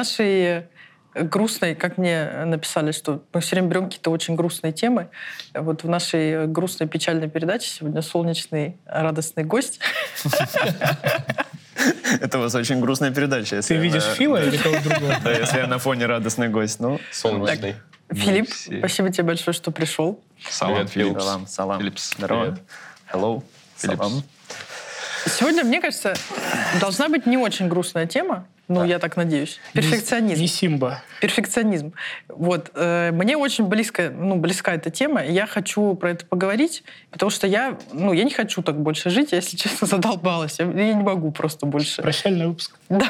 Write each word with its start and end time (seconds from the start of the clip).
э, 0.00 0.62
в 0.62 0.64
нашей 0.64 0.66
грустной, 1.14 1.74
как 1.74 1.98
мне 1.98 2.44
написали, 2.44 2.92
что 2.92 3.22
мы 3.32 3.40
все 3.40 3.56
время 3.56 3.68
берем 3.68 3.84
какие-то 3.86 4.10
очень 4.10 4.36
грустные 4.36 4.72
темы. 4.72 5.08
Вот 5.54 5.82
в 5.82 5.88
нашей 5.88 6.46
грустной, 6.46 6.88
печальной 6.88 7.28
передаче 7.28 7.68
сегодня 7.68 8.02
солнечный, 8.02 8.76
радостный 8.86 9.44
гость. 9.44 9.80
Это 12.20 12.38
у 12.38 12.42
вас 12.42 12.54
очень 12.54 12.80
грустная 12.80 13.10
передача. 13.10 13.60
Ты 13.62 13.76
видишь 13.76 14.04
Фила 14.04 14.42
или 14.42 14.56
кого 14.56 14.78
другого? 14.80 15.16
Да, 15.24 15.32
если 15.32 15.58
я 15.58 15.66
на 15.66 15.78
фоне 15.78 16.06
радостный 16.06 16.48
гость. 16.48 16.80
Ну, 16.80 17.00
Солнечный. 17.10 17.76
Филипп, 18.12 18.50
спасибо 18.52 19.10
тебе 19.10 19.24
большое, 19.24 19.54
что 19.54 19.70
пришел. 19.70 20.20
Салам, 20.48 20.88
Филипс. 20.88 21.22
салам, 21.22 21.46
салам. 21.46 21.78
Филипс, 21.78 22.14
Здорово. 22.16 22.44
привет. 22.44 22.60
Hello. 23.12 23.42
Филипс. 23.76 23.98
Салам. 23.98 24.22
Сегодня, 25.26 25.64
мне 25.64 25.80
кажется, 25.80 26.14
должна 26.80 27.08
быть 27.08 27.26
не 27.26 27.36
очень 27.36 27.68
грустная 27.68 28.06
тема. 28.06 28.46
Ну, 28.70 28.84
я 28.84 29.00
так 29.00 29.16
надеюсь. 29.16 29.58
Перфекционизм. 29.72 30.40
Не 30.40 30.46
Симба. 30.46 31.02
Перфекционизм. 31.20 31.92
Вот. 32.28 32.70
э, 32.74 33.10
Мне 33.10 33.36
очень 33.36 33.64
близко, 33.64 34.12
ну, 34.16 34.36
близка 34.36 34.74
эта 34.74 34.90
тема, 34.90 35.22
и 35.22 35.32
я 35.32 35.48
хочу 35.48 35.96
про 35.96 36.12
это 36.12 36.24
поговорить, 36.24 36.84
потому 37.10 37.30
что 37.30 37.48
я, 37.48 37.76
ну, 37.92 38.12
я 38.12 38.22
не 38.22 38.30
хочу 38.30 38.62
так 38.62 38.80
больше 38.80 39.10
жить, 39.10 39.32
я, 39.32 39.38
если 39.38 39.56
честно, 39.56 39.86
задолбалась. 39.88 40.60
Я, 40.60 40.66
я 40.66 40.94
не 40.94 41.02
могу 41.02 41.32
просто 41.32 41.66
больше. 41.66 42.00
Прощальный 42.00 42.46
выпуск. 42.46 42.78
Да. 42.88 43.06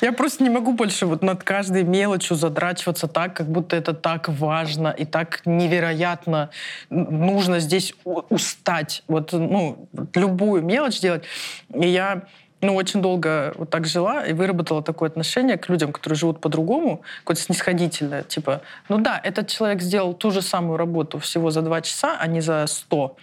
Я 0.00 0.12
просто 0.12 0.42
не 0.44 0.50
могу 0.50 0.72
больше 0.72 1.06
вот 1.06 1.22
над 1.22 1.44
каждой 1.44 1.82
мелочью 1.82 2.36
задрачиваться 2.36 3.08
так, 3.08 3.34
как 3.34 3.46
будто 3.46 3.76
это 3.76 3.94
так 3.94 4.28
важно 4.28 4.88
и 4.88 5.04
так 5.04 5.40
невероятно 5.46 6.50
нужно 6.90 7.58
здесь 7.58 7.94
устать. 8.04 9.02
Вот, 9.08 9.32
ну, 9.32 9.88
любую 10.14 10.62
мелочь 10.62 11.00
делать. 11.00 11.24
И 11.72 11.88
я 11.88 12.24
ну, 12.64 12.74
очень 12.74 13.02
долго 13.02 13.52
вот 13.56 13.70
так 13.70 13.86
жила 13.86 14.24
и 14.24 14.32
выработала 14.32 14.82
такое 14.82 15.08
отношение 15.08 15.56
к 15.56 15.68
людям, 15.68 15.92
которые 15.92 16.16
живут 16.16 16.40
по-другому, 16.40 17.02
какое-то 17.20 17.42
снисходительное. 17.42 18.22
Типа, 18.22 18.62
ну 18.88 18.98
да, 18.98 19.20
этот 19.22 19.48
человек 19.48 19.82
сделал 19.82 20.14
ту 20.14 20.30
же 20.30 20.42
самую 20.42 20.76
работу 20.76 21.18
всего 21.18 21.50
за 21.50 21.62
два 21.62 21.80
часа, 21.82 22.16
а 22.18 22.26
не 22.26 22.40
за 22.40 22.66
сто 22.66 23.16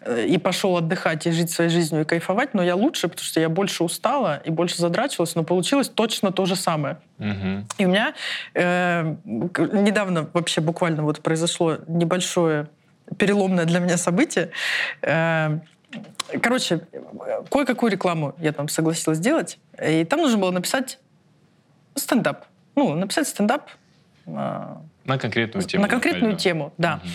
э, 0.00 0.26
и 0.26 0.38
пошел 0.38 0.76
отдыхать 0.76 1.26
и 1.26 1.32
жить 1.32 1.50
своей 1.50 1.70
жизнью 1.70 2.02
и 2.02 2.04
кайфовать, 2.04 2.54
но 2.54 2.62
я 2.62 2.76
лучше, 2.76 3.08
потому 3.08 3.24
что 3.24 3.40
я 3.40 3.48
больше 3.48 3.84
устала 3.84 4.40
и 4.44 4.50
больше 4.50 4.76
задрачивалась, 4.76 5.34
но 5.34 5.42
получилось 5.42 5.88
точно 5.88 6.30
то 6.30 6.46
же 6.46 6.56
самое. 6.56 6.98
Мгм. 7.18 7.66
И 7.78 7.86
у 7.86 7.88
меня 7.88 8.14
э, 8.54 9.16
недавно 9.24 10.28
вообще 10.32 10.60
буквально 10.60 11.02
вот 11.02 11.20
произошло 11.20 11.78
небольшое 11.88 12.68
переломное 13.18 13.64
для 13.64 13.80
меня 13.80 13.96
событие. 13.96 14.50
Э, 15.02 15.58
короче, 16.42 16.80
кое-какую 17.50 17.90
рекламу 17.92 18.34
я 18.38 18.52
там 18.52 18.68
согласилась 18.68 19.18
сделать, 19.18 19.58
и 19.82 20.04
там 20.04 20.20
нужно 20.20 20.38
было 20.38 20.50
написать 20.50 20.98
стендап. 21.94 22.44
Ну, 22.76 22.94
написать 22.94 23.28
стендап 23.28 23.70
э, 24.26 24.30
На 25.04 25.18
конкретную 25.18 25.64
тему. 25.64 25.82
на 25.82 25.88
конкретную 25.88 26.36
тему, 26.36 26.72
да. 26.76 26.96
Мгм. 26.96 27.12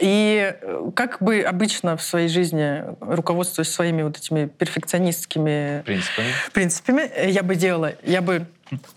И 0.00 0.54
э, 0.60 0.90
как 0.94 1.22
бы 1.22 1.40
обычно 1.40 1.96
в 1.96 2.02
своей 2.02 2.28
жизни, 2.28 2.84
руководствуясь 3.00 3.70
своими 3.70 4.02
вот 4.02 4.18
этими 4.18 4.46
перфекционистскими 4.46 5.82
Принципами. 5.84 6.26
принципами, 6.52 7.00
э, 7.14 7.30
я 7.30 7.42
бы 7.42 7.54
делала, 7.56 7.92
я 8.02 8.20
бы 8.20 8.46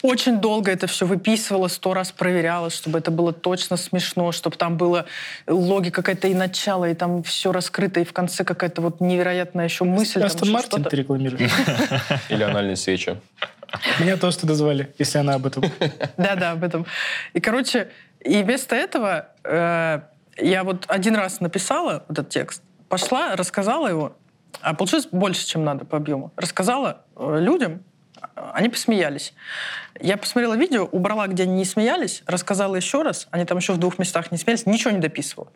очень 0.01 0.39
долго 0.39 0.71
это 0.71 0.87
все 0.87 1.05
выписывала, 1.05 1.67
сто 1.67 1.93
раз 1.93 2.11
проверяла, 2.11 2.69
чтобы 2.69 2.99
это 2.99 3.11
было 3.11 3.33
точно 3.33 3.77
смешно, 3.77 4.31
чтобы 4.31 4.55
там 4.57 4.77
была 4.77 5.05
логика 5.47 6.01
какая-то 6.01 6.27
и 6.27 6.33
начало, 6.33 6.89
и 6.89 6.93
там 6.93 7.23
все 7.23 7.51
раскрыто, 7.51 7.99
и 7.99 8.03
в 8.03 8.13
конце 8.13 8.43
какая-то 8.43 8.81
вот 8.81 9.01
невероятная 9.01 9.65
еще 9.65 9.83
мысль. 9.83 10.23
Астон 10.23 10.51
Мартин 10.51 10.83
ты 10.83 10.95
рекламируешь. 10.95 11.51
Или 12.29 12.43
анальные 12.43 12.75
свечи. 12.75 13.17
Меня 13.99 14.17
тоже 14.17 14.39
туда 14.39 14.53
звали, 14.53 14.93
если 14.97 15.17
она 15.19 15.35
об 15.35 15.45
этом. 15.45 15.63
Да-да, 16.17 16.51
об 16.51 16.63
этом. 16.63 16.85
И, 17.33 17.39
короче, 17.39 17.89
и 18.19 18.43
вместо 18.43 18.75
этого 18.75 19.29
э, 19.43 20.01
я 20.37 20.63
вот 20.63 20.85
один 20.87 21.15
раз 21.15 21.39
написала 21.39 22.03
этот 22.09 22.29
текст, 22.29 22.61
пошла, 22.89 23.35
рассказала 23.35 23.87
его, 23.87 24.17
а 24.61 24.73
получилось 24.73 25.07
больше, 25.11 25.45
чем 25.45 25.63
надо 25.63 25.85
по 25.85 25.97
объему. 25.97 26.31
Рассказала 26.35 27.03
э, 27.15 27.37
людям, 27.39 27.83
они 28.53 28.69
посмеялись. 28.69 29.33
Я 29.99 30.17
посмотрела 30.17 30.55
видео, 30.55 30.85
убрала, 30.85 31.27
где 31.27 31.43
они 31.43 31.53
не 31.53 31.65
смеялись, 31.65 32.23
рассказала 32.25 32.75
еще 32.75 33.01
раз, 33.01 33.27
они 33.31 33.45
там 33.45 33.57
еще 33.57 33.73
в 33.73 33.77
двух 33.77 33.99
местах 33.99 34.31
не 34.31 34.37
смеялись, 34.37 34.65
ничего 34.65 34.91
не 34.91 34.99
дописывала. 34.99 35.51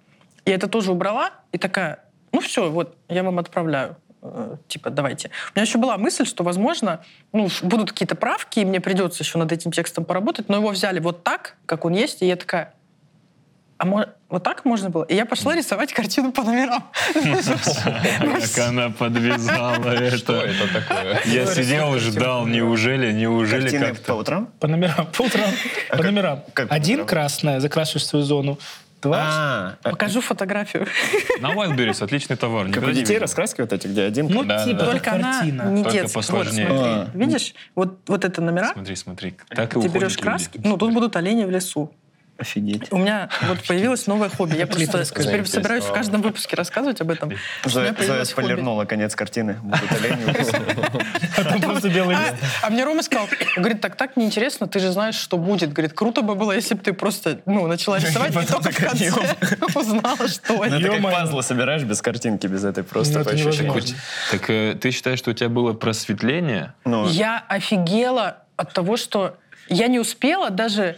И 0.46 0.52
это 0.52 0.68
тоже 0.68 0.92
убрала, 0.92 1.32
и 1.52 1.58
такая, 1.58 2.00
ну 2.32 2.40
все, 2.42 2.70
вот, 2.70 2.96
я 3.10 3.24
вам 3.24 3.40
отправляю. 3.40 3.98
Э, 4.22 4.58
Типа, 4.68 4.90
давайте. 4.90 5.30
У 5.54 5.60
меня 5.60 5.66
еще 5.66 5.78
была 5.78 5.98
мысль, 5.98 6.26
что, 6.26 6.44
возможно, 6.44 7.04
ну, 7.34 7.50
будут 7.64 7.92
какие-то 7.92 8.16
правки, 8.16 8.60
и 8.60 8.66
мне 8.66 8.80
придется 8.80 9.24
еще 9.24 9.38
над 9.38 9.52
этим 9.52 9.72
текстом 9.72 10.06
поработать, 10.06 10.50
но 10.50 10.58
его 10.58 10.70
взяли 10.70 11.00
вот 11.00 11.24
так, 11.24 11.56
как 11.66 11.86
он 11.86 11.94
есть, 11.94 12.22
и 12.22 12.28
я 12.28 12.36
такая, 12.36 12.74
а 13.78 13.86
мо- 13.86 14.10
вот 14.30 14.44
так 14.44 14.64
можно 14.66 14.90
было? 14.90 15.04
И 15.04 15.16
я 15.16 15.26
пошла 15.26 15.56
рисовать 15.56 15.92
картину 15.94 16.32
по 16.32 16.44
номерам. 16.44 16.84
Как 17.14 18.68
она 18.68 18.90
подвязала 18.90 19.90
это. 19.90 20.18
Что 20.18 20.42
это 20.42 20.74
такое? 20.74 21.22
Я 21.26 21.46
сидел, 21.46 21.98
ждал, 22.00 22.48
неужели, 22.48 23.12
неужели 23.12 23.62
Картины 23.64 23.88
по 23.90 23.96
как-то... 23.96 24.14
утрам? 24.16 24.50
По 24.60 24.68
номерам. 24.68 25.08
По 25.08 25.24
утрам. 25.24 25.50
По 25.90 25.98
как- 25.98 26.06
номерам. 26.06 26.44
по 26.54 26.64
Один 26.64 27.06
красная, 27.06 27.60
закрашиваешь 27.60 28.06
свою 28.06 28.24
зону. 28.26 28.58
Два. 29.02 29.20
А, 29.84 29.90
Покажу 29.90 30.20
фотографию. 30.22 30.88
На 31.40 31.54
Wildberries 31.54 32.04
отличный 32.04 32.38
товар. 32.38 32.70
как 32.72 32.84
у 32.84 32.88
не 32.88 32.94
детей 32.94 33.20
раскраски 33.20 33.62
вот 33.62 33.72
эти, 33.72 33.86
где 33.88 34.02
один... 34.04 34.28
Ну, 34.30 34.44
Да, 34.44 34.66
типа, 34.66 34.80
да. 34.80 34.86
Только 34.92 35.12
она 35.14 35.42
не 35.44 35.52
Только 35.84 35.92
детская. 35.92 36.02
Вот, 36.02 36.14
посложнее. 36.14 36.68
смотри. 36.68 36.92
А. 36.92 37.10
Видишь? 37.14 37.54
Вот, 37.76 38.00
вот 38.08 38.26
это 38.26 38.42
номера. 38.42 38.72
Смотри, 38.74 38.96
смотри. 38.96 39.36
Так 39.50 39.76
и 39.78 39.82
Ты 39.82 39.90
берешь 39.90 40.18
краски. 40.18 40.60
Ну, 40.64 40.78
тут 40.78 40.92
будут 40.94 41.16
олени 41.18 41.44
в 41.44 41.52
лесу. 41.52 41.94
Офигеть. 42.38 42.92
У 42.92 42.98
меня 42.98 43.30
вот 43.44 43.64
появилось 43.64 44.08
новое 44.08 44.30
хобби. 44.30 44.58
Я 44.58 44.68
просто 44.68 45.06
теперь 45.06 45.46
собираюсь 45.46 45.86
в 45.86 45.94
каждом 45.94 46.22
выпуске 46.22 46.56
рассказывать 46.56 47.00
об 47.00 47.12
этом. 47.12 47.32
Зоя, 47.64 48.24
спойлернула 48.26 48.86
конец 48.86 49.16
картины. 49.16 49.58
А 49.72 51.44
там 51.44 51.62
просто 51.62 51.90
белый 51.90 52.16
лист. 52.16 52.36
А 52.62 52.70
мне 52.70 52.84
Рома 52.84 53.04
сказал, 53.04 53.28
говорит, 53.56 53.80
так 53.80 53.96
так 53.96 54.18
неинтересно, 54.18 54.68
ты 54.68 54.80
же 54.80 54.92
знаешь, 54.92 55.16
что 55.16 55.38
будет. 55.38 55.72
Говорит, 55.72 55.94
круто 55.94 56.22
бы 56.22 56.36
было, 56.36 56.52
если 56.52 56.76
бы 56.76 56.82
ты 56.82 56.94
просто 56.94 57.40
ну, 57.46 57.68
начала 57.68 58.00
рисовать, 58.00 58.32
и 58.32 58.34
потом 58.34 58.62
только 58.62 58.82
в 58.82 58.92
такая, 58.92 59.12
конце 59.12 59.58
узнала, 59.80 60.28
что 60.28 60.54
Ну, 60.54 60.64
это. 60.64 60.76
это 60.76 60.90
как 60.90 61.02
пазлы 61.04 61.44
собираешь 61.44 61.84
без 61.84 62.02
картинки, 62.02 62.48
без 62.48 62.66
этой 62.66 62.84
просто. 62.84 63.24
Так 64.32 64.50
э, 64.50 64.76
ты 64.80 64.92
считаешь, 64.92 65.20
что 65.20 65.32
у 65.32 65.34
тебя 65.34 65.50
было 65.50 65.74
просветление? 65.74 66.74
Ну, 66.84 67.08
Я 67.08 67.44
офигела 67.48 68.38
от 68.58 68.74
того, 68.74 68.98
что 68.98 69.38
я 69.70 69.88
не 69.88 70.00
успела 70.00 70.50
даже... 70.50 70.98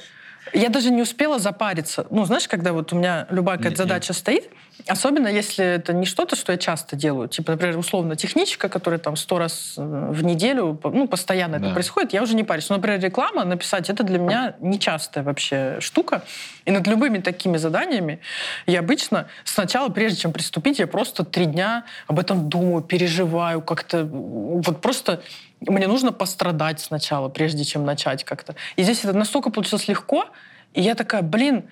Я 0.53 0.69
даже 0.69 0.91
не 0.91 1.01
успела 1.01 1.39
запариться. 1.39 2.07
Ну, 2.09 2.25
знаешь, 2.25 2.47
когда 2.47 2.73
вот 2.73 2.93
у 2.93 2.95
меня 2.95 3.27
любая 3.29 3.57
какая-то 3.57 3.83
задача 3.83 4.13
стоит, 4.13 4.49
особенно 4.85 5.27
если 5.27 5.65
это 5.65 5.93
не 5.93 6.05
что-то, 6.05 6.35
что 6.35 6.51
я 6.51 6.57
часто 6.57 6.95
делаю, 6.95 7.27
типа, 7.27 7.53
например, 7.53 7.77
условно 7.77 8.15
техничка, 8.15 8.69
которая 8.69 8.99
там 8.99 9.15
сто 9.15 9.39
раз 9.39 9.73
э, 9.77 9.81
в 10.11 10.23
неделю, 10.23 10.79
ну, 10.83 11.07
постоянно 11.07 11.55
это 11.55 11.65
Да. 11.69 11.73
происходит, 11.73 12.13
я 12.13 12.21
уже 12.21 12.35
не 12.35 12.43
парюсь. 12.43 12.69
Но, 12.69 12.75
например, 12.75 12.99
реклама 12.99 13.43
написать, 13.43 13.89
это 13.89 14.03
для 14.03 14.19
меня 14.19 14.55
нечастая 14.59 15.23
вообще 15.23 15.77
штука. 15.79 16.21
И 16.65 16.71
над 16.71 16.85
любыми 16.87 17.17
такими 17.19 17.57
заданиями 17.57 18.19
я 18.65 18.79
обычно 18.79 19.27
сначала, 19.43 19.89
прежде 19.89 20.19
чем 20.21 20.31
приступить, 20.33 20.79
я 20.79 20.87
просто 20.87 21.23
три 21.25 21.45
дня 21.45 21.85
об 22.07 22.19
этом 22.19 22.49
думаю, 22.49 22.81
переживаю, 22.83 23.61
как-то 23.61 24.05
вот 24.05 24.81
просто 24.81 25.21
мне 25.61 25.87
нужно 25.87 26.11
пострадать 26.11 26.79
сначала, 26.79 27.29
прежде 27.29 27.63
чем 27.63 27.83
начать 27.83 28.23
как-то. 28.23 28.55
И 28.75 28.83
здесь 28.83 29.03
это 29.03 29.13
настолько 29.13 29.49
получилось 29.49 29.87
легко, 29.87 30.25
и 30.73 30.81
я 30.81 30.93
такая, 30.93 31.23
блин, 31.23 31.63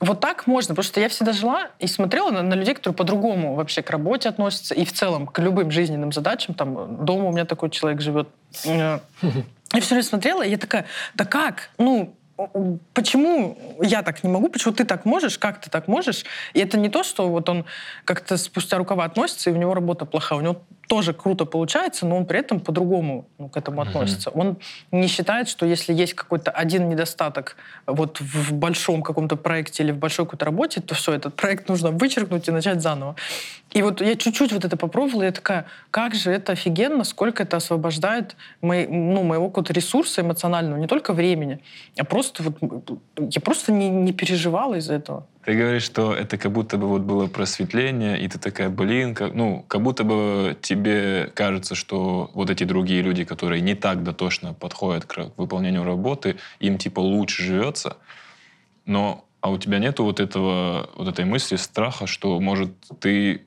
вот 0.00 0.20
так 0.20 0.46
можно, 0.46 0.74
потому 0.74 0.84
что 0.84 1.00
я 1.00 1.08
всегда 1.08 1.32
жила 1.32 1.68
и 1.78 1.86
смотрела 1.86 2.30
на, 2.30 2.42
на 2.42 2.54
людей, 2.54 2.74
которые 2.74 2.96
по-другому 2.96 3.54
вообще 3.54 3.82
к 3.82 3.90
работе 3.90 4.28
относятся 4.28 4.74
и 4.74 4.84
в 4.84 4.92
целом 4.92 5.26
к 5.26 5.38
любым 5.40 5.70
жизненным 5.70 6.12
задачам. 6.12 6.54
Там 6.54 7.04
дома 7.04 7.26
у 7.26 7.32
меня 7.32 7.44
такой 7.44 7.70
человек 7.70 8.00
живет. 8.00 8.28
Э, 8.64 9.00
Я 9.74 9.80
все 9.80 9.90
время 9.90 10.02
смотрела, 10.02 10.42
и 10.42 10.50
я 10.50 10.56
такая, 10.56 10.86
да 11.14 11.24
как? 11.26 11.70
Ну, 11.78 12.14
почему 12.94 13.58
я 13.82 14.02
так 14.02 14.22
не 14.22 14.30
могу, 14.30 14.48
почему 14.48 14.72
ты 14.72 14.84
так 14.84 15.04
можешь, 15.04 15.38
как 15.38 15.60
ты 15.60 15.70
так 15.70 15.88
можешь? 15.88 16.24
И 16.54 16.60
это 16.60 16.78
не 16.78 16.88
то, 16.88 17.02
что 17.02 17.28
вот 17.28 17.48
он 17.48 17.64
как-то 18.04 18.36
спустя 18.36 18.78
рукава 18.78 19.04
относится, 19.04 19.50
и 19.50 19.52
у 19.52 19.56
него 19.56 19.74
работа 19.74 20.04
плохая. 20.04 20.38
У 20.38 20.42
него 20.42 20.62
тоже 20.88 21.12
круто 21.12 21.44
получается, 21.44 22.06
но 22.06 22.16
он 22.16 22.26
при 22.26 22.38
этом 22.38 22.60
по-другому 22.60 23.28
ну, 23.38 23.48
к 23.48 23.56
этому 23.56 23.82
относится. 23.82 24.30
Он 24.30 24.56
не 24.92 25.08
считает, 25.08 25.48
что 25.48 25.66
если 25.66 25.92
есть 25.92 26.14
какой-то 26.14 26.50
один 26.50 26.88
недостаток 26.88 27.56
вот 27.86 28.20
в 28.20 28.52
большом 28.52 29.02
каком-то 29.02 29.36
проекте 29.36 29.82
или 29.82 29.92
в 29.92 29.98
большой 29.98 30.24
какой-то 30.24 30.46
работе, 30.46 30.80
то 30.80 30.94
все, 30.94 31.12
этот 31.12 31.34
проект 31.34 31.68
нужно 31.68 31.90
вычеркнуть 31.90 32.48
и 32.48 32.50
начать 32.52 32.80
заново. 32.80 33.16
И 33.78 33.82
вот 33.82 34.00
я 34.00 34.16
чуть-чуть 34.16 34.52
вот 34.52 34.64
это 34.64 34.76
попробовала, 34.76 35.22
и 35.22 35.26
я 35.26 35.32
такая, 35.32 35.66
как 35.92 36.12
же 36.12 36.32
это 36.32 36.50
офигенно, 36.50 37.04
сколько 37.04 37.44
это 37.44 37.58
освобождает 37.58 38.34
мои, 38.60 38.88
ну, 38.88 39.22
моего 39.22 39.50
какого-то 39.50 39.72
ресурса 39.72 40.22
эмоционального, 40.22 40.80
не 40.80 40.88
только 40.88 41.12
времени, 41.12 41.60
а 41.96 42.02
просто 42.02 42.42
вот 42.42 42.98
я 43.16 43.40
просто 43.40 43.70
не, 43.70 43.88
не 43.88 44.12
переживала 44.12 44.74
из-за 44.74 44.94
этого. 44.94 45.28
Ты 45.44 45.54
говоришь, 45.54 45.84
что 45.84 46.12
это 46.12 46.36
как 46.38 46.50
будто 46.50 46.76
бы 46.76 46.88
вот 46.88 47.02
было 47.02 47.28
просветление, 47.28 48.20
и 48.20 48.26
ты 48.26 48.40
такая, 48.40 48.68
блин, 48.68 49.14
как, 49.14 49.32
ну, 49.32 49.64
как 49.68 49.80
будто 49.80 50.02
бы 50.02 50.56
тебе 50.60 51.30
кажется, 51.32 51.76
что 51.76 52.32
вот 52.34 52.50
эти 52.50 52.64
другие 52.64 53.02
люди, 53.02 53.22
которые 53.22 53.60
не 53.60 53.76
так 53.76 54.02
дотошно 54.02 54.54
подходят 54.54 55.04
к 55.04 55.30
выполнению 55.36 55.84
работы, 55.84 56.34
им 56.58 56.78
типа 56.78 56.98
лучше 56.98 57.44
живется, 57.44 57.96
но 58.86 59.24
а 59.40 59.50
у 59.50 59.58
тебя 59.58 59.78
нету 59.78 60.02
вот 60.02 60.18
этого, 60.18 60.90
вот 60.96 61.06
этой 61.06 61.24
мысли, 61.24 61.54
страха, 61.54 62.08
что, 62.08 62.40
может, 62.40 62.72
ты 62.98 63.44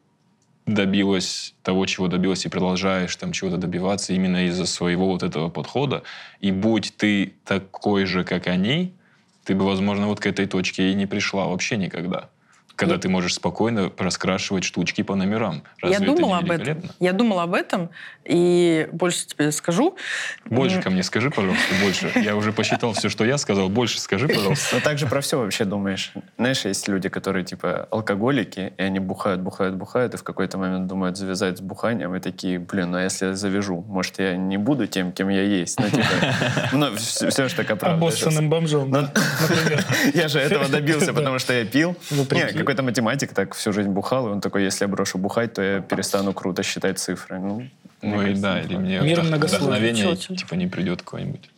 добилась 0.66 1.54
того, 1.64 1.86
чего 1.86 2.08
добилась, 2.08 2.46
и 2.46 2.50
продолжаешь 2.50 3.16
там 3.16 3.32
чего-то 3.32 3.58
добиваться 3.58 4.14
именно 4.14 4.46
из-за 4.48 4.66
своего 4.66 5.08
вот 5.08 5.24
этого 5.24 5.50
подхода. 5.50 6.04
И 6.40 6.52
будь 6.52 6.94
ты 6.96 7.34
такой 7.46 8.06
же, 8.06 8.24
как 8.24 8.48
они, 8.48 8.94
ты 9.44 9.56
бы, 9.56 9.66
возможно, 9.66 10.08
вот 10.08 10.20
к 10.20 10.26
этой 10.26 10.46
точке 10.46 10.92
и 10.92 10.94
не 10.94 11.08
пришла 11.08 11.48
вообще 11.48 11.78
никогда. 11.78 12.30
Когда 12.76 12.98
ты 12.98 13.10
можешь 13.10 13.36
спокойно 13.36 13.92
раскрашивать 13.98 14.64
штучки 14.64 15.04
по 15.04 15.16
номерам. 15.16 15.64
Разве 15.82 16.06
я 16.06 16.14
думала 16.14 16.38
об 16.40 16.50
этом. 16.50 16.82
Я 17.00 17.14
думала 17.14 17.44
об 17.44 17.54
этом, 17.54 17.90
и 18.32 18.88
больше 18.94 19.28
тебе 19.28 19.52
скажу. 19.52 19.98
Больше 20.46 20.82
ко 20.82 20.90
мне 20.90 21.04
скажи, 21.04 21.30
пожалуйста, 21.30 21.76
больше. 21.84 22.12
Я 22.16 22.38
уже 22.38 22.54
посчитал 22.54 22.94
все, 22.94 23.10
что 23.10 23.26
я 23.26 23.38
сказал. 23.38 23.68
Больше 23.68 24.00
скажи, 24.00 24.30
пожалуйста. 24.30 24.76
Ну, 24.76 24.82
так 24.82 24.98
же 24.98 25.06
про 25.06 25.20
все 25.20 25.38
вообще 25.38 25.66
думаешь. 25.66 26.14
Знаешь, 26.38 26.64
есть 26.64 26.88
люди, 26.88 27.10
которые, 27.10 27.44
типа, 27.44 27.90
алкоголики, 27.92 28.72
и 28.78 28.82
они 28.82 29.00
бухают, 29.00 29.42
бухают, 29.42 29.76
бухают, 29.76 30.14
и 30.14 30.18
в 30.18 30.24
какой-то 30.24 30.58
момент 30.58 30.88
думают 30.88 31.18
завязать 31.18 31.58
с 31.58 31.62
буханием, 31.62 32.16
и 32.16 32.22
такие, 32.22 32.58
блин, 32.58 32.92
ну 32.92 32.98
а 33.00 33.04
если 33.04 33.28
я 33.28 33.36
завяжу, 33.36 33.84
может, 33.86 34.18
я 34.20 34.38
не 34.38 34.58
буду 34.58 34.88
тем, 34.88 35.12
кем 35.12 35.28
я 35.28 35.44
есть? 35.44 35.78
Ну, 35.78 35.90
типа, 35.90 36.06
ну, 36.72 36.96
все, 36.96 37.50
же 37.50 37.54
так 37.54 37.70
оправдываешь. 37.70 38.22
Обоссанным 38.22 38.50
бомжом, 38.50 38.90
Ну, 38.90 39.02
например. 39.02 39.86
Я 40.14 40.30
же 40.30 40.40
этого 40.40 40.70
добился, 40.70 41.14
потому 41.14 41.38
что 41.40 41.52
я 41.54 41.66
пил. 41.66 41.98
Ну, 42.12 42.18
Не, 42.22 42.26
прикинь. 42.26 42.58
какой-то 42.58 42.84
математик 42.84 43.34
так 43.34 43.56
всю 43.56 43.74
жизнь 43.74 43.90
бухал, 43.90 44.28
и 44.28 44.32
он 44.32 44.40
такой, 44.42 44.64
если 44.64 44.86
я 44.86 44.88
брошу 44.88 45.18
бухать, 45.18 45.54
то 45.54 45.62
я 45.62 45.82
перестану 45.82 46.34
круто 46.34 46.64
считать 46.64 46.98
цифры. 47.00 47.40
Ну, 47.40 47.68
Ну 48.02 48.21
кажется, 48.22 48.42
да, 48.42 48.62
или 48.62 48.76
мне 48.76 49.00
Мир 49.00 49.22
вдохновение 49.22 50.16
типа 50.16 50.56
не 50.56 50.68
придет 50.68 51.02
какой-нибудь. 51.02 51.50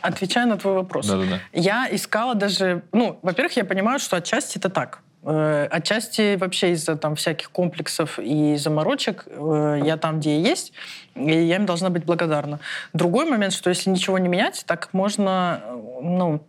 Отвечая 0.00 0.46
на 0.46 0.56
твой 0.56 0.74
вопрос. 0.74 1.06
Да-да-да. 1.06 1.40
Я 1.52 1.88
искала 1.90 2.34
даже... 2.34 2.82
Ну, 2.92 3.18
во-первых, 3.22 3.56
я 3.56 3.64
понимаю, 3.64 3.98
что 3.98 4.16
отчасти 4.16 4.58
это 4.58 4.68
так. 4.68 5.00
Э, 5.22 5.66
Отчасти 5.70 6.36
вообще 6.36 6.72
из-за 6.72 6.96
там 6.96 7.16
всяких 7.16 7.50
комплексов 7.50 8.18
и 8.18 8.56
заморочек 8.56 9.24
э, 9.26 9.80
я 9.84 9.96
там, 9.96 10.20
где 10.20 10.38
я 10.38 10.48
есть, 10.48 10.72
и 11.14 11.32
я 11.32 11.56
им 11.56 11.66
должна 11.66 11.90
быть 11.90 12.04
благодарна. 12.04 12.60
Другой 12.92 13.28
момент, 13.28 13.52
что 13.52 13.70
если 13.70 13.90
ничего 13.90 14.18
не 14.18 14.28
менять, 14.28 14.64
так 14.66 14.88
можно, 14.92 15.60
э, 15.64 15.76
ну, 16.02 16.42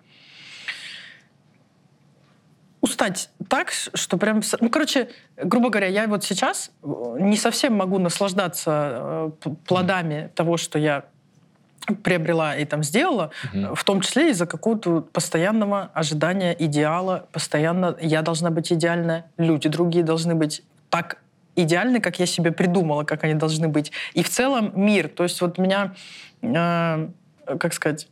устать 2.87 3.29
так, 3.49 3.71
что 3.71 4.17
прям... 4.17 4.41
Ну, 4.59 4.69
короче, 4.69 5.09
грубо 5.37 5.69
говоря, 5.69 5.87
я 5.87 6.07
вот 6.07 6.23
сейчас 6.23 6.71
э, 6.83 7.17
не 7.19 7.37
совсем 7.37 7.73
могу 7.73 7.99
наслаждаться 7.99 9.31
э, 9.45 9.49
плодами 9.67 10.31
того, 10.35 10.57
что 10.57 10.79
я 10.79 11.03
приобрела 12.03 12.55
и 12.55 12.65
там 12.65 12.83
сделала, 12.83 13.31
Мгм. 13.53 13.75
в 13.75 13.83
том 13.83 14.01
числе 14.01 14.31
из-за 14.31 14.45
какого-то 14.45 15.01
постоянного 15.01 15.89
ожидания 15.93 16.55
идеала, 16.59 17.27
постоянно 17.31 17.95
я 18.01 18.21
должна 18.21 18.49
быть 18.49 18.73
идеальная, 18.73 19.25
люди 19.37 19.69
другие 19.69 20.03
должны 20.03 20.35
быть 20.35 20.63
так 20.89 21.17
идеальны, 21.55 21.99
как 22.01 22.19
я 22.19 22.25
себе 22.25 22.51
придумала, 22.51 23.03
как 23.03 23.23
они 23.23 23.33
должны 23.35 23.67
быть. 23.67 23.91
И 24.13 24.21
в 24.23 24.29
целом 24.29 24.71
мир. 24.75 25.07
То 25.07 25.23
есть 25.23 25.41
вот 25.41 25.57
меня, 25.57 25.93
э, 26.41 27.09
как 27.59 27.73
сказать, 27.73 28.07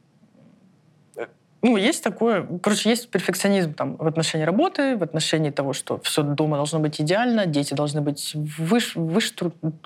ну, 1.66 1.78
есть 1.78 2.04
такое, 2.04 2.46
короче, 2.62 2.92
есть 2.92 3.10
перфекционизм 3.10 3.74
там 3.74 3.96
в 3.96 4.06
отношении 4.06 4.46
работы, 4.46 4.96
в 4.98 5.02
отношении 5.02 5.50
того, 5.50 5.74
что 5.74 6.00
все 6.04 6.22
дома 6.22 6.58
должно 6.58 6.80
быть 6.80 7.02
идеально, 7.02 7.48
дети 7.48 7.74
должны 7.74 8.02
быть 8.02 8.34
выше, 8.36 9.00
выше 9.00 9.34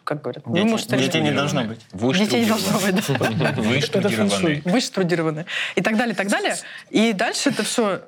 как 0.04 0.22
говорят, 0.22 0.44
Дети- 0.46 0.66
ну, 0.66 0.72
может, 0.72 0.90
детей 0.90 1.22
не 1.22 1.32
должно 1.32 1.64
быть. 1.64 1.80
Детей 2.20 2.42
не 2.42 2.48
должно 2.48 2.80
быть, 2.80 3.40
да. 3.40 3.54
Выштрудированный. 3.58 4.62
выштрудированы 4.66 5.46
и 5.76 5.82
так 5.82 5.96
далее, 5.96 6.14
и 6.14 6.18
так 6.18 6.28
далее. 6.28 6.56
И 6.90 7.14
дальше 7.14 7.50
это 7.50 7.64
все, 7.64 8.02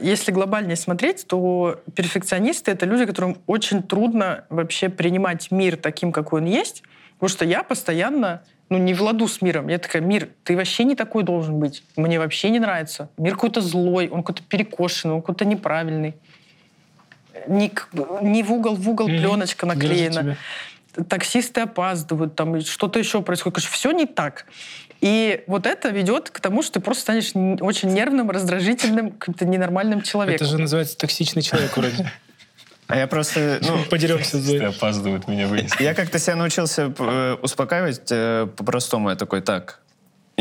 если 0.00 0.30
глобальнее 0.30 0.76
смотреть, 0.76 1.26
то 1.26 1.80
перфекционисты— 1.96 2.70
это 2.72 2.86
люди, 2.86 3.04
которым 3.04 3.38
очень 3.48 3.82
трудно 3.82 4.44
вообще 4.48 4.90
принимать 4.90 5.50
мир 5.50 5.76
таким, 5.76 6.12
какой 6.12 6.40
он 6.40 6.46
есть, 6.46 6.84
потому 7.14 7.30
что 7.30 7.44
я 7.44 7.64
постоянно 7.64 8.42
ну, 8.70 8.78
не 8.78 8.94
в 8.94 9.02
ладу 9.02 9.28
с 9.28 9.40
миром. 9.40 9.68
Я 9.68 9.78
такая, 9.78 10.02
мир, 10.02 10.28
ты 10.44 10.56
вообще 10.56 10.84
не 10.84 10.94
такой 10.94 11.22
должен 11.22 11.58
быть. 11.58 11.82
Мне 11.96 12.18
вообще 12.18 12.50
не 12.50 12.58
нравится. 12.58 13.08
Мир 13.16 13.34
какой-то 13.34 13.60
злой, 13.60 14.08
он 14.08 14.22
какой-то 14.22 14.42
перекошенный, 14.48 15.14
он 15.14 15.22
какой-то 15.22 15.44
неправильный. 15.44 16.14
Не, 17.46 18.42
в 18.42 18.52
угол, 18.52 18.74
в 18.74 18.88
угол 18.88 19.06
пленочка 19.06 19.66
наклеена 19.66 20.36
таксисты 21.08 21.62
опаздывают, 21.62 22.34
там 22.34 22.56
и 22.56 22.60
что-то 22.60 22.98
еще 22.98 23.22
происходит. 23.22 23.58
все 23.58 23.90
не 23.92 24.06
так. 24.06 24.46
И 25.00 25.44
вот 25.46 25.66
это 25.66 25.90
ведет 25.90 26.30
к 26.30 26.40
тому, 26.40 26.62
что 26.62 26.74
ты 26.74 26.80
просто 26.80 27.02
станешь 27.02 27.32
очень 27.60 27.90
нервным, 27.90 28.30
раздражительным, 28.30 29.12
каким-то 29.12 29.44
ненормальным 29.44 30.02
человеком. 30.02 30.46
Это 30.46 30.56
же 30.56 30.58
называется 30.58 30.98
токсичный 30.98 31.42
человек 31.42 31.76
вроде. 31.76 32.10
А 32.88 32.96
я 32.96 33.06
просто, 33.06 33.58
ну, 33.62 33.84
Подеремся 33.90 34.40
за... 34.40 34.68
опаздывают 34.68 35.28
меня 35.28 35.46
вынести. 35.46 35.82
Я 35.82 35.94
как-то 35.94 36.18
себя 36.18 36.36
научился 36.36 36.92
э, 36.98 37.36
успокаивать 37.42 38.10
э, 38.10 38.48
по-простому. 38.56 39.10
Я 39.10 39.16
такой, 39.16 39.42
так, 39.42 39.80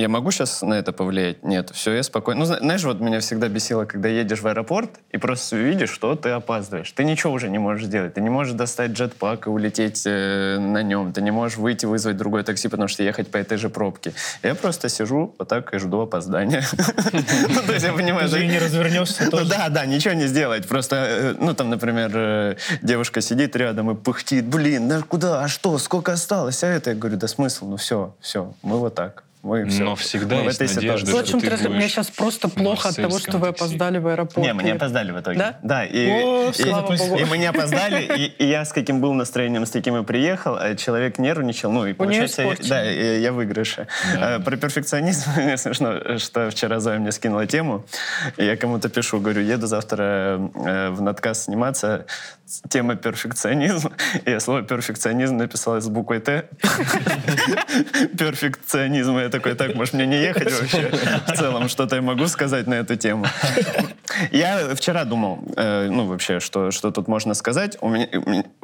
я 0.02 0.10
могу 0.10 0.30
сейчас 0.30 0.62
на 0.62 0.76
это 0.76 0.94
повлиять? 0.94 1.44
Нет, 1.44 1.72
все, 1.74 1.92
я 1.94 2.04
спокойно. 2.04 2.40
Ну, 2.42 2.46
зна- 2.46 2.60
знаешь, 2.60 2.84
вот 2.84 3.00
меня 3.00 3.20
всегда 3.20 3.48
бесило, 3.48 3.86
когда 3.86 4.10
едешь 4.10 4.42
в 4.42 4.48
аэропорт 4.48 4.92
и 5.12 5.18
просто 5.18 5.56
видишь, 5.56 5.90
что 5.90 6.16
ты 6.16 6.30
опаздываешь. 6.30 6.92
Ты 6.92 7.04
ничего 7.04 7.34
уже 7.34 7.50
не 7.50 7.58
можешь 7.58 7.88
сделать. 7.88 8.14
Ты 8.14 8.22
не 8.22 8.30
можешь 8.30 8.54
достать 8.54 8.92
джетпак 8.92 9.48
и 9.48 9.50
улететь 9.50 10.04
э, 10.06 10.60
на 10.60 10.84
нем. 10.84 11.14
Ты 11.14 11.22
не 11.22 11.32
можешь 11.32 11.58
выйти, 11.58 11.88
вызвать 11.88 12.16
другое 12.16 12.44
такси, 12.44 12.68
потому 12.68 12.88
что 12.88 13.02
ехать 13.02 13.32
по 13.32 13.38
этой 13.38 13.58
же 13.58 13.70
пробке. 13.70 14.14
Я 14.44 14.54
просто 14.54 14.88
сижу 14.88 15.34
вот 15.40 15.48
так 15.48 15.74
и 15.74 15.80
жду 15.80 16.02
опоздания. 16.02 16.64
Ну, 17.50 17.62
то 17.66 17.74
есть 17.74 17.86
я 17.86 17.94
понимаю, 17.94 18.30
Ты 18.30 18.46
не 18.46 18.60
развернешься 18.60 19.24
ну 19.26 19.32
тоже. 19.32 19.50
да, 19.50 19.70
да, 19.70 19.86
ничего 19.86 20.14
не 20.14 20.28
сделать. 20.28 20.68
Просто, 20.68 20.96
э, 20.96 21.36
ну 21.40 21.54
там, 21.54 21.70
например, 21.70 22.12
э, 22.14 22.56
девушка 22.82 23.22
сидит 23.22 23.56
рядом 23.56 23.90
и 23.92 23.96
пыхтит, 23.96 24.46
блин, 24.46 24.88
да 24.88 25.02
куда, 25.02 25.44
а 25.44 25.48
что, 25.48 25.78
сколько 25.80 26.14
осталось, 26.14 26.64
а 26.64 26.68
это? 26.68 26.92
Я 26.92 26.96
говорю, 26.96 27.18
да 27.18 27.28
смысл, 27.28 27.68
ну 27.68 27.78
все, 27.78 28.16
все, 28.20 28.54
мы 28.62 28.78
вот 28.78 28.94
так. 28.96 29.24
Мы 29.44 29.66
все. 29.66 29.84
Но 29.84 29.96
всегда 29.96 30.38
мы 30.38 30.44
есть 30.46 30.60
надежда, 30.60 31.12
То, 31.12 31.18
о 31.20 31.22
что 31.22 31.32
чем 31.32 31.40
ты 31.42 31.50
будешь 31.52 31.70
мне 31.70 31.88
сейчас 31.88 32.10
просто 32.10 32.50
плохо 32.50 32.90
от 32.90 32.96
того, 32.96 33.20
что 33.20 33.38
вы 33.38 33.50
опоздали 33.50 33.98
в 33.98 34.08
аэропорт. 34.08 34.46
Не, 34.46 34.54
мы 34.54 34.64
не 34.64 34.72
опоздали 34.72 35.12
в 35.12 35.20
итоге. 35.22 35.38
Да? 35.38 35.58
Да, 35.64 35.86
и, 35.86 36.10
О, 36.10 36.50
и- 36.50 36.54
слава 36.54 36.94
и- 36.94 36.98
богу. 36.98 37.16
и 37.18 37.24
мы 37.26 37.38
не 37.38 37.46
опоздали, 37.54 38.04
и, 38.18 38.26
и 38.26 38.46
я 38.48 38.66
с 38.66 38.74
каким 38.74 39.00
был 39.00 39.14
настроением, 39.14 39.66
с 39.66 39.70
таким 39.70 39.96
и 39.96 40.04
приехал, 40.04 40.58
а 40.60 40.76
человек 40.76 41.18
нервничал, 41.20 41.72
ну 41.72 41.86
и 41.86 41.94
получается, 41.94 42.42
я- 42.42 42.56
да, 42.68 42.82
я, 42.84 43.18
я 43.20 43.32
в 43.32 43.36
выигрыше. 43.36 43.88
А, 44.20 44.40
про 44.40 44.58
перфекционизм 44.58 45.30
мне 45.38 45.58
смешно, 45.58 46.18
что 46.18 46.50
вчера 46.50 46.80
Зоя 46.80 47.00
мне 47.00 47.12
скинула 47.12 47.46
тему, 47.46 47.86
и 48.38 48.44
я 48.44 48.58
кому-то 48.58 48.90
пишу, 48.90 49.20
говорю, 49.20 49.42
еду 49.42 49.68
завтра 49.68 50.50
э, 50.56 50.90
в 50.90 51.02
надкаст 51.02 51.44
сниматься, 51.46 52.06
тема 52.70 52.96
перфекционизм, 52.96 53.92
и 54.26 54.30
я 54.32 54.40
слово 54.40 54.62
перфекционизм 54.62 55.38
написал 55.38 55.80
с 55.82 55.88
буквой 55.88 56.20
Т. 56.20 56.48
Перфекционизм. 58.18 59.18
Я 59.18 59.30
такой, 59.30 59.56
так, 59.56 59.76
может, 59.76 59.94
мне 59.94 60.06
не 60.06 60.18
ехать 60.22 60.52
вообще? 60.52 60.90
В 61.28 61.34
целом, 61.38 61.70
что-то 61.70 61.96
я 61.96 62.02
могу 62.02 62.28
сказать 62.28 62.68
на 62.68 62.76
эту 62.76 62.96
тему. 62.96 63.26
Я 64.32 64.74
вчера 64.76 65.04
думал, 65.06 65.40
э, 65.56 65.90
ну, 65.90 66.06
вообще, 66.06 66.40
что, 66.40 66.72
что 66.72 66.92
тут 66.92 67.08
можно 67.08 67.34
сказать. 67.34 67.78
У 67.82 67.90
меня, 67.90 68.08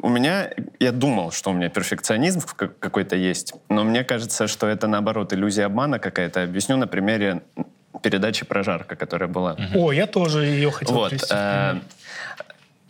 у 0.00 0.08
меня, 0.08 0.50
я 0.80 0.92
думал, 0.92 1.30
что 1.32 1.50
у 1.50 1.52
меня 1.52 1.68
перфекционизм 1.68 2.40
ка- 2.56 2.68
какой-то 2.68 3.16
есть, 3.16 3.54
но 3.68 3.84
мне 3.84 4.04
кажется, 4.04 4.46
что 4.48 4.66
это, 4.66 4.86
наоборот, 4.88 5.32
иллюзия 5.32 5.66
обмана 5.66 5.98
какая-то. 5.98 6.42
Объясню 6.42 6.76
на 6.76 6.86
примере 6.86 7.42
передачи 8.02 8.44
«Прожарка», 8.44 8.96
которая 8.96 9.28
была. 9.28 9.56
О, 9.74 9.92
я 9.92 10.06
тоже 10.06 10.44
ее 10.46 10.70
хотел 10.70 10.94
Вот. 10.94 11.10
привести. 11.10 11.32
э, 11.34 11.74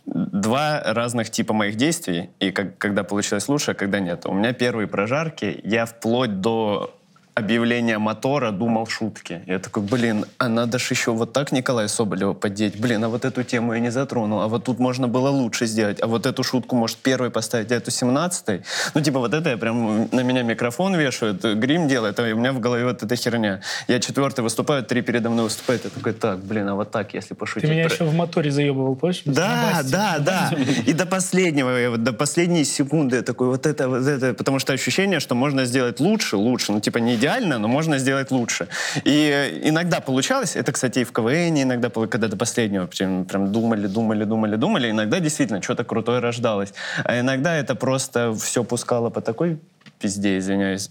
Два 0.05 0.81
разных 0.85 1.29
типа 1.31 1.53
моих 1.53 1.75
действий, 1.75 2.29
и 2.39 2.51
как- 2.51 2.77
когда 2.77 3.03
получилось 3.03 3.47
лучше, 3.49 3.71
а 3.71 3.73
когда 3.73 3.99
нет. 3.99 4.25
У 4.25 4.33
меня 4.33 4.53
первые 4.53 4.87
прожарки, 4.87 5.59
я 5.63 5.85
вплоть 5.85 6.41
до 6.41 6.95
объявления 7.35 7.97
мотора 7.97 8.51
думал 8.51 8.87
шутки. 8.87 9.41
Я 9.45 9.59
такой, 9.59 9.83
блин, 9.83 10.25
а 10.37 10.47
надо 10.47 10.79
же 10.79 10.85
еще 10.91 11.11
вот 11.11 11.33
так 11.33 11.51
Николая 11.51 11.89
Соболева 11.89 12.33
подеть. 12.33 12.79
Блин, 12.79 13.03
а 13.03 13.09
вот 13.09 13.25
эту 13.25 13.43
тему 13.43 13.73
я 13.73 13.79
не 13.81 13.89
затронул, 13.91 14.41
а 14.41 14.47
вот 14.47 14.63
тут 14.63 14.79
можно 14.79 15.09
было 15.09 15.29
лучше 15.29 15.65
сделать, 15.65 16.01
а 16.01 16.07
вот 16.07 16.25
эту 16.25 16.43
шутку 16.43 16.77
может 16.77 16.97
первой 16.97 17.29
поставить, 17.29 17.71
а 17.73 17.75
эту 17.75 17.91
семнадцатой. 17.91 18.61
Ну, 18.93 19.01
типа 19.01 19.19
вот 19.19 19.33
это 19.33 19.49
я 19.49 19.57
прям, 19.57 20.07
на 20.13 20.21
меня 20.21 20.43
микрофон 20.43 20.95
вешают, 20.95 21.43
грим 21.43 21.89
делает, 21.89 22.17
а 22.19 22.23
у 22.23 22.35
меня 22.37 22.53
в 22.53 22.61
голове 22.61 22.85
вот 22.85 23.03
эта 23.03 23.15
херня. 23.17 23.59
Я 23.89 23.99
четвертый 23.99 24.39
выступаю, 24.39 24.83
три 24.83 25.01
передо 25.01 25.29
мной 25.29 25.43
выступают, 25.43 25.83
я 25.83 25.89
такой, 25.89 26.13
так, 26.13 26.39
блин, 26.39 26.69
а 26.69 26.75
вот 26.75 26.91
так, 26.91 27.13
если 27.13 27.33
пошутить. 27.33 27.69
Ты 27.69 27.75
меня 27.75 27.87
про- 27.87 27.93
еще 27.95 28.05
в 28.05 28.15
моторе 28.15 28.49
заебывал, 28.49 28.95
помнишь? 28.95 29.23
да, 29.25 29.81
да, 29.83 30.19
да. 30.19 30.51
И 30.85 30.93
до 30.93 31.05
последнего, 31.05 31.77
я 31.77 31.89
вот 31.91 32.01
до 32.01 32.13
последней 32.13 32.63
секунды 32.63 33.17
я 33.17 33.21
такой, 33.23 33.47
вот 33.47 33.65
это, 33.65 33.89
вот 33.89 34.07
это, 34.07 34.33
потому 34.33 34.59
что 34.59 34.71
ощущение, 34.71 35.19
что 35.19 35.35
можно 35.35 35.65
сделать 35.65 35.99
лучше, 35.99 36.37
лучше, 36.37 36.71
ну 36.71 36.79
типа 36.79 36.99
не 36.99 37.17
идеально, 37.25 37.57
но 37.57 37.67
можно 37.67 37.97
сделать 37.97 38.31
лучше. 38.31 38.67
И 39.03 39.61
иногда 39.63 39.99
получалось, 39.99 40.55
это, 40.55 40.71
кстати, 40.71 40.99
и 40.99 41.03
в 41.03 41.11
КВН 41.11 41.61
иногда, 41.61 41.89
когда 41.89 42.27
до 42.27 42.37
последнего 42.37 42.85
прям, 42.85 43.25
прям 43.25 43.51
думали, 43.51 43.87
думали, 43.87 44.25
думали, 44.25 44.55
думали, 44.55 44.91
иногда 44.91 45.19
действительно 45.19 45.61
что-то 45.61 45.83
крутое 45.83 46.19
рождалось. 46.19 46.73
А 47.03 47.19
иногда 47.19 47.55
это 47.55 47.75
просто 47.75 48.33
все 48.33 48.63
пускало 48.63 49.09
по 49.09 49.21
такой 49.21 49.57
пизде, 49.99 50.37
извиняюсь. 50.37 50.89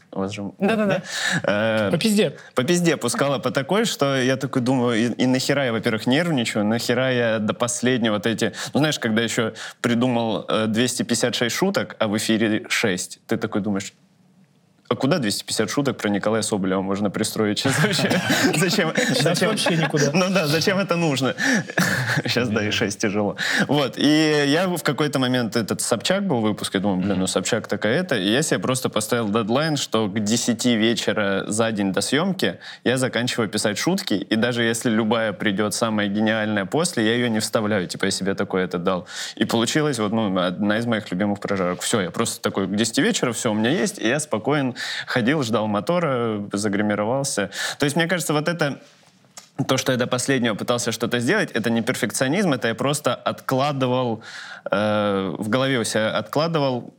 Да-да-да. 0.58 1.02
Э, 1.42 1.90
По 1.90 1.98
пизде. 1.98 2.32
по 2.54 2.64
пизде 2.64 2.96
пускала 2.96 3.38
по 3.38 3.50
такой, 3.50 3.84
что 3.84 4.16
я 4.16 4.36
такой 4.36 4.62
думаю, 4.62 4.98
и, 4.98 5.24
и 5.24 5.26
нахера 5.26 5.64
я, 5.66 5.72
во-первых, 5.72 6.06
нервничаю, 6.06 6.64
нахера 6.64 7.12
я 7.12 7.38
до 7.38 7.52
последнего 7.54 8.14
вот 8.14 8.26
эти... 8.26 8.52
Ну, 8.72 8.80
знаешь, 8.80 8.98
когда 8.98 9.22
еще 9.22 9.52
придумал 9.82 10.46
э, 10.48 10.66
256 10.68 11.54
шуток, 11.54 11.96
а 11.98 12.08
в 12.08 12.16
эфире 12.16 12.64
6, 12.68 13.20
ты 13.26 13.36
такой 13.36 13.60
думаешь, 13.60 13.92
а 14.88 14.96
куда 14.96 15.18
250 15.18 15.70
шуток 15.70 15.96
про 15.96 16.10
Николая 16.10 16.42
Соболева 16.42 16.82
можно 16.82 17.10
пристроить 17.10 17.58
сейчас 17.58 17.82
вообще? 17.82 18.20
Зачем? 18.54 18.92
зачем? 19.20 19.48
вообще 19.48 19.76
никуда. 19.76 20.10
Ну 20.12 20.26
да, 20.30 20.46
зачем 20.46 20.78
это 20.78 20.96
нужно? 20.96 21.34
Сейчас, 22.24 22.48
да, 22.48 22.66
и 22.66 22.70
6 22.70 22.98
тяжело. 22.98 23.36
Вот, 23.66 23.94
и 23.96 24.44
я 24.46 24.68
в 24.68 24.82
какой-то 24.82 25.18
момент, 25.18 25.56
этот 25.56 25.80
Собчак 25.80 26.26
был 26.26 26.40
выпуск, 26.40 26.74
я 26.74 26.80
думаю, 26.80 27.00
блин, 27.00 27.18
ну 27.18 27.26
Собчак 27.26 27.66
такая 27.66 27.98
это, 27.98 28.16
и 28.16 28.30
я 28.30 28.42
себе 28.42 28.60
просто 28.60 28.88
поставил 28.90 29.30
дедлайн, 29.30 29.76
что 29.76 30.06
к 30.08 30.20
10 30.20 30.64
вечера 30.66 31.44
за 31.46 31.72
день 31.72 31.92
до 31.92 32.00
съемки 32.00 32.58
я 32.84 32.98
заканчиваю 32.98 33.48
писать 33.48 33.78
шутки, 33.78 34.14
и 34.14 34.36
даже 34.36 34.62
если 34.62 34.90
любая 34.90 35.32
придет 35.32 35.74
самая 35.74 36.08
гениальная 36.08 36.66
после, 36.66 37.06
я 37.06 37.14
ее 37.14 37.30
не 37.30 37.40
вставляю, 37.40 37.86
типа 37.88 38.06
я 38.06 38.10
себе 38.10 38.34
такое 38.34 38.64
это 38.64 38.78
дал. 38.78 39.06
И 39.36 39.44
получилось 39.44 39.98
вот, 39.98 40.12
ну, 40.12 40.38
одна 40.38 40.78
из 40.78 40.86
моих 40.86 41.10
любимых 41.10 41.40
прожарок. 41.40 41.80
Все, 41.80 42.02
я 42.02 42.10
просто 42.10 42.40
такой, 42.42 42.66
к 42.66 42.74
10 42.74 42.98
вечера 42.98 43.32
все 43.32 43.50
у 43.50 43.54
меня 43.54 43.70
есть, 43.70 43.98
и 43.98 44.06
я 44.06 44.20
спокоен 44.20 44.73
ходил, 45.06 45.42
ждал 45.42 45.66
мотора, 45.66 46.42
загримировался. 46.52 47.50
То 47.78 47.84
есть, 47.84 47.96
мне 47.96 48.06
кажется, 48.06 48.32
вот 48.32 48.48
это 48.48 48.80
то, 49.68 49.76
что 49.76 49.92
я 49.92 49.98
до 49.98 50.06
последнего 50.06 50.54
пытался 50.54 50.92
что-то 50.92 51.20
сделать, 51.20 51.50
это 51.52 51.70
не 51.70 51.82
перфекционизм, 51.82 52.52
это 52.52 52.68
я 52.68 52.74
просто 52.74 53.14
откладывал 53.14 54.22
э, 54.70 55.34
в 55.38 55.48
голове 55.48 55.78
у 55.78 55.84
себя 55.84 56.10
откладывал 56.10 56.92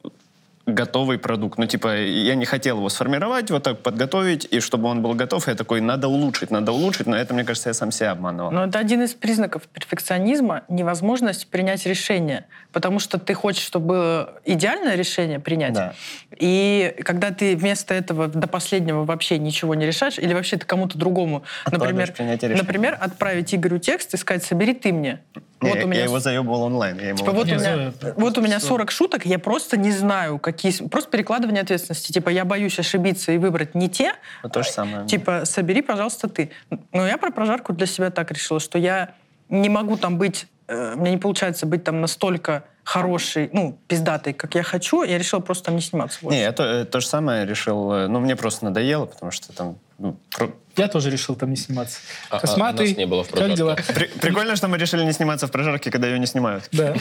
готовый 0.65 1.17
продукт. 1.17 1.57
Ну, 1.57 1.67
типа, 1.67 1.95
я 1.97 2.35
не 2.35 2.45
хотел 2.45 2.77
его 2.77 2.89
сформировать, 2.89 3.51
вот 3.51 3.63
так 3.63 3.79
подготовить, 3.79 4.47
и 4.49 4.59
чтобы 4.59 4.87
он 4.87 5.01
был 5.01 5.13
готов, 5.13 5.47
я 5.47 5.55
такой, 5.55 5.81
надо 5.81 6.07
улучшить, 6.07 6.51
надо 6.51 6.71
улучшить, 6.71 7.07
но 7.07 7.15
это, 7.15 7.33
мне 7.33 7.43
кажется, 7.43 7.69
я 7.69 7.73
сам 7.73 7.91
себя 7.91 8.11
обманывал. 8.11 8.51
Но 8.51 8.65
это 8.65 8.79
один 8.79 9.03
из 9.03 9.13
признаков 9.13 9.63
перфекционизма— 9.67 10.63
невозможность 10.69 11.47
принять 11.47 11.85
решение. 11.85 12.45
Потому 12.71 12.99
что 12.99 13.19
ты 13.19 13.33
хочешь, 13.33 13.63
чтобы 13.63 13.85
было 13.85 14.33
идеальное 14.45 14.95
решение 14.95 15.39
принять. 15.39 15.73
Да. 15.73 15.93
И 16.37 16.95
когда 17.03 17.31
ты 17.31 17.55
вместо 17.55 17.93
этого 17.93 18.27
до 18.27 18.47
последнего 18.47 19.05
вообще 19.05 19.37
ничего 19.37 19.75
не 19.75 19.85
решаешь, 19.85 20.17
или 20.17 20.33
вообще 20.33 20.57
ты 20.57 20.65
кому-то 20.65 20.97
другому, 20.97 21.43
например, 21.71 22.13
например, 22.41 22.97
отправить 22.99 23.53
Игорю 23.53 23.77
текст 23.77 24.13
и 24.13 24.17
сказать, 24.17 24.43
собери 24.43 24.73
ты 24.73 24.91
мне. 24.91 25.21
Вот 25.61 25.75
я, 25.77 25.85
у 25.85 25.87
меня 25.87 25.99
я 25.99 26.05
его 26.05 26.19
заебывал 26.19 26.63
онлайн. 26.63 26.99
Я 26.99 27.07
ему 27.09 27.17
Типа, 27.19 27.31
вот, 27.31 27.47
Не, 27.47 27.55
у 27.55 27.59
меня, 27.59 27.93
вот 28.17 28.37
у 28.37 28.41
меня 28.41 28.59
что? 28.59 28.67
40 28.69 28.91
шуток, 28.91 29.25
я 29.25 29.39
просто 29.39 29.77
не 29.77 29.91
знаю, 29.91 30.37
какие... 30.37 30.71
Просто 30.87 31.09
перекладывание 31.09 31.61
ответственности. 31.63 32.11
Типа, 32.11 32.29
я 32.29 32.45
боюсь 32.45 32.77
ошибиться 32.77 33.31
и 33.31 33.37
выбрать 33.37 33.73
не 33.73 33.89
те. 33.89 34.13
Вот 34.43 34.51
то 34.53 34.63
же 34.63 34.69
самое. 34.69 35.07
Типа, 35.07 35.45
собери, 35.45 35.81
пожалуйста, 35.81 36.27
ты. 36.27 36.51
Но 36.91 37.07
я 37.07 37.17
про 37.17 37.31
прожарку 37.31 37.73
для 37.73 37.87
себя 37.87 38.11
так 38.11 38.31
решила, 38.31 38.59
что 38.59 38.77
я 38.77 39.13
не 39.49 39.69
могу 39.69 39.95
там 39.97 40.17
быть... 40.17 40.47
э, 40.67 40.95
мне 40.95 41.11
не 41.11 41.17
получается 41.17 41.65
быть 41.65 41.83
там 41.83 42.01
настолько 42.01 42.63
хорошей, 42.83 43.49
ну, 43.51 43.77
пиздатой, 43.87 44.33
как 44.33 44.55
я 44.55 44.61
хочу. 44.63 45.03
Я 45.03 45.17
решила 45.17 45.39
просто 45.39 45.65
там 45.65 45.75
не 45.75 45.81
сниматься 45.81 46.19
больше. 46.21 46.37
Не, 46.37 46.43
я 46.43 46.51
то, 46.51 46.63
э, 46.63 46.85
то 46.85 46.99
же 46.99 47.07
самое 47.07 47.45
решил. 47.45 47.91
э, 47.93 48.07
Ну, 48.07 48.19
мне 48.19 48.35
просто 48.35 48.65
надоело, 48.65 49.05
потому 49.05 49.31
что 49.31 49.53
там... 49.53 49.77
ну, 49.97 50.17
Я 50.75 50.87
тоже 50.87 51.09
решил 51.09 51.35
там 51.35 51.49
не 51.51 51.55
сниматься. 51.55 51.99
А- 52.29 52.37
а 52.37 52.39
Косматый, 52.39 52.89
нас 52.89 52.97
не 52.97 53.05
было 53.05 53.23
в 53.23 53.27
как 53.27 53.37
прожарке. 53.37 53.57
дела? 53.57 53.77
При- 53.95 54.07
прикольно, 54.19 54.55
что 54.55 54.67
мы 54.67 54.77
решили 54.77 55.03
не 55.03 55.13
сниматься 55.13 55.47
в 55.47 55.51
прожарке, 55.51 55.89
когда 55.91 56.07
ее 56.07 56.19
не 56.19 56.25
снимают. 56.25 56.67
Да. 56.71 56.95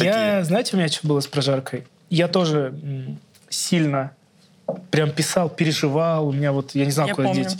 Я, 0.00 0.42
знаете, 0.44 0.74
у 0.74 0.78
меня 0.78 0.88
что 0.88 1.06
было 1.06 1.20
с 1.20 1.26
прожаркой? 1.26 1.86
Я 2.10 2.28
тоже 2.28 2.74
сильно 3.48 4.12
прям 4.90 5.10
писал, 5.10 5.48
переживал. 5.48 6.28
У 6.28 6.32
меня 6.32 6.52
вот, 6.52 6.74
я 6.74 6.84
не 6.84 6.90
знал, 6.90 7.08
куда 7.10 7.32
деть. 7.32 7.56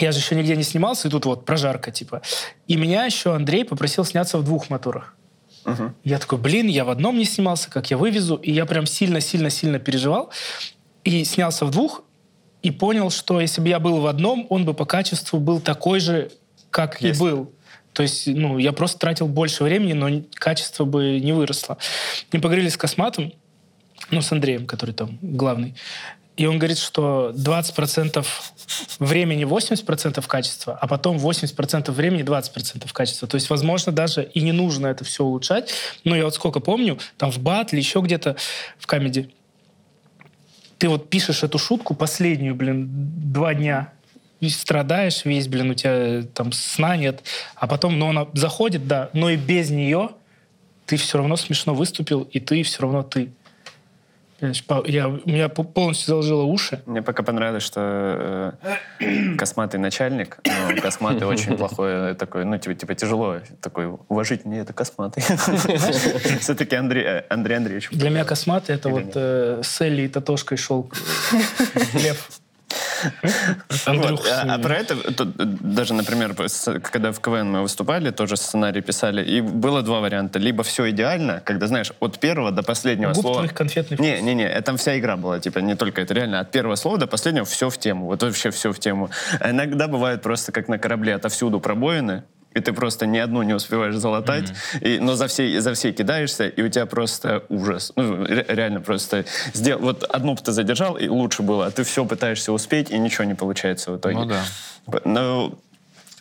Я 0.00 0.12
же 0.12 0.18
еще 0.18 0.34
нигде 0.36 0.54
не 0.54 0.62
снимался, 0.62 1.08
и 1.08 1.10
тут 1.10 1.24
вот 1.24 1.44
прожарка, 1.44 1.90
типа. 1.90 2.22
И 2.68 2.76
меня 2.76 3.04
еще 3.04 3.34
Андрей 3.34 3.64
попросил 3.64 4.04
сняться 4.04 4.38
в 4.38 4.44
двух 4.44 4.70
моторах. 4.70 5.14
Я 6.02 6.18
такой, 6.18 6.38
блин, 6.38 6.66
я 6.66 6.84
в 6.84 6.90
одном 6.90 7.18
не 7.18 7.24
снимался, 7.24 7.70
как 7.70 7.90
я 7.90 7.98
вывезу. 7.98 8.36
И 8.36 8.50
я 8.52 8.64
прям 8.64 8.86
сильно-сильно-сильно 8.86 9.78
переживал. 9.78 10.30
И 11.04 11.24
снялся 11.24 11.66
в 11.66 11.70
двух, 11.70 12.04
и 12.62 12.70
понял, 12.70 13.10
что 13.10 13.40
если 13.40 13.60
бы 13.60 13.68
я 13.68 13.78
был 13.78 14.00
в 14.00 14.06
одном, 14.06 14.46
он 14.50 14.64
бы 14.64 14.74
по 14.74 14.84
качеству 14.84 15.38
был 15.38 15.60
такой 15.60 16.00
же, 16.00 16.30
как 16.70 17.02
и 17.02 17.08
Есть. 17.08 17.20
был. 17.20 17.52
То 17.92 18.02
есть, 18.02 18.26
ну, 18.26 18.58
я 18.58 18.72
просто 18.72 18.98
тратил 18.98 19.26
больше 19.26 19.64
времени, 19.64 19.92
но 19.92 20.22
качество 20.34 20.84
бы 20.84 21.20
не 21.20 21.32
выросло. 21.32 21.78
Мы 22.32 22.40
поговорили 22.40 22.68
с 22.68 22.76
Косматом, 22.76 23.32
ну, 24.10 24.22
с 24.22 24.30
Андреем, 24.30 24.66
который 24.66 24.94
там 24.94 25.18
главный. 25.20 25.74
И 26.36 26.46
он 26.46 26.58
говорит, 26.58 26.78
что 26.78 27.32
20% 27.34 28.24
времени 29.00 29.44
80% 29.44 30.24
качества, 30.24 30.78
а 30.80 30.86
потом 30.86 31.16
80% 31.16 31.90
времени 31.90 32.22
20% 32.22 32.88
качества. 32.92 33.26
То 33.26 33.34
есть, 33.34 33.50
возможно, 33.50 33.90
даже 33.90 34.22
и 34.22 34.40
не 34.42 34.52
нужно 34.52 34.86
это 34.86 35.02
все 35.02 35.24
улучшать. 35.24 35.72
Но 36.04 36.14
я 36.14 36.24
вот 36.24 36.36
сколько 36.36 36.60
помню, 36.60 36.98
там 37.16 37.32
в 37.32 37.38
батле, 37.38 37.80
еще 37.80 38.00
где-то 38.00 38.36
в 38.78 38.86
камеди, 38.86 39.30
ты 40.78 40.88
вот 40.88 41.10
пишешь 41.10 41.42
эту 41.42 41.58
шутку 41.58 41.94
последнюю, 41.94 42.54
блин, 42.54 42.88
два 42.88 43.54
дня, 43.54 43.92
и 44.40 44.48
страдаешь 44.48 45.24
весь, 45.24 45.48
блин, 45.48 45.70
у 45.70 45.74
тебя 45.74 46.22
там 46.34 46.52
сна 46.52 46.96
нет, 46.96 47.22
а 47.56 47.66
потом, 47.66 47.98
ну, 47.98 48.08
она 48.10 48.28
заходит, 48.34 48.86
да, 48.86 49.10
но 49.12 49.30
и 49.30 49.36
без 49.36 49.70
нее 49.70 50.10
ты 50.86 50.96
все 50.96 51.18
равно 51.18 51.36
смешно 51.36 51.74
выступил, 51.74 52.22
и 52.32 52.40
ты 52.40 52.62
все 52.62 52.82
равно 52.82 53.02
ты. 53.02 53.30
Я, 54.40 55.08
у 55.08 55.20
меня 55.24 55.48
по- 55.48 55.64
полностью 55.64 56.06
заложило 56.06 56.42
уши. 56.42 56.80
Мне 56.86 57.02
пока 57.02 57.22
понравилось, 57.24 57.64
что 57.64 58.54
э, 59.00 59.34
косматый 59.36 59.80
начальник, 59.80 60.38
но 60.44 60.80
косматый 60.80 61.26
очень 61.26 61.56
плохой, 61.56 62.12
э, 62.12 62.14
такой, 62.14 62.44
ну, 62.44 62.56
типа, 62.56 62.74
типа 62.74 62.94
тяжело, 62.94 63.38
такой 63.60 63.86
уважительный, 64.08 64.58
это 64.58 64.72
косматый. 64.72 65.22
Все-таки 66.40 66.76
Андрей, 66.76 67.04
э, 67.04 67.24
Андрей 67.28 67.56
Андреевич. 67.56 67.88
Для 67.90 68.10
меня 68.10 68.24
косматый 68.24 68.76
это 68.76 68.88
вот 68.88 69.10
э, 69.14 69.60
с 69.64 69.80
Элли 69.80 70.02
и 70.02 70.08
Татошкой 70.08 70.56
шел 70.56 70.90
Лев. 71.94 72.28
Вот, 73.86 74.26
а, 74.26 74.54
а 74.54 74.58
про 74.58 74.76
это, 74.76 74.96
тут, 75.12 75.28
э, 75.38 75.44
даже, 75.44 75.94
например, 75.94 76.34
когда 76.82 77.12
в 77.12 77.20
КВН 77.20 77.50
мы 77.50 77.62
выступали, 77.62 78.10
тоже 78.10 78.36
сценарий 78.36 78.80
писали, 78.80 79.24
и 79.24 79.40
было 79.40 79.82
два 79.82 80.00
варианта. 80.00 80.38
Либо 80.38 80.62
все 80.62 80.90
идеально, 80.90 81.40
когда, 81.44 81.66
знаешь, 81.66 81.92
от 82.00 82.18
первого 82.18 82.50
до 82.50 82.62
последнего 82.62 83.12
Губ 83.12 83.22
слова... 83.22 83.46
вкус. 83.46 83.76
Не, 83.98 84.20
не, 84.20 84.34
не, 84.34 84.44
это 84.44 84.76
вся 84.76 84.98
игра 84.98 85.16
была, 85.16 85.38
типа, 85.40 85.60
не 85.60 85.74
только 85.74 86.02
это, 86.02 86.14
реально, 86.14 86.40
от 86.40 86.50
первого 86.50 86.76
слова 86.76 86.98
до 86.98 87.06
последнего 87.06 87.44
все 87.44 87.70
в 87.70 87.78
тему, 87.78 88.06
вот 88.06 88.22
вообще 88.22 88.50
все 88.50 88.72
в 88.72 88.78
тему. 88.78 89.10
А 89.40 89.50
иногда 89.50 89.88
бывает 89.88 90.22
просто, 90.22 90.52
как 90.52 90.68
на 90.68 90.78
корабле, 90.78 91.14
отовсюду 91.14 91.60
пробоины, 91.60 92.24
и 92.54 92.60
ты 92.60 92.72
просто 92.72 93.06
ни 93.06 93.18
одну 93.18 93.42
не 93.42 93.54
успеваешь 93.54 93.94
залатать, 93.96 94.52
и, 94.80 94.98
но 94.98 95.14
за 95.14 95.26
все, 95.28 95.60
за 95.60 95.74
все 95.74 95.92
кидаешься, 95.92 96.48
и 96.48 96.62
у 96.62 96.68
тебя 96.68 96.86
просто 96.86 97.44
ужас. 97.48 97.92
Ну, 97.96 98.24
ре- 98.24 98.46
реально 98.48 98.80
просто... 98.80 99.24
Сделал, 99.52 99.82
вот 99.82 100.04
одну 100.04 100.34
бы 100.34 100.40
ты 100.40 100.52
задержал, 100.52 100.96
и 100.96 101.08
лучше 101.08 101.42
было, 101.42 101.66
а 101.66 101.70
ты 101.70 101.84
все 101.84 102.04
пытаешься 102.04 102.52
успеть, 102.52 102.90
и 102.90 102.98
ничего 102.98 103.24
не 103.24 103.34
получается 103.34 103.92
в 103.92 103.98
итоге. 103.98 104.16
Ну 104.16 104.24
да. 104.26 104.42
Ну, 105.04 105.58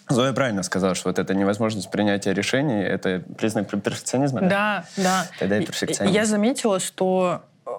Зоя 0.10 0.32
правильно 0.34 0.64
сказала, 0.64 0.96
что 0.96 1.10
вот 1.10 1.20
эта 1.20 1.34
невозможность 1.34 1.90
принятия 1.92 2.34
решений— 2.34 2.82
это 2.84 3.24
признак 3.38 3.68
пер- 3.74 3.82
перфекционизма, 3.82 4.42
да? 4.42 4.48
Да, 4.50 4.86
да. 4.98 5.28
Тогда 5.40 5.58
и 5.58 5.64
И- 5.64 5.66
перфекционизм. 5.66 6.14
Я 6.16 6.26
заметила, 6.26 6.80
что... 6.80 7.42
э, 7.66 7.70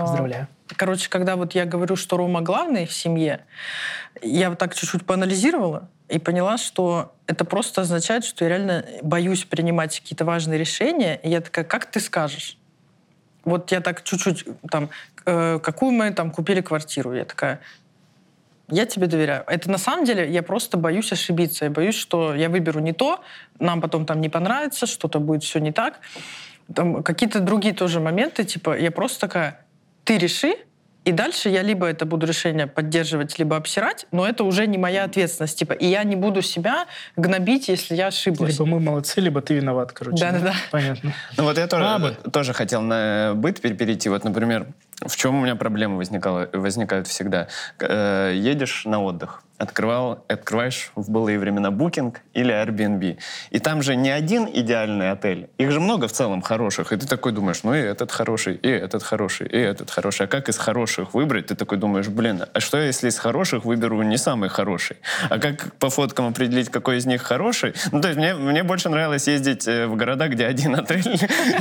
Поздравляю. 0.00 0.46
Короче, 0.76 1.08
когда 1.08 1.36
вот 1.36 1.54
я 1.54 1.64
говорю, 1.64 1.96
что 1.96 2.16
Рома 2.18 2.42
главный 2.42 2.86
в 2.86 2.92
семье, 2.92 3.40
я 4.22 4.50
вот 4.50 4.58
так 4.58 4.74
чуть-чуть 4.74 5.04
поанализировала 5.06 5.88
и 6.08 6.18
поняла, 6.18 6.58
что 6.58 7.14
это 7.26 7.44
просто 7.44 7.82
означает, 7.82 8.24
что 8.24 8.44
я 8.44 8.48
реально 8.48 8.84
боюсь 9.02 9.44
принимать 9.44 10.00
какие-то 10.00 10.24
важные 10.24 10.58
решения. 10.58 11.20
И 11.22 11.28
я 11.28 11.40
такая, 11.40 11.64
как 11.64 11.86
ты 11.86 12.00
скажешь? 12.00 12.56
Вот 13.44 13.70
я 13.72 13.80
так 13.80 14.02
чуть-чуть 14.02 14.44
там, 14.70 14.90
э, 15.26 15.58
какую 15.62 15.92
мы 15.92 16.10
там 16.12 16.30
купили 16.30 16.60
квартиру? 16.60 17.12
Я 17.14 17.24
такая, 17.24 17.60
я 18.70 18.86
тебе 18.86 19.06
доверяю. 19.06 19.44
Это 19.46 19.70
на 19.70 19.78
самом 19.78 20.04
деле 20.04 20.30
я 20.30 20.42
просто 20.42 20.76
боюсь 20.76 21.12
ошибиться. 21.12 21.66
Я 21.66 21.70
боюсь, 21.70 21.94
что 21.94 22.34
я 22.34 22.48
выберу 22.48 22.80
не 22.80 22.92
то, 22.92 23.22
нам 23.58 23.80
потом 23.80 24.06
там 24.06 24.20
не 24.20 24.28
понравится, 24.28 24.86
что-то 24.86 25.20
будет 25.20 25.42
все 25.42 25.58
не 25.58 25.72
так. 25.72 26.00
Там 26.74 27.02
какие-то 27.02 27.40
другие 27.40 27.74
тоже 27.74 28.00
моменты, 28.00 28.44
типа, 28.44 28.78
я 28.78 28.90
просто 28.90 29.20
такая, 29.20 29.64
ты 30.04 30.18
реши, 30.18 30.54
и 31.08 31.12
дальше 31.12 31.48
я 31.48 31.62
либо 31.62 31.86
это 31.86 32.04
буду 32.04 32.26
решение 32.26 32.66
поддерживать, 32.66 33.38
либо 33.38 33.56
обсирать, 33.56 34.06
но 34.12 34.28
это 34.28 34.44
уже 34.44 34.66
не 34.66 34.76
моя 34.76 35.04
ответственность. 35.04 35.58
Типа, 35.58 35.72
и 35.72 35.86
я 35.86 36.04
не 36.04 36.16
буду 36.16 36.42
себя 36.42 36.86
гнобить, 37.16 37.68
если 37.68 37.94
я 37.94 38.08
ошиблась. 38.08 38.58
Либо 38.58 38.66
мы 38.66 38.80
молодцы, 38.80 39.20
либо 39.22 39.40
ты 39.40 39.54
виноват, 39.54 39.92
короче. 39.92 40.18
Да-да-да. 40.18 40.52
Понятно. 40.70 41.14
Ну 41.38 41.44
вот 41.44 41.56
я 41.56 41.66
тоже, 41.66 41.84
А, 41.84 42.10
тоже 42.30 42.52
хотел 42.52 42.82
на 42.82 43.32
быт 43.34 43.60
пер- 43.60 43.74
перейти. 43.74 44.10
Вот, 44.10 44.22
например, 44.24 44.66
в 45.06 45.16
чем 45.16 45.36
у 45.38 45.42
меня 45.42 45.56
проблемы 45.56 45.96
возникала, 45.96 46.48
возникают 46.52 47.06
всегда. 47.06 47.48
Э, 47.80 48.32
едешь 48.34 48.84
на 48.84 49.02
отдых, 49.02 49.42
открывал, 49.58 50.24
открываешь 50.28 50.90
в 50.94 51.10
былые 51.10 51.38
времена 51.38 51.70
Booking 51.70 52.16
или 52.32 52.54
Airbnb. 52.54 53.18
И 53.50 53.58
там 53.58 53.82
же 53.82 53.96
не 53.96 54.10
один 54.10 54.48
идеальный 54.52 55.10
отель. 55.10 55.50
Их 55.58 55.70
же 55.70 55.80
много 55.80 56.06
в 56.08 56.12
целом 56.12 56.42
хороших. 56.42 56.92
И 56.92 56.96
ты 56.96 57.06
такой 57.06 57.32
думаешь, 57.32 57.62
ну 57.64 57.74
и 57.74 57.78
этот 57.78 58.12
хороший, 58.12 58.54
и 58.54 58.68
этот 58.68 59.02
хороший, 59.02 59.48
и 59.48 59.58
этот 59.58 59.90
хороший. 59.90 60.26
А 60.26 60.28
как 60.28 60.48
из 60.48 60.58
хороших 60.58 61.14
выбрать? 61.14 61.46
Ты 61.46 61.54
такой 61.54 61.78
думаешь, 61.78 62.08
блин, 62.08 62.44
а 62.52 62.60
что 62.60 62.78
если 62.78 63.08
из 63.08 63.18
хороших 63.18 63.64
выберу 63.64 64.02
не 64.02 64.16
самый 64.16 64.48
хороший? 64.48 64.96
А 65.28 65.38
как 65.38 65.74
по 65.78 65.90
фоткам 65.90 66.28
определить, 66.28 66.68
какой 66.68 66.98
из 66.98 67.06
них 67.06 67.22
хороший? 67.22 67.74
Ну, 67.92 68.00
то 68.00 68.08
есть 68.08 68.18
мне, 68.18 68.34
мне 68.34 68.62
больше 68.62 68.88
нравилось 68.88 69.26
ездить 69.26 69.66
э, 69.66 69.86
в 69.86 69.96
города, 69.96 70.28
где 70.28 70.46
один 70.46 70.76
отель. 70.76 71.02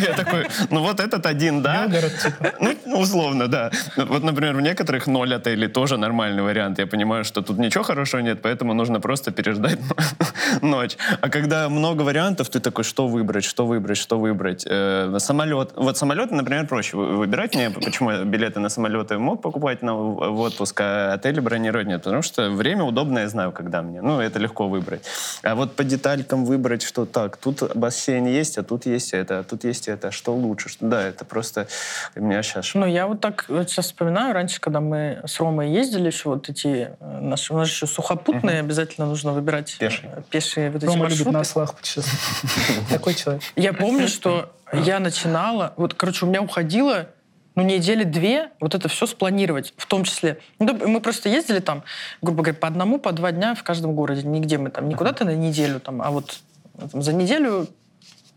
Я 0.08 0.14
такой, 0.14 0.48
ну 0.70 0.82
вот 0.82 1.00
этот 1.00 1.26
один, 1.26 1.62
да. 1.62 1.88
Типа. 1.88 2.54
Ну, 2.86 3.00
условно, 3.00 3.48
да. 3.48 3.72
Вот, 3.96 4.24
например, 4.24 4.56
в 4.56 4.62
некоторых 4.62 5.08
ноль 5.08 5.34
отелей 5.34 5.68
тоже 5.68 5.98
нормальный 5.98 6.44
вариант. 6.44 6.80
Я 6.80 6.88
понимаю, 6.88 7.24
что 7.24 7.42
тут 7.42 7.58
ничего 7.58 7.84
хорошего 7.88 8.22
нет, 8.22 8.42
поэтому 8.42 8.74
нужно 8.74 9.00
просто 9.00 9.32
переждать 9.32 9.80
ночь. 10.62 10.98
А 11.22 11.30
когда 11.30 11.70
много 11.70 12.04
вариантов, 12.04 12.50
ты 12.50 12.60
такой, 12.60 12.84
что 12.84 13.08
выбрать, 13.08 13.44
что 13.46 13.66
выбрать, 13.66 13.98
что 13.98 14.20
выбрать. 14.20 14.66
Э, 14.70 15.16
самолет. 15.20 15.72
Вот 15.76 15.98
самолеты, 15.98 16.36
например, 16.36 16.68
проще 16.68 16.98
вы- 16.98 17.18
выбирать 17.18 17.56
мне. 17.56 17.70
Почему 17.70 18.26
билеты 18.26 18.60
на 18.60 18.70
самолеты 18.70 19.18
мог 19.18 19.42
покупать 19.42 19.82
на, 19.82 19.94
в 19.96 20.40
отпуск, 20.40 20.80
а 20.82 21.14
отели 21.14 21.40
бронировать 21.40 21.88
нет? 21.88 22.04
Потому 22.04 22.22
что 22.22 22.50
время 22.50 22.84
удобное, 22.84 23.24
я 23.24 23.30
знаю, 23.30 23.52
когда 23.52 23.82
мне. 23.82 24.02
Ну, 24.02 24.20
это 24.20 24.40
легко 24.40 24.68
выбрать. 24.68 25.02
А 25.44 25.56
вот 25.56 25.76
по 25.76 25.84
деталькам 25.84 26.46
выбрать, 26.46 26.84
что 26.84 27.06
так, 27.06 27.38
тут 27.38 27.76
бассейн 27.76 28.26
есть, 28.26 28.58
а 28.58 28.64
тут 28.64 28.86
есть 28.86 29.14
это, 29.14 29.40
а 29.40 29.44
тут 29.44 29.64
есть 29.64 29.88
это, 29.88 30.10
а 30.10 30.12
что 30.12 30.36
лучше. 30.36 30.70
Да, 30.82 31.02
это 31.02 31.26
просто 31.26 31.68
меня 32.16 32.44
сейчас 32.44 32.74
Ну, 32.76 32.86
я 32.86 33.08
вот 33.08 33.22
так 33.22 33.46
сейчас 33.48 33.86
вспоминаю, 33.86 34.34
раньше, 34.34 34.60
когда 34.60 34.82
мы 34.82 35.22
с 35.26 35.40
Ромой 35.40 35.72
ездили, 35.72 36.08
еще 36.08 36.30
вот 36.30 36.50
эти 36.50 36.92
э, 37.00 37.20
наши, 37.22 37.54
у 37.54 37.58
нас 37.58 37.70
еще 37.78 37.88
сухопутные, 37.88 38.60
обязательно 38.60 39.08
нужно 39.08 39.32
выбирать 39.32 39.78
Пешие. 39.78 40.12
э, 40.18 40.22
пешие 40.30 40.72
вот 40.72 40.84
эти 40.84 40.86
Рома 40.86 41.06
любит 41.06 41.10
маршруты. 41.10 41.32
на 41.32 41.40
ослах 41.42 41.76
путешествовать. 41.76 42.90
Такой 42.90 43.14
человек. 43.14 43.44
Я 43.56 43.74
помню, 43.74 44.08
что 44.08 44.52
я 44.74 45.00
начинала, 45.00 45.74
вот, 45.78 45.94
короче, 45.94 46.26
у 46.26 46.30
меня 46.30 46.42
уходило 46.42 47.08
ну, 47.56 47.64
недели 47.64 48.04
две 48.04 48.52
вот 48.60 48.76
это 48.76 48.88
все 48.88 49.08
спланировать, 49.08 49.74
в 49.78 49.88
том 49.88 50.04
числе. 50.04 50.40
Ну, 50.60 50.74
мы 50.88 51.02
просто 51.02 51.30
ездили 51.30 51.60
там, 51.60 51.84
грубо 52.22 52.44
говоря, 52.44 52.60
по 52.60 52.68
одному, 52.68 53.00
по 53.00 53.12
два 53.12 53.32
дня 53.32 53.56
в 53.56 53.64
каждом 53.64 53.96
городе. 53.96 54.28
Нигде 54.28 54.60
мы 54.60 54.70
там, 54.70 54.88
не 54.88 54.96
куда-то 54.96 55.26
на 55.26 55.34
неделю, 55.34 55.80
там, 55.80 56.02
а 56.04 56.12
вот 56.12 56.40
ну, 56.80 56.88
там, 56.88 57.02
за 57.02 57.14
неделю 57.14 57.68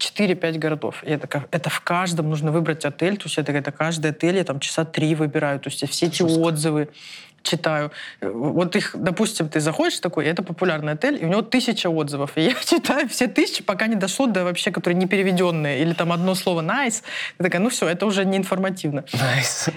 4-5 0.01 0.59
городов. 0.59 1.05
И 1.05 1.11
это, 1.11 1.45
это 1.51 1.71
в 1.71 1.81
каждом 1.83 2.31
нужно 2.31 2.51
выбрать 2.51 2.85
отель. 2.85 3.17
То 3.17 3.25
есть 3.25 3.39
это, 3.39 3.53
это 3.53 3.71
каждый 3.71 4.11
отель 4.11 4.37
я 4.37 4.45
там 4.45 4.59
часа 4.59 4.85
три 4.85 5.15
выбираю. 5.15 5.61
То 5.61 5.69
есть 5.69 5.87
все 5.89 6.07
эти 6.07 6.23
отзывы 6.23 6.89
читаю. 7.43 7.91
Э, 8.21 8.29
Вот 8.29 8.77
их, 8.77 8.95
допустим, 8.95 9.49
ты 9.49 9.61
заходишь 9.61 9.99
такой, 10.01 10.27
это 10.27 10.43
популярный 10.43 10.93
отель, 10.93 11.19
и 11.21 11.25
у 11.25 11.29
него 11.29 11.43
тысяча 11.43 11.89
отзывов. 11.89 12.33
И 12.37 12.43
я 12.43 12.55
читаю 12.65 13.09
все 13.09 13.27
тысячи, 13.27 13.63
пока 13.63 13.87
не 13.87 13.97
дошло 13.97 14.27
до 14.27 14.45
вообще, 14.45 14.71
которые 14.71 14.99
не 14.99 15.07
переведенные. 15.07 15.81
Или 15.81 15.93
там 15.93 16.13
одно 16.13 16.35
слово 16.35 16.63
«nice». 16.63 17.03
Я 17.39 17.45
такая, 17.45 17.61
ну 17.61 17.69
все, 17.69 17.89
это 17.89 18.07
уже 18.07 18.25
не 18.25 18.37
информативно. 18.37 19.05
Nice. 19.13 19.69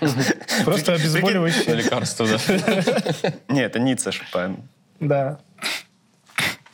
Просто 0.64 0.94
обезболивающее. 0.94 1.74
Лекарство, 1.74 2.26
да. 2.26 2.38
Не, 3.48 3.62
это 3.62 3.78
Ницца 3.78 4.12
шипаем. 4.12 4.68
Да, 5.00 5.38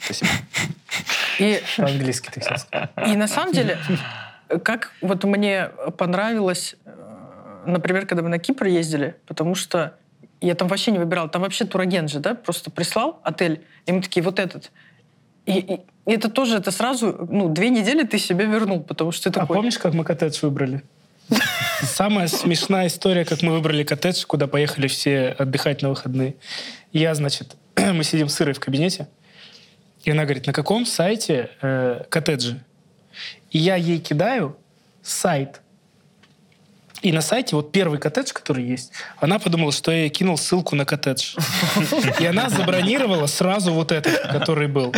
Спасибо. 0.01 0.31
И 1.39 1.63
по-английски 1.77 2.31
ты 2.33 2.41
сейчас. 2.41 2.67
И 3.07 3.15
на 3.17 3.29
самом 3.29 3.53
деле, 3.53 3.79
как 4.65 4.93
вот 5.03 5.25
мне 5.25 5.71
понравилось, 5.99 6.77
э, 6.85 6.91
например, 7.67 8.07
когда 8.07 8.23
мы 8.23 8.31
на 8.31 8.39
Кипр 8.39 8.67
ездили, 8.67 9.17
потому 9.27 9.55
что 9.55 9.95
я 10.41 10.55
там 10.55 10.69
вообще 10.69 10.91
не 10.91 10.99
выбирала, 10.99 11.29
там 11.29 11.43
вообще 11.43 11.65
турагент 11.65 12.11
же, 12.11 12.21
да, 12.21 12.35
просто 12.35 12.71
прислал 12.71 13.21
отель, 13.25 13.65
и 13.87 13.93
мы 13.93 14.03
такие, 14.03 14.23
вот 14.23 14.39
этот. 14.39 14.71
И, 15.47 15.59
и- 15.59 15.81
это 16.07 16.29
тоже, 16.31 16.57
это 16.57 16.71
сразу, 16.71 17.27
ну, 17.31 17.49
две 17.49 17.71
недели 17.71 18.05
ты 18.05 18.19
себе 18.19 18.47
вернул, 18.47 18.83
потому 18.83 19.13
что 19.13 19.31
ты 19.31 19.39
А 19.39 19.43
такой... 19.43 19.57
помнишь, 19.57 19.79
как 19.79 19.95
мы 19.95 20.05
коттедж 20.05 20.39
выбрали? 20.43 20.83
Самая 21.83 22.27
смешная 22.29 22.87
история, 22.87 23.25
как 23.25 23.43
мы 23.43 23.53
выбрали 23.53 23.85
коттедж, 23.85 24.25
куда 24.27 24.47
поехали 24.47 24.87
все 24.89 25.37
отдыхать 25.39 25.83
на 25.83 25.91
выходные. 25.91 26.37
Я, 26.93 27.15
значит, 27.15 27.57
мы 27.77 28.03
сидим 28.05 28.29
с 28.29 28.41
Ирой 28.41 28.55
в 28.55 28.61
кабинете, 28.61 29.09
и 30.05 30.11
она 30.11 30.25
говорит, 30.25 30.47
на 30.47 30.53
каком 30.53 30.87
сайте 30.87 31.51
э, 31.61 32.05
коттеджи? 32.09 32.63
И 33.51 33.59
я 33.59 33.77
ей 33.77 33.99
кидаю 33.99 34.57
сайт. 35.03 35.61
И 37.03 37.13
на 37.13 37.21
сайте 37.21 37.57
вот 37.57 37.73
первый 37.73 37.99
коттедж, 37.99 38.33
который 38.33 38.65
есть, 38.65 38.93
она 39.19 39.39
подумала, 39.39 39.73
что 39.73 39.93
я 39.93 39.99
ей 39.99 40.09
кинул 40.09 40.37
ссылку 40.37 40.77
на 40.77 40.85
коттедж. 40.85 41.37
И 42.21 42.27
она 42.27 42.49
забронировала 42.49 43.27
сразу 43.27 43.73
вот 43.73 43.93
этот, 43.93 44.19
который 44.33 44.69
был. 44.69 44.95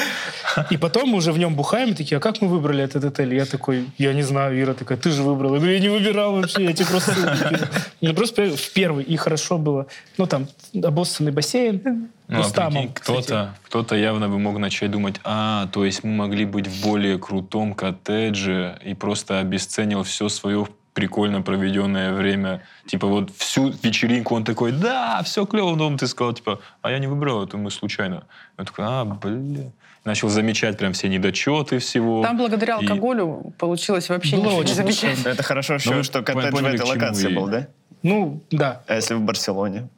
И 0.70 0.76
потом 0.76 1.10
мы 1.10 1.18
уже 1.18 1.32
в 1.32 1.38
нем 1.38 1.54
бухаем, 1.54 1.90
и 1.90 1.94
такие, 1.94 2.18
а 2.18 2.20
как 2.20 2.40
мы 2.40 2.48
выбрали 2.48 2.82
этот 2.82 3.04
отель? 3.04 3.34
Я 3.34 3.44
такой, 3.46 3.86
я 3.98 4.12
не 4.12 4.22
знаю, 4.22 4.60
Ира 4.60 4.74
такая, 4.74 4.98
ты 4.98 5.10
же 5.10 5.22
выбрала. 5.22 5.54
Я 5.54 5.60
говорю, 5.60 5.74
я 5.74 5.80
не 5.80 5.88
выбирал 5.88 6.32
вообще, 6.32 6.64
я 6.64 6.72
тебе 6.72 6.86
просто 6.86 7.12
ссылку 7.12 7.36
кинул». 7.36 7.68
Ну, 8.00 8.14
просто 8.14 8.56
в 8.56 8.72
первый, 8.72 9.04
и 9.04 9.16
хорошо 9.16 9.58
было. 9.58 9.86
Ну, 10.16 10.26
там, 10.26 10.48
обоссанный 10.74 11.32
бассейн. 11.32 12.10
Ну, 12.28 12.42
а 12.42 12.70
прикинь, 12.70 12.92
кто-то, 12.94 13.54
кто-то 13.64 13.96
явно 13.96 14.28
бы 14.28 14.38
мог 14.38 14.58
начать 14.58 14.90
думать, 14.90 15.16
а, 15.24 15.66
то 15.72 15.84
есть 15.84 16.04
мы 16.04 16.12
могли 16.12 16.44
быть 16.44 16.68
в 16.68 16.82
более 16.82 17.18
крутом 17.18 17.74
коттедже 17.74 18.78
и 18.84 18.94
просто 18.94 19.40
обесценил 19.40 20.04
все 20.04 20.28
свое 20.28 20.68
прикольно 20.94 21.42
проведенное 21.42 22.12
время. 22.12 22.62
Типа 22.86 23.06
вот 23.06 23.30
всю 23.36 23.70
вечеринку 23.82 24.34
он 24.34 24.44
такой, 24.44 24.72
да, 24.72 25.22
все 25.24 25.46
клево, 25.46 25.74
но 25.76 25.96
ты 25.96 26.06
сказал, 26.06 26.32
типа, 26.32 26.60
а 26.82 26.90
я 26.90 26.98
не 26.98 27.06
выбрал, 27.06 27.44
это 27.44 27.56
мы 27.56 27.70
случайно. 27.70 28.24
Я 28.58 28.64
такой, 28.64 28.84
а, 28.86 29.04
блин. 29.04 29.72
Начал 30.04 30.30
замечать 30.30 30.78
прям 30.78 30.94
все 30.94 31.08
недочеты 31.08 31.78
всего. 31.78 32.22
Там 32.22 32.38
благодаря 32.38 32.76
И- 32.78 32.82
алкоголю 32.86 33.52
получилось 33.58 34.08
вообще 34.08 34.36
Было 34.36 34.44
ничего 34.44 34.54
не 34.56 34.60
очень 34.64 34.74
замечать. 34.74 35.26
Это 35.26 35.42
хорошо 35.42 35.74
Ну, 35.74 35.78
еще, 35.78 35.94
вы 35.94 36.02
что 36.04 36.22
коттедж 36.22 36.46
в 36.48 36.50
поняли, 36.52 36.74
этой 36.74 36.78
к 36.78 36.84
чему 36.86 36.90
локации 36.94 37.30
и- 37.30 37.34
был, 37.34 37.46
да? 37.48 37.66
Ну, 38.02 38.40
да. 38.50 38.80
А 38.86 38.94
если 38.96 39.12
в 39.12 39.20
Барселоне? 39.20 39.88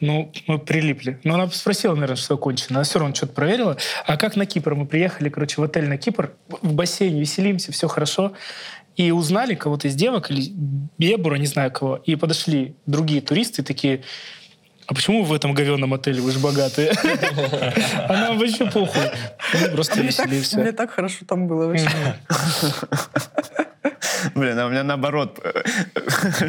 Ну, 0.00 0.32
мы 0.46 0.58
прилипли. 0.58 1.20
Но 1.24 1.34
она 1.34 1.46
спросила, 1.50 1.92
наверное, 1.92 2.16
что 2.16 2.38
кончено. 2.38 2.78
Она 2.78 2.84
все 2.84 2.98
равно 2.98 3.14
что-то 3.14 3.34
проверила. 3.34 3.76
А 4.06 4.16
как 4.16 4.34
на 4.34 4.46
Кипр? 4.46 4.74
Мы 4.74 4.86
приехали, 4.86 5.28
короче, 5.28 5.60
в 5.60 5.64
отель 5.64 5.90
на 5.90 5.98
Кипр, 5.98 6.32
в 6.62 6.72
бассейне 6.72 7.20
веселимся, 7.20 7.70
все 7.70 7.86
хорошо. 7.86 8.32
И 9.00 9.12
узнали 9.12 9.54
кого-то 9.54 9.88
из 9.88 9.94
девок, 9.94 10.30
или 10.30 10.52
Бебура, 10.98 11.36
не 11.36 11.46
знаю 11.46 11.72
кого. 11.72 11.96
И 12.04 12.16
подошли 12.16 12.74
другие 12.84 13.22
туристы, 13.22 13.62
такие, 13.62 14.02
а 14.86 14.92
почему 14.92 15.22
вы 15.22 15.28
в 15.28 15.32
этом 15.32 15.54
говенном 15.54 15.94
отеле? 15.94 16.20
Вы 16.20 16.32
же 16.32 16.38
богатые. 16.38 16.90
А 16.90 18.12
нам 18.12 18.38
вообще 18.38 18.66
похуй. 18.66 19.04
Мы 19.54 19.68
просто 19.70 19.94
А 19.94 20.02
мне 20.02 20.12
так, 20.12 20.26
веселимся. 20.26 20.58
мне 20.58 20.72
так 20.72 20.90
хорошо 20.90 21.24
там 21.26 21.48
было 21.48 21.68
вообще. 21.68 21.88
Блин, 24.34 24.58
а 24.58 24.66
у 24.66 24.70
меня 24.70 24.84
наоборот, 24.84 25.40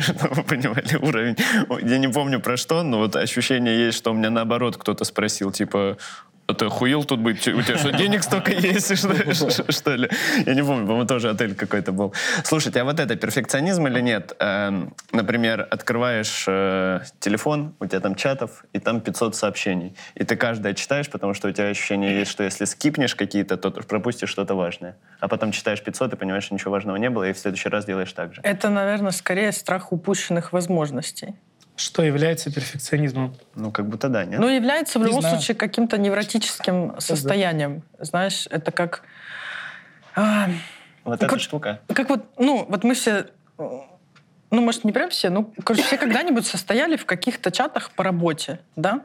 чтобы 0.01 0.29
вы 0.35 0.43
понимали 0.43 0.97
уровень. 0.97 1.37
Я 1.87 1.99
не 1.99 2.09
помню 2.09 2.41
про 2.41 2.57
что, 2.57 2.83
но 2.83 2.97
вот 2.97 3.15
ощущение 3.15 3.85
есть, 3.85 3.97
что 3.97 4.11
у 4.11 4.13
меня 4.13 4.29
наоборот 4.29 4.75
кто-то 4.75 5.05
спросил, 5.05 5.53
типа, 5.53 5.97
а 6.51 6.53
ты 6.53 6.65
охуел 6.65 7.03
тут 7.03 7.19
быть? 7.19 7.47
У 7.47 7.61
тебя 7.61 7.77
что, 7.77 7.91
денег 7.91 8.23
столько 8.23 8.51
есть, 8.51 8.97
что, 8.97 9.71
что- 9.71 9.95
ли? 9.95 10.09
Я 10.45 10.53
не 10.53 10.63
помню, 10.63 10.85
по-моему, 10.85 11.05
тоже 11.05 11.29
отель 11.29 11.55
какой-то 11.55 11.91
был. 11.91 12.13
Слушайте, 12.43 12.81
а 12.81 12.83
вот 12.83 12.99
это 12.99 13.15
перфекционизм 13.15 13.87
или 13.87 13.99
нет? 14.01 14.33
Эм, 14.39 14.93
например, 15.11 15.67
открываешь 15.69 16.45
э, 16.47 17.01
телефон, 17.19 17.75
у 17.79 17.85
тебя 17.85 17.99
там 17.99 18.15
чатов, 18.15 18.63
и 18.73 18.79
там 18.79 19.01
500 19.01 19.35
сообщений. 19.35 19.95
И 20.15 20.23
ты 20.23 20.35
каждое 20.35 20.73
читаешь, 20.73 21.09
потому 21.09 21.33
что 21.33 21.47
у 21.47 21.51
тебя 21.51 21.67
ощущение 21.67 22.19
есть, 22.19 22.31
что 22.31 22.43
если 22.43 22.65
скипнешь 22.65 23.15
какие-то, 23.15 23.57
то 23.57 23.71
пропустишь 23.71 24.29
что-то 24.29 24.55
важное. 24.55 24.97
А 25.19 25.27
потом 25.27 25.51
читаешь 25.51 25.81
500 25.81 26.13
и 26.13 26.15
понимаешь, 26.15 26.45
что 26.45 26.53
ничего 26.53 26.71
важного 26.71 26.97
не 26.97 27.09
было, 27.09 27.29
и 27.29 27.33
в 27.33 27.37
следующий 27.37 27.69
раз 27.69 27.85
делаешь 27.85 28.13
так 28.13 28.33
же. 28.33 28.41
Это, 28.43 28.69
наверное, 28.69 29.11
скорее 29.11 29.51
страх 29.51 29.91
упущенных 29.91 30.53
возможностей. 30.53 31.35
Что 31.81 32.03
является 32.03 32.51
перфекционизмом? 32.51 33.35
Ну, 33.55 33.71
как 33.71 33.87
будто 33.87 34.07
да, 34.07 34.23
нет? 34.23 34.39
Ну, 34.39 34.47
является 34.47 34.99
в 34.99 35.01
Не 35.01 35.07
любом 35.07 35.21
знаю. 35.21 35.35
случае 35.37 35.55
каким-то 35.55 35.97
невротическим 35.97 36.99
состоянием. 36.99 37.81
Знаешь, 37.99 38.47
это 38.51 38.71
как... 38.71 39.01
а, 40.15 40.45
вот 41.03 41.05
ну, 41.05 41.13
эта 41.13 41.27
как- 41.27 41.39
штука. 41.39 41.81
как 41.87 42.09
вот, 42.09 42.23
ну, 42.37 42.65
вот 42.69 42.83
мы 42.83 42.93
все... 42.93 43.25
Ну, 43.57 44.61
может, 44.61 44.83
не 44.83 44.91
прям 44.91 45.09
все, 45.09 45.29
ну, 45.29 45.51
короче, 45.63 45.83
все 45.83 45.97
когда-нибудь 45.97 46.45
состояли 46.45 46.97
в 46.97 47.05
каких-то 47.05 47.51
чатах 47.51 47.89
по 47.91 48.03
работе, 48.03 48.59
да? 48.75 49.01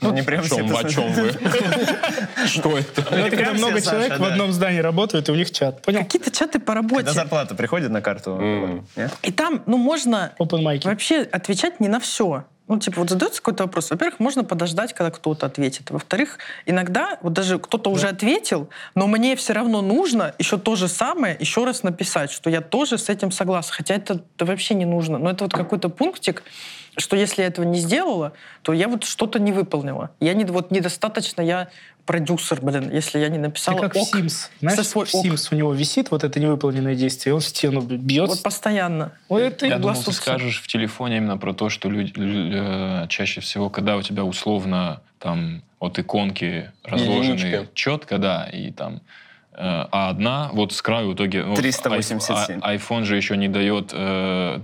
Ну, 0.00 0.12
не 0.12 0.22
прям 0.22 0.44
чем, 0.44 0.74
о 0.74 0.84
чем 0.84 1.12
вы? 1.12 1.32
Что 2.46 2.78
это? 2.78 3.06
Ну, 3.10 3.16
это 3.18 3.36
когда 3.36 3.52
много 3.52 3.80
человек 3.80 4.16
в 4.16 4.20
да. 4.20 4.26
одном 4.28 4.52
здании 4.52 4.80
работают, 4.80 5.28
и 5.28 5.32
у 5.32 5.34
них 5.34 5.50
чат. 5.50 5.82
Понял? 5.82 6.00
Какие-то 6.00 6.30
чаты 6.30 6.58
по 6.58 6.74
Когда 6.74 6.74
работе. 6.74 7.12
зарплата 7.12 7.54
приходит 7.54 7.90
на 7.90 8.00
карту? 8.00 8.84
И 9.22 9.32
там, 9.32 9.62
ну, 9.66 9.76
можно 9.76 10.32
вообще 10.38 11.22
отвечать 11.22 11.80
не 11.80 11.88
на 11.88 12.00
все. 12.00 12.44
Ну, 12.70 12.78
типа, 12.78 13.00
вот 13.00 13.10
задается 13.10 13.42
какой-то 13.42 13.64
вопрос. 13.64 13.90
Во-первых, 13.90 14.20
можно 14.20 14.44
подождать, 14.44 14.92
когда 14.92 15.10
кто-то 15.10 15.44
ответит. 15.44 15.90
Во-вторых, 15.90 16.38
иногда, 16.66 17.18
вот 17.20 17.32
даже 17.32 17.58
кто-то 17.58 17.90
уже 17.90 18.06
ответил, 18.06 18.68
но 18.94 19.08
мне 19.08 19.34
все 19.34 19.54
равно 19.54 19.82
нужно 19.82 20.36
еще 20.38 20.56
то 20.56 20.76
же 20.76 20.86
самое 20.86 21.36
еще 21.40 21.64
раз 21.64 21.82
написать, 21.82 22.30
что 22.30 22.48
я 22.48 22.60
тоже 22.60 22.96
с 22.96 23.08
этим 23.08 23.32
согласна. 23.32 23.74
Хотя 23.74 23.96
это, 23.96 24.22
это 24.36 24.44
вообще 24.44 24.74
не 24.74 24.84
нужно. 24.84 25.18
Но 25.18 25.30
это 25.30 25.44
вот 25.44 25.52
какой-то 25.52 25.88
пунктик, 25.88 26.44
что 26.96 27.16
если 27.16 27.42
я 27.42 27.48
этого 27.48 27.64
не 27.64 27.78
сделала, 27.78 28.32
то 28.62 28.72
я 28.72 28.88
вот 28.88 29.04
что-то 29.04 29.38
не 29.38 29.52
выполнила. 29.52 30.10
Я 30.20 30.34
не, 30.34 30.44
вот 30.44 30.70
недостаточно, 30.70 31.42
я 31.42 31.68
продюсер, 32.06 32.60
блин, 32.60 32.90
если 32.92 33.18
я 33.20 33.28
не 33.28 33.36
Ты 33.36 33.42
написала 33.42 33.78
как 33.78 33.94
в 33.94 33.98
ок, 33.98 34.16
Sims. 34.16 34.48
Знаешь, 34.60 34.78
со 34.78 34.84
свой 34.84 35.06
в 35.06 35.14
ок. 35.14 35.24
Sims 35.26 35.48
у 35.52 35.54
него 35.54 35.72
висит 35.72 36.10
вот 36.10 36.24
это 36.24 36.40
невыполненное 36.40 36.94
действие, 36.94 37.30
и 37.30 37.34
он 37.34 37.40
в 37.40 37.44
стену 37.44 37.82
бьет. 37.82 38.28
Вот 38.28 38.42
постоянно. 38.42 39.12
Вот 39.28 39.38
это 39.38 39.66
Я 39.66 39.78
думал, 39.78 39.94
ты 39.94 40.12
скажешь 40.12 40.60
в 40.60 40.66
телефоне 40.66 41.18
именно 41.18 41.38
про 41.38 41.54
то, 41.54 41.68
что 41.68 41.88
люди, 41.88 42.12
лю- 42.18 43.04
э, 43.04 43.06
чаще 43.08 43.40
всего, 43.40 43.70
когда 43.70 43.96
у 43.96 44.02
тебя 44.02 44.24
условно 44.24 45.00
там 45.18 45.62
от 45.78 45.98
иконки 45.98 46.70
разложены 46.84 47.34
Единичка. 47.34 47.66
четко, 47.74 48.18
да, 48.18 48.48
и 48.52 48.72
там 48.72 49.02
э, 49.52 49.58
а 49.60 50.08
одна 50.10 50.50
вот 50.52 50.72
с 50.72 50.82
краю 50.82 51.10
в 51.10 51.14
итоге... 51.14 51.44
ну, 51.44 51.54
387. 51.54 52.58
а- 52.60 52.74
iPhone 52.74 53.04
же 53.04 53.16
еще 53.16 53.36
не 53.36 53.48
дает... 53.48 53.90
э, 53.92 54.60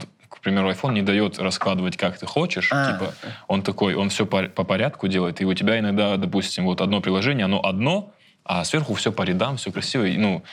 примеру, 0.47 0.71
iPhone 0.71 0.93
не 0.93 1.03
дает 1.03 1.39
раскладывать, 1.39 1.97
как 1.97 2.19
ты 2.19 2.27
хочешь. 2.27 2.71
А. 2.73 2.93
Типа, 2.93 3.15
он 3.49 3.63
такой, 3.63 3.95
он 3.95 4.09
все 4.09 4.27
по, 4.27 4.45
по 4.45 4.65
порядку 4.65 5.09
делает, 5.09 5.41
и 5.41 5.45
у 5.45 5.55
тебя 5.55 5.79
иногда, 5.79 6.17
допустим, 6.17 6.65
вот 6.65 6.81
одно 6.81 7.01
приложение, 7.01 7.45
оно 7.45 7.61
одно, 7.65 8.13
а 8.49 8.63
сверху 8.65 8.95
все 8.95 9.11
по 9.11 9.23
рядам, 9.23 9.57
все 9.57 9.73
красиво. 9.73 10.05
И, 10.05 10.17
ну, 10.17 10.45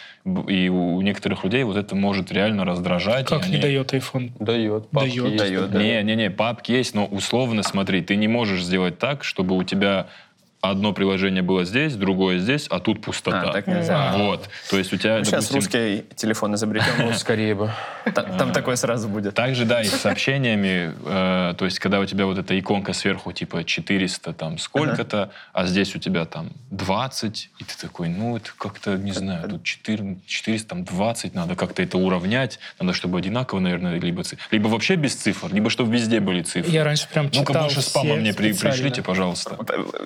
и 0.48 0.68
у 0.68 1.00
некоторых 1.02 1.44
людей 1.44 1.64
вот 1.64 1.78
это 1.78 1.96
может 1.96 2.32
реально 2.32 2.66
раздражать. 2.66 3.28
Как 3.28 3.48
не 3.48 3.54
они- 3.54 3.62
дает 3.62 3.94
iPhone? 3.94 4.32
Дает. 4.40 4.90
папки 4.90 5.20
Дает. 5.20 5.32
есть 5.34 5.70
Дает, 5.70 5.74
не, 5.74 6.04
не, 6.04 6.16
не, 6.24 6.32
папки 6.32 6.72
есть, 6.72 6.96
но 6.96 7.06
условно 7.06 7.62
смотри, 7.62 8.02
ты 8.02 8.16
не 8.16 8.28
можешь 8.28 8.64
сделать 8.64 8.98
так, 8.98 9.24
чтобы 9.24 9.56
у 9.56 9.64
тебя 9.64 10.08
одно 10.64 10.94
приложение 10.94 11.44
было 11.44 11.66
здесь, 11.66 11.96
другое 11.96 12.40
здесь, 12.40 12.68
а 12.70 12.80
тут 12.80 13.02
пустота. 13.02 13.50
А, 13.50 13.52
так 13.52 13.68
нельзя. 13.68 14.14
Вот. 14.16 14.48
То 14.70 14.78
есть 14.78 14.94
у 14.94 14.98
тебя, 14.98 15.22
Сейчас 15.24 15.50
допустим, 15.50 15.56
русский 15.56 16.06
телефон 16.16 16.56
изобретем. 16.56 16.88
Ну, 17.00 17.14
скорее 17.14 17.54
бы. 17.54 17.72
Та- 18.06 18.24
Там 18.24 18.54
такое 18.54 18.78
сразу 18.78 19.10
будет. 19.10 19.36
также, 19.36 19.66
да, 19.66 19.82
и 19.82 19.86
с 19.86 19.92
сообщениями, 19.92 20.94
э, 21.06 21.54
то 21.58 21.66
есть 21.66 21.80
когда 21.80 22.00
у 22.00 22.06
тебя 22.06 22.26
вот 22.26 22.38
эта 22.38 22.58
иконка 22.58 22.94
сверху, 22.94 23.34
типа 23.34 23.66
400 23.66 24.32
там 24.34 24.58
сколько-то, 24.58 25.32
а 25.52 25.66
здесь 25.66 25.96
у 25.98 26.00
тебя 26.00 26.24
там 26.24 26.52
20, 26.72 27.50
и 27.60 27.64
ты 27.66 27.74
такой, 27.82 28.08
ну, 28.08 28.38
это 28.38 28.52
как-то, 28.58 28.96
не 28.96 29.12
знаю, 29.12 29.50
тут 29.50 29.64
4, 29.64 30.18
400, 30.26 30.70
там 30.70 30.86
20, 30.86 31.36
надо 31.36 31.56
как-то 31.56 31.84
это 31.84 31.98
уравнять, 31.98 32.60
надо, 32.80 32.94
чтобы 32.94 33.18
одинаково, 33.18 33.60
наверное, 33.60 34.00
либо, 34.00 34.24
либо 34.52 34.68
вообще 34.70 34.96
без 34.96 35.16
цифр, 35.16 35.54
либо 35.54 35.70
чтобы 35.70 35.92
везде 35.94 36.22
были 36.22 36.42
цифры. 36.42 36.72
Я 36.72 36.86
раньше 36.86 37.10
прям 37.10 37.26
Ну-ка, 37.26 37.48
читал 37.48 37.64
больше 37.64 37.82
спама 37.82 38.16
мне 38.16 38.34
пришлите, 38.34 39.02
пожалуйста. 39.02 39.58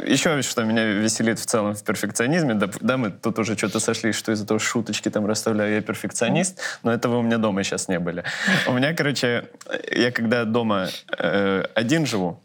Еще 0.07 0.41
что 0.47 0.63
меня 0.63 0.85
веселит 0.85 1.39
в 1.39 1.45
целом 1.45 1.75
в 1.75 1.83
перфекционизме, 1.83 2.53
да, 2.53 2.69
да, 2.81 2.97
мы 2.97 3.11
тут 3.11 3.39
уже 3.39 3.57
что-то 3.57 3.79
сошлись, 3.79 4.15
что 4.15 4.31
из-за 4.31 4.45
того, 4.45 4.59
шуточки 4.59 5.09
там 5.09 5.25
расставляю, 5.25 5.75
я 5.75 5.81
перфекционист, 5.81 6.59
но 6.83 6.91
этого 6.91 7.17
у 7.17 7.21
меня 7.21 7.37
дома 7.37 7.63
сейчас 7.63 7.87
не 7.87 7.99
были. 7.99 8.23
У 8.67 8.73
меня, 8.73 8.93
короче, 8.93 9.49
я 9.91 10.11
когда 10.11 10.45
дома 10.45 10.87
э, 11.17 11.63
один 11.75 12.05
живу, 12.05 12.41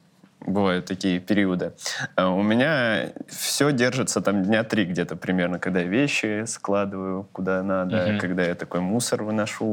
бывают 0.46 0.86
такие 0.86 1.20
периоды, 1.20 1.72
э, 2.16 2.24
у 2.24 2.42
меня 2.42 3.10
все 3.28 3.72
держится 3.72 4.20
там 4.20 4.42
дня 4.42 4.64
три 4.64 4.84
где-то 4.84 5.16
примерно, 5.16 5.58
когда 5.58 5.80
я 5.80 5.86
вещи 5.86 6.44
складываю 6.46 7.28
куда 7.32 7.62
надо, 7.62 7.96
Мгм. 8.08 8.18
когда 8.18 8.42
я 8.44 8.54
такой 8.54 8.80
мусор 8.80 9.22
выношу, 9.22 9.64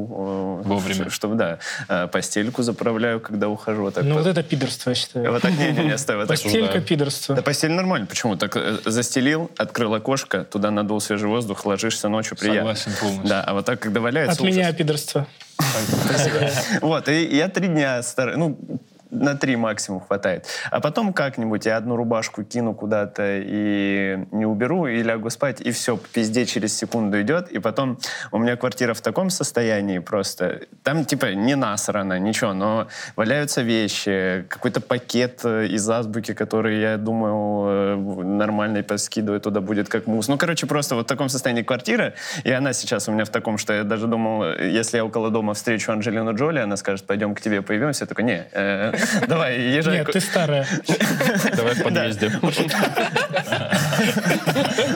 Вовремя. 0.63 1.09
чтобы, 1.09 1.35
да, 1.35 1.59
э, 1.87 2.07
постельку 2.07 2.61
заправляю, 2.63 3.19
когда 3.19 3.49
ухожу. 3.49 3.83
вот 3.83 3.93
Так, 3.95 4.03
Ну 4.03 4.15
вот, 4.15 4.25
вот 4.25 4.29
это 4.29 4.43
пидорство, 4.43 4.89
я 4.91 4.95
считаю. 4.95 5.31
вот 5.31 5.41
так, 5.41 5.51
не-не-не, 5.51 5.97
стой, 5.97 6.17
вот 6.17 6.27
так. 6.27 6.41
Постелька 6.41 6.73
да. 6.75 6.81
пидорство. 6.81 7.35
Да 7.35 7.41
постель 7.41 7.71
нормально. 7.71 8.07
Почему? 8.07 8.35
Так 8.35 8.55
э, 8.55 8.77
застелил, 8.85 9.49
открыл 9.57 9.93
окошко, 9.93 10.43
туда 10.43 10.71
надул 10.71 10.99
свежий 11.01 11.27
воздух, 11.29 11.65
ложишься 11.65 12.09
ночью, 12.09 12.37
приятно. 12.37 12.75
Согласен 12.75 12.91
полностью. 12.99 13.29
Да, 13.29 13.43
а 13.43 13.53
вот 13.53 13.65
так, 13.65 13.79
когда 13.79 13.99
валяется... 13.99 14.41
От 14.41 14.47
меня 14.47 14.65
ужас. 14.67 14.75
пидорство. 14.75 15.27
Вот, 16.81 17.09
и 17.09 17.35
я 17.35 17.49
три 17.49 17.67
дня 17.67 18.01
стараюсь, 18.03 18.37
ну, 18.37 18.57
на 19.11 19.35
три 19.35 19.55
максимум 19.55 20.01
хватает. 20.01 20.45
А 20.71 20.79
потом 20.79 21.13
как-нибудь 21.13 21.65
я 21.65 21.77
одну 21.77 21.95
рубашку 21.95 22.43
кину 22.43 22.73
куда-то 22.73 23.23
и 23.25 24.25
не 24.31 24.45
уберу, 24.45 24.87
и 24.87 25.01
лягу 25.01 25.29
спать, 25.29 25.61
и 25.61 25.71
все, 25.71 25.97
пизде 25.97 26.45
через 26.45 26.77
секунду 26.77 27.21
идет. 27.21 27.49
И 27.51 27.59
потом 27.59 27.99
у 28.31 28.37
меня 28.37 28.55
квартира 28.55 28.93
в 28.93 29.01
таком 29.01 29.29
состоянии 29.29 29.99
просто. 29.99 30.61
Там 30.83 31.05
типа 31.05 31.33
не 31.33 31.55
насрано, 31.55 32.19
ничего, 32.19 32.53
но 32.53 32.87
валяются 33.15 33.61
вещи, 33.61 34.45
какой-то 34.49 34.81
пакет 34.81 35.41
э, 35.43 35.67
из 35.67 35.89
азбуки, 35.89 36.33
который, 36.33 36.79
я 36.79 36.97
думаю, 36.97 38.19
э, 38.19 38.23
нормально 38.23 38.83
поскидываю 38.83 39.41
туда 39.41 39.61
будет 39.61 39.89
как 39.89 40.07
мусс. 40.07 40.27
Ну, 40.27 40.37
короче, 40.37 40.67
просто 40.67 40.95
вот 40.95 41.05
в 41.05 41.07
таком 41.07 41.29
состоянии 41.29 41.63
квартира, 41.63 42.13
и 42.43 42.51
она 42.51 42.73
сейчас 42.73 43.09
у 43.09 43.11
меня 43.11 43.25
в 43.25 43.29
таком, 43.29 43.57
что 43.57 43.73
я 43.73 43.83
даже 43.83 44.07
думал, 44.07 44.43
э, 44.43 44.69
если 44.69 44.97
я 44.97 45.05
около 45.05 45.29
дома 45.29 45.53
встречу 45.53 45.91
Анджелину 45.91 46.35
Джоли, 46.35 46.59
она 46.59 46.77
скажет, 46.77 47.05
пойдем 47.05 47.35
к 47.35 47.41
тебе 47.41 47.61
появимся. 47.61 48.03
Я 48.03 48.07
такой, 48.07 48.23
не, 48.23 48.47
э, 48.51 48.98
давай, 49.27 49.59
езжай. 49.59 49.99
Нет, 49.99 50.11
ты 50.11 50.19
старая. 50.19 50.65
Давай 51.55 51.73
в 51.75 51.83
подъезде. 51.83 52.31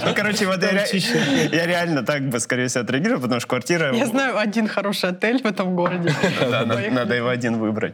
Ну, 0.06 0.13
короче, 0.16 0.46
вот 0.46 0.62
я, 0.62 1.66
реально 1.66 2.04
так 2.04 2.28
бы, 2.30 2.39
скорее 2.39 2.68
всего, 2.68 2.84
отреагировал, 2.84 3.22
потому 3.22 3.39
что 3.39 3.50
квартира... 3.50 3.94
Я 3.94 4.06
знаю 4.08 4.38
один 4.38 4.68
хороший 4.68 5.10
отель 5.10 5.42
в 5.42 5.46
этом 5.46 5.76
городе. 5.76 6.13
Да, 6.39 6.66
надо, 6.66 7.13
его 7.16 7.30
один 7.30 7.58
выбрать. 7.58 7.94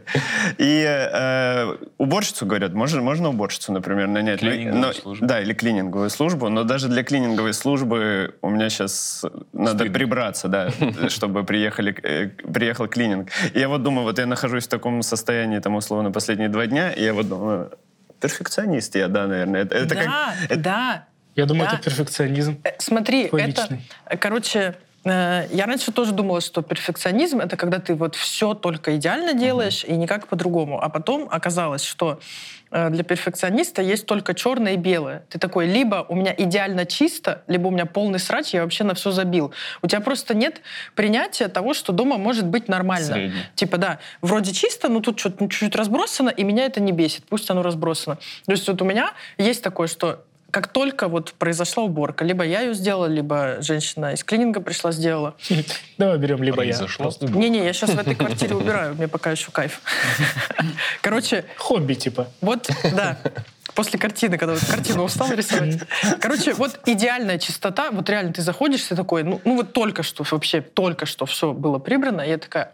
И 0.58 0.84
э, 0.86 1.76
уборщицу, 1.98 2.46
говорят, 2.46 2.72
можно, 2.72 3.02
можно 3.02 3.28
уборщицу, 3.28 3.72
например, 3.72 4.08
нанять. 4.08 4.40
Службу. 4.40 5.26
Да, 5.26 5.40
или 5.40 5.52
клининговую 5.52 6.10
службу. 6.10 6.48
Но 6.48 6.64
даже 6.64 6.88
для 6.88 7.02
клининговой 7.02 7.52
службы 7.52 8.34
у 8.40 8.48
меня 8.48 8.70
сейчас 8.70 9.24
надо 9.52 9.84
прибраться, 9.84 10.48
да, 10.48 10.70
чтобы 11.08 11.44
приехали, 11.44 11.94
э, 12.02 12.28
приехал 12.28 12.88
клининг. 12.88 13.28
И 13.52 13.58
я 13.58 13.68
вот 13.68 13.82
думаю, 13.82 14.04
вот 14.04 14.18
я 14.18 14.26
нахожусь 14.26 14.64
в 14.64 14.68
таком 14.68 15.02
состоянии, 15.02 15.58
там, 15.58 15.74
условно, 15.74 15.99
последние 16.10 16.48
два 16.48 16.66
дня, 16.66 16.90
и 16.92 17.04
я 17.04 17.12
вот 17.12 17.28
думаю, 17.28 17.72
перфекционист 18.20 18.94
я, 18.96 19.08
да, 19.08 19.26
наверное. 19.26 19.62
Это, 19.62 19.74
это 19.76 19.94
да, 19.94 20.34
как... 20.48 20.60
да. 20.62 21.04
Я 21.36 21.46
думаю, 21.46 21.68
Да. 21.70 21.76
это 21.76 21.84
перфекционизм. 21.84 22.60
Э, 22.64 22.70
Смотри, 22.78 23.28
Твой 23.28 23.42
это, 23.42 23.62
личный. 23.62 23.88
э, 24.06 24.16
короче, 24.16 24.58
э, 24.58 24.72
я 25.04 25.64
раньше 25.66 25.92
тоже 25.92 26.12
думала, 26.12 26.40
что 26.40 26.62
перфекционизм 26.62 27.40
это 27.40 27.56
когда 27.56 27.78
ты 27.78 27.94
вот 27.94 28.14
все 28.16 28.52
только 28.54 28.96
идеально 28.96 29.32
делаешь 29.32 29.84
и 29.84 29.92
никак 29.92 30.28
по-другому. 30.28 30.82
А 30.82 30.90
потом 30.90 31.26
оказалось, 31.30 31.82
что 31.82 32.20
э, 32.70 32.90
для 32.90 33.02
перфекциониста 33.02 33.80
есть 33.80 34.04
только 34.04 34.34
черное 34.34 34.74
и 34.74 34.76
белое. 34.76 35.24
Ты 35.30 35.38
такой, 35.38 35.66
либо 35.66 36.04
у 36.08 36.14
меня 36.14 36.34
идеально 36.36 36.84
чисто, 36.84 37.42
либо 37.46 37.68
у 37.68 37.70
меня 37.70 37.86
полный 37.86 38.18
срач, 38.18 38.52
я 38.52 38.62
вообще 38.62 38.84
на 38.84 38.92
все 38.92 39.10
забил. 39.10 39.54
У 39.80 39.86
тебя 39.86 40.02
просто 40.02 40.34
нет 40.34 40.60
принятия 40.94 41.48
того, 41.48 41.72
что 41.72 41.92
дома 41.92 42.18
может 42.18 42.46
быть 42.46 42.68
нормально. 42.68 43.14
Средний. 43.14 43.42
Типа, 43.54 43.78
да, 43.78 44.00
вроде 44.20 44.52
чисто, 44.52 44.90
но 44.90 45.00
тут 45.00 45.18
что-то 45.18 45.48
чуть-чуть 45.48 45.76
разбросано, 45.76 46.28
и 46.28 46.44
меня 46.44 46.66
это 46.66 46.80
не 46.80 46.92
бесит. 46.92 47.24
Пусть 47.24 47.48
оно 47.48 47.62
разбросано. 47.62 48.16
То 48.44 48.52
есть 48.52 48.68
вот 48.68 48.82
у 48.82 48.84
меня 48.84 49.12
есть 49.38 49.62
такое, 49.62 49.88
что 49.88 50.24
как 50.50 50.68
только 50.68 51.08
вот 51.08 51.32
произошла 51.32 51.84
уборка, 51.84 52.24
либо 52.24 52.44
я 52.44 52.60
ее 52.60 52.74
сделала, 52.74 53.06
либо 53.06 53.56
женщина 53.60 54.12
из 54.12 54.24
клининга 54.24 54.60
пришла, 54.60 54.92
сделала. 54.92 55.34
Давай 55.98 56.18
берем 56.18 56.42
либо 56.42 56.62
я. 56.62 56.78
Не-не, 57.20 57.64
я 57.64 57.72
сейчас 57.72 57.90
в 57.90 57.98
этой 57.98 58.14
квартире 58.16 58.54
убираю, 58.54 58.94
мне 58.94 59.08
пока 59.08 59.30
еще 59.30 59.50
кайф. 59.50 59.80
Короче, 61.00 61.44
Хобби, 61.56 61.94
типа. 61.94 62.28
вот, 62.40 62.68
да, 62.92 63.18
после 63.74 63.98
картины, 63.98 64.38
когда 64.38 64.54
вот 64.54 64.64
картину 64.64 65.04
устал 65.04 65.32
рисовать. 65.32 65.78
Короче, 66.20 66.54
вот 66.54 66.80
идеальная 66.86 67.38
чистота, 67.38 67.90
вот 67.90 68.08
реально 68.10 68.32
ты 68.32 68.42
заходишь, 68.42 68.82
ты 68.82 68.96
такой, 68.96 69.22
ну, 69.22 69.40
ну 69.44 69.56
вот 69.56 69.72
только 69.72 70.02
что, 70.02 70.24
вообще 70.30 70.60
только 70.60 71.06
что 71.06 71.26
все 71.26 71.52
было 71.52 71.78
прибрано, 71.78 72.20
и 72.20 72.28
я 72.28 72.38
такая, 72.38 72.72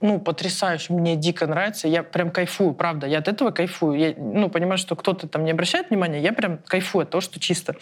ну, 0.00 0.18
потрясающе, 0.20 0.92
мне 0.92 1.16
дико 1.16 1.46
нравится, 1.46 1.88
я 1.88 2.02
прям 2.02 2.30
кайфую, 2.30 2.72
правда, 2.74 3.06
я 3.06 3.18
от 3.18 3.28
этого 3.28 3.50
кайфую. 3.50 3.98
Я, 3.98 4.14
ну, 4.16 4.48
понимаю, 4.48 4.78
что 4.78 4.94
кто-то 4.96 5.26
там 5.28 5.44
не 5.44 5.50
обращает 5.50 5.90
внимания, 5.90 6.20
я 6.20 6.32
прям 6.32 6.58
кайфую 6.58 7.02
от 7.02 7.10
того, 7.10 7.20
что 7.20 7.40
чисто. 7.40 7.74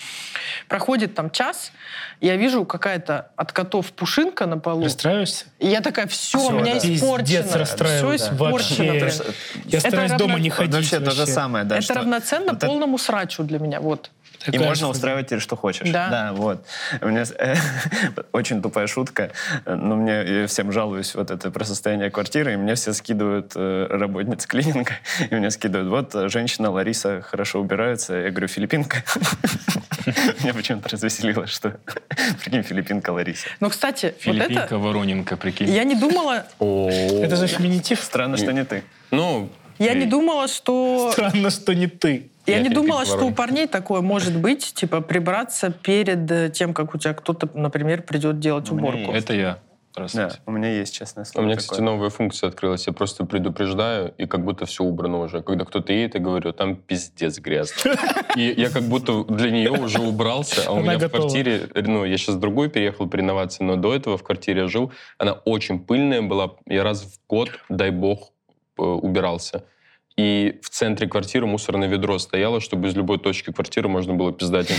Проходит 0.69 1.15
там 1.15 1.31
час, 1.31 1.73
я 2.21 2.37
вижу 2.37 2.65
какая-то 2.65 3.31
от 3.37 3.53
котов 3.53 3.93
пушинка 3.93 4.47
на 4.47 4.59
полу, 4.59 4.85
Расстраиваешься? 4.85 5.47
и 5.59 5.69
я 5.69 5.81
такая, 5.81 6.07
все, 6.07 6.39
Всё, 6.39 6.49
у 6.49 6.53
меня 6.53 6.75
да. 6.75 6.79
испорчено. 6.79 7.19
Пиздец 7.19 7.47
Все 7.49 7.59
расстраиваюсь. 7.59 8.23
испорчено. 8.23 8.93
Вообще. 8.93 9.23
Я 9.67 9.79
Это 9.79 9.89
стараюсь 9.89 10.13
дома 10.13 10.21
равно- 10.33 10.39
не 10.39 10.51
ходить. 10.51 10.75
Вообще 10.75 11.01
то 11.01 11.11
же 11.11 11.19
вообще. 11.21 11.33
самое, 11.35 11.65
да. 11.65 11.77
Это 11.77 11.85
что 11.85 11.95
равноценно 11.95 12.47
вот 12.53 12.57
это- 12.57 12.67
полному 12.67 12.99
срачу 12.99 13.43
для 13.45 13.59
меня, 13.59 13.81
вот. 13.81 14.11
И 14.51 14.59
можно 14.59 14.89
устраивать 14.89 15.27
теперь, 15.27 15.41
что 15.41 15.57
хочешь. 15.57 15.91
Да. 15.91 16.33
вот. 16.35 16.65
У 17.03 17.09
меня 17.09 17.25
э, 17.39 17.57
очень 18.33 18.63
тупая 18.63 18.87
шутка, 18.87 19.33
но 19.67 19.97
мне 19.97 20.41
я 20.41 20.47
всем 20.47 20.73
жалуюсь, 20.73 21.15
вот 21.15 21.31
это 21.31 21.51
про 21.51 21.65
состояние 21.65 22.07
меня 22.07 22.11
квартира, 22.11 22.53
и 22.53 22.57
мне 22.57 22.75
все 22.75 22.93
скидывают 22.93 23.53
э, 23.57 23.87
работницы 23.91 24.49
клининга, 24.49 24.93
и 25.31 25.35
мне 25.35 25.51
скидывают, 25.51 25.89
вот, 25.89 26.15
э, 26.15 26.29
женщина 26.29 26.71
Лариса 26.71 27.21
хорошо 27.23 27.61
убирается. 27.61 28.15
Я 28.15 28.31
говорю, 28.31 28.49
филиппинка. 28.49 29.03
Меня 30.43 30.55
почему-то 30.55 30.89
развеселило, 30.89 31.47
что, 31.47 31.79
прикинь, 32.41 32.63
филиппинка 32.63 33.11
Лариса. 33.11 33.49
Ну, 33.61 33.71
кстати, 33.71 34.07
вот 34.07 34.37
Филиппинка. 34.37 34.79
Вороненко, 34.79 35.37
прикинь. 35.37 35.69
Я 35.69 35.85
не 35.85 35.97
думала, 35.97 36.47
О, 36.61 36.89
Это 36.89 37.37
же 37.37 37.47
феминитив. 37.49 38.01
Странно, 38.01 38.37
что 38.37 38.53
не 38.53 38.65
ты. 38.65 38.85
Ну, 39.11 39.51
я 39.79 39.95
не 39.95 40.07
думала, 40.07 40.49
что... 40.49 41.11
Странно, 41.13 41.51
что 41.51 41.75
не 41.75 41.89
ты. 41.89 42.31
Я 42.47 42.59
Я 42.59 42.63
не 42.63 42.69
думала, 42.69 43.05
что 43.05 43.25
у 43.27 43.33
парней 43.33 43.67
такое 43.67 44.01
может 44.01 44.37
быть, 44.37 44.73
типа, 44.75 45.01
прибраться 45.01 45.71
перед 45.71 46.31
э, 46.31 46.51
тем, 46.51 46.75
как 46.75 46.95
у 46.95 46.99
тебя 46.99 47.15
кто-то, 47.15 47.49
например, 47.55 48.03
придет 48.03 48.39
делать 48.39 48.71
У 48.71 48.75
меня 48.75 48.89
уборку. 48.89 49.13
Это 49.13 49.35
я. 49.35 49.59
Да, 50.13 50.31
у 50.45 50.51
меня 50.51 50.69
есть, 50.69 50.95
честное 50.95 51.25
у 51.25 51.27
слово. 51.27 51.47
меня, 51.47 51.57
кстати, 51.57 51.79
такое. 51.79 51.95
новая 51.95 52.11
функция 52.11 52.49
открылась. 52.49 52.87
Я 52.87 52.93
просто 52.93 53.25
предупреждаю, 53.25 54.13
и 54.19 54.27
как 54.27 54.45
будто 54.45 54.67
все 54.67 54.85
убрано 54.85 55.21
уже. 55.21 55.43
Когда 55.43 55.65
кто-то 55.65 55.93
едет, 55.93 56.15
я 56.15 56.21
говорю, 56.21 56.53
там 56.53 56.77
пиздец 56.77 57.39
грязно. 57.39 57.93
И 58.37 58.55
я 58.55 58.69
как 58.69 58.83
будто 58.83 59.25
для 59.25 59.51
нее 59.51 59.71
уже 59.71 60.01
убрался, 60.01 60.65
а 60.67 60.73
у 60.73 60.83
меня 60.83 60.99
в 60.99 61.09
квартире, 61.09 61.69
ну, 61.75 62.05
я 62.05 62.19
сейчас 62.19 62.35
в 62.35 62.41
другую 62.41 62.69
переехал 62.69 63.09
по 63.09 63.17
реновации, 63.17 63.65
но 63.65 63.77
до 63.77 63.95
этого 63.95 64.19
в 64.19 64.23
квартире 64.23 64.63
я 64.63 64.69
жил, 64.69 64.93
она 65.17 65.33
очень 65.33 65.79
пыльная 65.81 66.21
была. 66.21 66.53
Я 66.67 66.85
раз 66.85 67.03
в 67.03 67.19
год, 67.27 67.49
дай 67.71 67.91
бог, 67.91 68.33
э, 68.79 68.83
убирался. 68.83 69.65
И 70.17 70.59
в 70.63 70.71
центре 70.71 71.07
квартиры 71.07 71.47
мусорное 71.47 71.89
ведро 71.89 72.19
стояло, 72.19 72.61
чтобы 72.63 72.89
из 72.89 72.97
любой 72.97 73.19
точки 73.19 73.53
квартиры 73.53 73.89
можно 73.89 74.15
было 74.15 74.33
кинуть. 74.33 74.71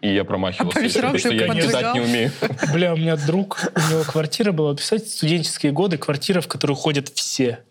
И 0.00 0.14
я 0.14 0.24
промахивался, 0.24 0.78
А 0.78 0.92
потому 0.92 1.18
что 1.18 1.30
я 1.30 1.48
кидать 1.48 1.94
не 1.94 2.00
умею. 2.00 2.30
Бля, 2.72 2.94
у 2.94 2.96
меня 2.96 3.16
друг, 3.16 3.60
у 3.74 3.92
него 3.92 4.04
квартира 4.04 4.52
была, 4.52 4.74
представьте, 4.74 5.08
студенческие 5.08 5.72
годы, 5.72 5.98
квартира, 5.98 6.40
в 6.40 6.46
которую 6.46 6.76
ходят 6.76 7.08
все. 7.08 7.64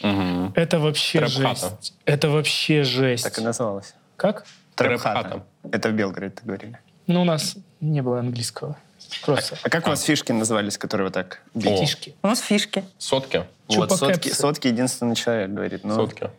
Это 0.00 0.78
вообще 0.78 1.26
жесть. 1.26 1.94
Это 2.06 2.30
вообще 2.30 2.82
жесть. 2.82 3.24
Так 3.24 3.38
и 3.38 3.42
называлось. 3.42 3.94
Как? 4.16 4.46
Трэп-хата. 4.76 5.44
Это 5.70 5.90
в 5.90 5.92
Белгороде, 5.92 6.34
так 6.34 6.44
говорили. 6.44 6.78
Ну, 7.06 7.20
у 7.20 7.24
нас 7.24 7.56
не 7.80 8.02
было 8.02 8.20
английского. 8.20 8.78
Просто 9.24 9.56
А 9.62 9.68
как 9.70 9.86
у 9.86 9.90
вас 9.90 10.02
фишки 10.02 10.32
назывались, 10.32 10.78
которые 10.78 11.06
вот 11.06 11.14
так 11.14 11.40
фишки. 11.54 12.14
У 12.22 12.26
нас 12.28 12.40
фишки. 12.40 12.84
Сотки. 12.98 13.44
Вот 13.68 13.90
сотки, 13.92 14.28
сотки 14.28 14.68
единственный 14.68 15.14
человек 15.16 15.50
говорит. 15.50 15.84
Ну, 15.84 15.94
Сотки. 15.94 16.30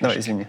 Давай, 0.00 0.18
извини. 0.18 0.46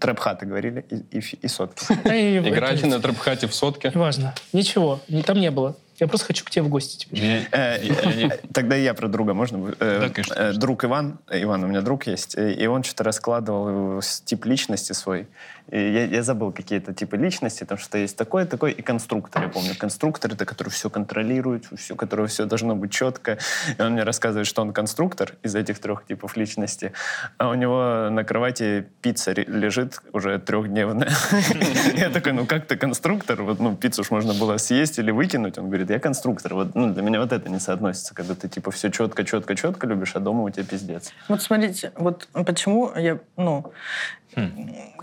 Трэп-хата 0.00 0.44
говорили 0.46 0.84
и, 0.90 1.18
и, 1.18 1.38
и 1.42 1.48
сотки. 1.48 1.84
И 2.04 2.38
в- 2.40 2.48
Играете 2.48 2.80
это- 2.80 2.96
на 2.96 3.00
трэп-хате 3.00 3.46
в 3.46 3.54
сотке? 3.54 3.90
Неважно. 3.94 4.34
Ничего. 4.52 5.00
не- 5.08 5.22
Там 5.22 5.38
не 5.40 5.50
было. 5.50 5.76
Я 6.00 6.06
просто 6.06 6.26
хочу 6.28 6.44
к 6.44 6.50
тебе 6.50 6.62
в 6.62 6.68
гости 6.68 6.98
теперь. 7.06 7.20
Меня- 7.22 7.48
Э, 7.50 7.76
э, 7.78 8.38
Тогда 8.52 8.76
я 8.76 8.94
про 8.94 9.08
друга, 9.08 9.34
можно? 9.34 9.74
Э, 9.80 10.00
Да, 10.00 10.08
конечно, 10.10 10.34
э, 10.34 10.36
конечно. 10.36 10.60
Друг 10.60 10.84
Иван, 10.84 11.18
э, 11.28 11.42
Иван, 11.42 11.64
у 11.64 11.66
меня 11.66 11.80
друг 11.80 12.06
есть, 12.06 12.36
э, 12.36 12.52
и 12.52 12.66
он 12.66 12.82
что-то 12.84 13.04
раскладывал 13.04 13.98
э, 13.98 14.02
тип 14.24 14.44
личности 14.44 14.92
свой. 14.92 15.26
И 15.70 15.78
я, 15.78 16.04
я 16.04 16.22
забыл 16.22 16.52
какие-то 16.52 16.94
типы 16.94 17.16
личности, 17.16 17.60
потому 17.60 17.78
что 17.78 17.98
есть 17.98 18.16
такой, 18.16 18.46
такой 18.46 18.72
и 18.72 18.82
конструктор, 18.82 19.42
я 19.42 19.48
помню. 19.48 19.74
Конструктор— 19.78 20.32
это 20.32 20.44
который 20.44 20.70
все 20.70 20.88
контролирует, 20.88 21.66
все, 21.76 21.94
которого 21.94 22.26
все 22.26 22.46
должно 22.46 22.74
быть 22.74 22.90
четко. 22.90 23.38
И 23.76 23.82
он 23.82 23.92
мне 23.92 24.02
рассказывает, 24.02 24.46
что 24.46 24.62
он 24.62 24.72
конструктор 24.72 25.34
из 25.42 25.54
этих 25.54 25.78
трех 25.78 26.06
типов 26.06 26.36
личности, 26.36 26.92
а 27.36 27.50
у 27.50 27.54
него 27.54 28.08
на 28.10 28.24
кровати 28.24 28.86
пицца 29.02 29.32
лежит 29.32 30.00
уже 30.12 30.38
трехдневная. 30.38 31.10
Я 31.94 32.10
такой, 32.10 32.32
ну 32.32 32.46
как 32.46 32.66
ты 32.66 32.76
конструктор? 32.76 33.42
Вот, 33.42 33.60
ну, 33.60 33.76
пиццу 33.76 34.04
ж 34.04 34.10
можно 34.10 34.34
было 34.34 34.56
съесть 34.56 34.98
или 34.98 35.10
выкинуть. 35.10 35.58
Он 35.58 35.66
говорит, 35.66 35.90
я 35.90 35.98
конструктор. 35.98 36.54
Вот, 36.54 36.74
ну, 36.74 36.92
для 36.92 37.02
меня 37.02 37.20
вот 37.20 37.32
это 37.32 37.48
не 37.50 37.60
соотносится, 37.60 38.14
когда 38.14 38.34
ты 38.34 38.48
типа 38.48 38.70
все 38.70 38.90
четко, 38.90 39.24
четко, 39.24 39.54
четко 39.54 39.86
любишь, 39.86 40.16
а 40.16 40.20
дома 40.20 40.44
у 40.44 40.50
тебя 40.50 40.64
пиздец. 40.64 41.12
Вот 41.28 41.42
смотрите, 41.42 41.92
вот 41.96 42.28
почему 42.32 42.92
я, 42.96 43.18
ну, 43.36 43.72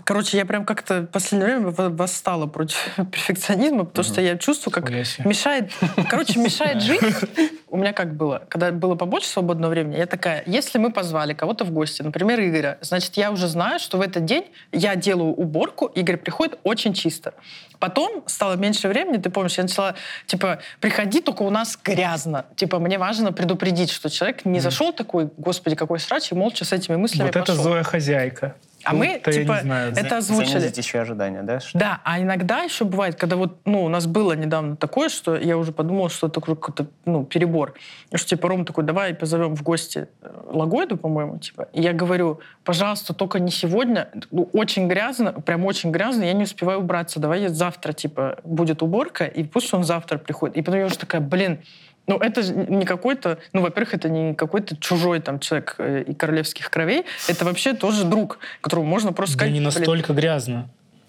короче, 0.06 0.36
я 0.38 0.46
прям 0.46 0.64
как-то 0.64 1.02
в 1.02 1.06
последнее 1.06 1.58
время 1.58 1.70
восстала 1.90 2.46
против 2.46 2.78
перфекционизма, 3.12 3.84
потому 3.84 4.04
что 4.04 4.20
я 4.20 4.38
чувствую, 4.38 4.72
как 4.72 4.88
мешает, 4.88 5.72
короче, 6.08 6.38
мешает 6.38 6.80
жить. 6.80 7.02
У 7.68 7.76
меня 7.76 7.92
как 7.92 8.14
было, 8.14 8.44
когда 8.48 8.70
было 8.70 8.94
побольше 8.94 9.28
свободного 9.28 9.72
времени, 9.72 9.96
я 9.96 10.06
такая, 10.06 10.44
если 10.46 10.78
мы 10.78 10.92
позвали 10.92 11.34
кого-то 11.34 11.64
в 11.64 11.72
гости, 11.72 12.02
например, 12.02 12.40
Игоря, 12.40 12.78
значит, 12.80 13.16
я 13.16 13.32
уже 13.32 13.48
знаю, 13.48 13.80
что 13.80 13.98
в 13.98 14.00
этот 14.00 14.24
день 14.24 14.44
я 14.72 14.94
делаю 14.94 15.32
уборку, 15.32 15.86
Игорь 15.86 16.16
приходит 16.16 16.58
очень 16.62 16.94
чисто. 16.94 17.34
Потом 17.80 18.22
стало 18.26 18.54
меньше 18.54 18.88
времени, 18.88 19.18
ты 19.18 19.28
помнишь, 19.28 19.58
я 19.58 19.64
начала, 19.64 19.96
типа, 20.26 20.60
приходи, 20.80 21.20
только 21.20 21.42
у 21.42 21.50
нас 21.50 21.78
грязно. 21.82 22.46
Типа, 22.54 22.78
мне 22.78 22.96
важно 22.96 23.32
предупредить, 23.32 23.90
что 23.90 24.08
человек 24.08 24.44
не 24.44 24.60
зашел 24.60 24.92
такой, 24.92 25.28
господи, 25.36 25.74
какой 25.74 25.98
срач, 25.98 26.30
и 26.30 26.34
молча 26.34 26.64
с 26.64 26.72
этими 26.72 26.96
мыслями 26.96 27.26
Вот 27.26 27.36
это 27.36 27.52
пошел. 27.52 27.62
Зоя 27.62 27.82
хозяйка. 27.82 28.54
А 28.86 28.94
мы, 28.94 29.06
я 29.06 29.14
не 29.14 29.20
типа, 29.20 29.58
знаю. 29.62 29.92
это 29.96 30.16
озвучили. 30.18 30.58
Занизить 30.58 30.78
еще 30.78 31.00
ожидания, 31.00 31.42
да? 31.42 31.60
что- 31.60 31.78
Да, 31.78 32.00
а 32.04 32.20
иногда 32.20 32.62
еще 32.62 32.84
бывает, 32.84 33.16
когда 33.16 33.36
вот, 33.36 33.58
ну, 33.64 33.84
у 33.84 33.88
нас 33.88 34.06
было 34.06 34.32
недавно 34.34 34.76
такое, 34.76 35.08
что 35.08 35.36
я 35.36 35.56
уже 35.58 35.72
подумала, 35.72 36.08
что 36.08 36.28
это 36.28 36.40
какой-то, 36.40 36.86
ну, 37.04 37.24
перебор. 37.24 37.74
И 38.10 38.16
что, 38.16 38.28
типа, 38.28 38.48
Ром 38.48 38.64
такой, 38.64 38.84
давай 38.84 39.14
позовем 39.14 39.56
в 39.56 39.62
гости 39.62 40.08
э, 40.22 40.30
Лагойду, 40.46 40.96
по-моему, 40.96 41.38
типа. 41.38 41.68
И 41.72 41.82
я 41.82 41.92
говорю, 41.92 42.40
пожалуйста, 42.64 43.12
только 43.12 43.40
не 43.40 43.50
сегодня, 43.50 44.08
ну, 44.30 44.48
очень 44.52 44.86
грязно, 44.88 45.32
прям 45.32 45.64
очень 45.64 45.90
грязно, 45.90 46.22
я 46.24 46.32
не 46.32 46.44
успеваю 46.44 46.78
убраться, 46.80 47.18
давай 47.20 47.42
я 47.42 47.48
завтра, 47.48 47.92
типа, 47.92 48.38
будет 48.44 48.82
уборка, 48.82 49.24
и 49.24 49.42
пусть 49.44 49.74
он 49.74 49.82
завтра 49.84 50.18
приходит. 50.18 50.56
И 50.56 50.62
потом 50.62 50.80
я 50.80 50.86
уже 50.86 50.98
такая, 50.98 51.20
блин, 51.20 51.58
ну, 52.06 52.18
это 52.18 52.42
не 52.52 52.84
какой-то, 52.84 53.38
ну, 53.52 53.62
во-первых, 53.62 53.94
это 53.94 54.08
не 54.08 54.34
какой-то 54.34 54.76
чужой 54.76 55.20
там 55.20 55.38
человек 55.40 55.74
э, 55.78 56.04
и 56.06 56.14
королевских 56.14 56.70
кровей, 56.70 57.04
это 57.28 57.44
вообще 57.44 57.72
тоже 57.74 58.04
друг, 58.04 58.38
которому 58.60 58.86
можно 58.86 59.12
просто 59.12 59.34
Да 59.34 59.38
сказать, 59.38 59.52
не 59.52 59.60
«Блин, 59.60 59.64
настолько 59.64 60.12
грязно. 60.12 60.68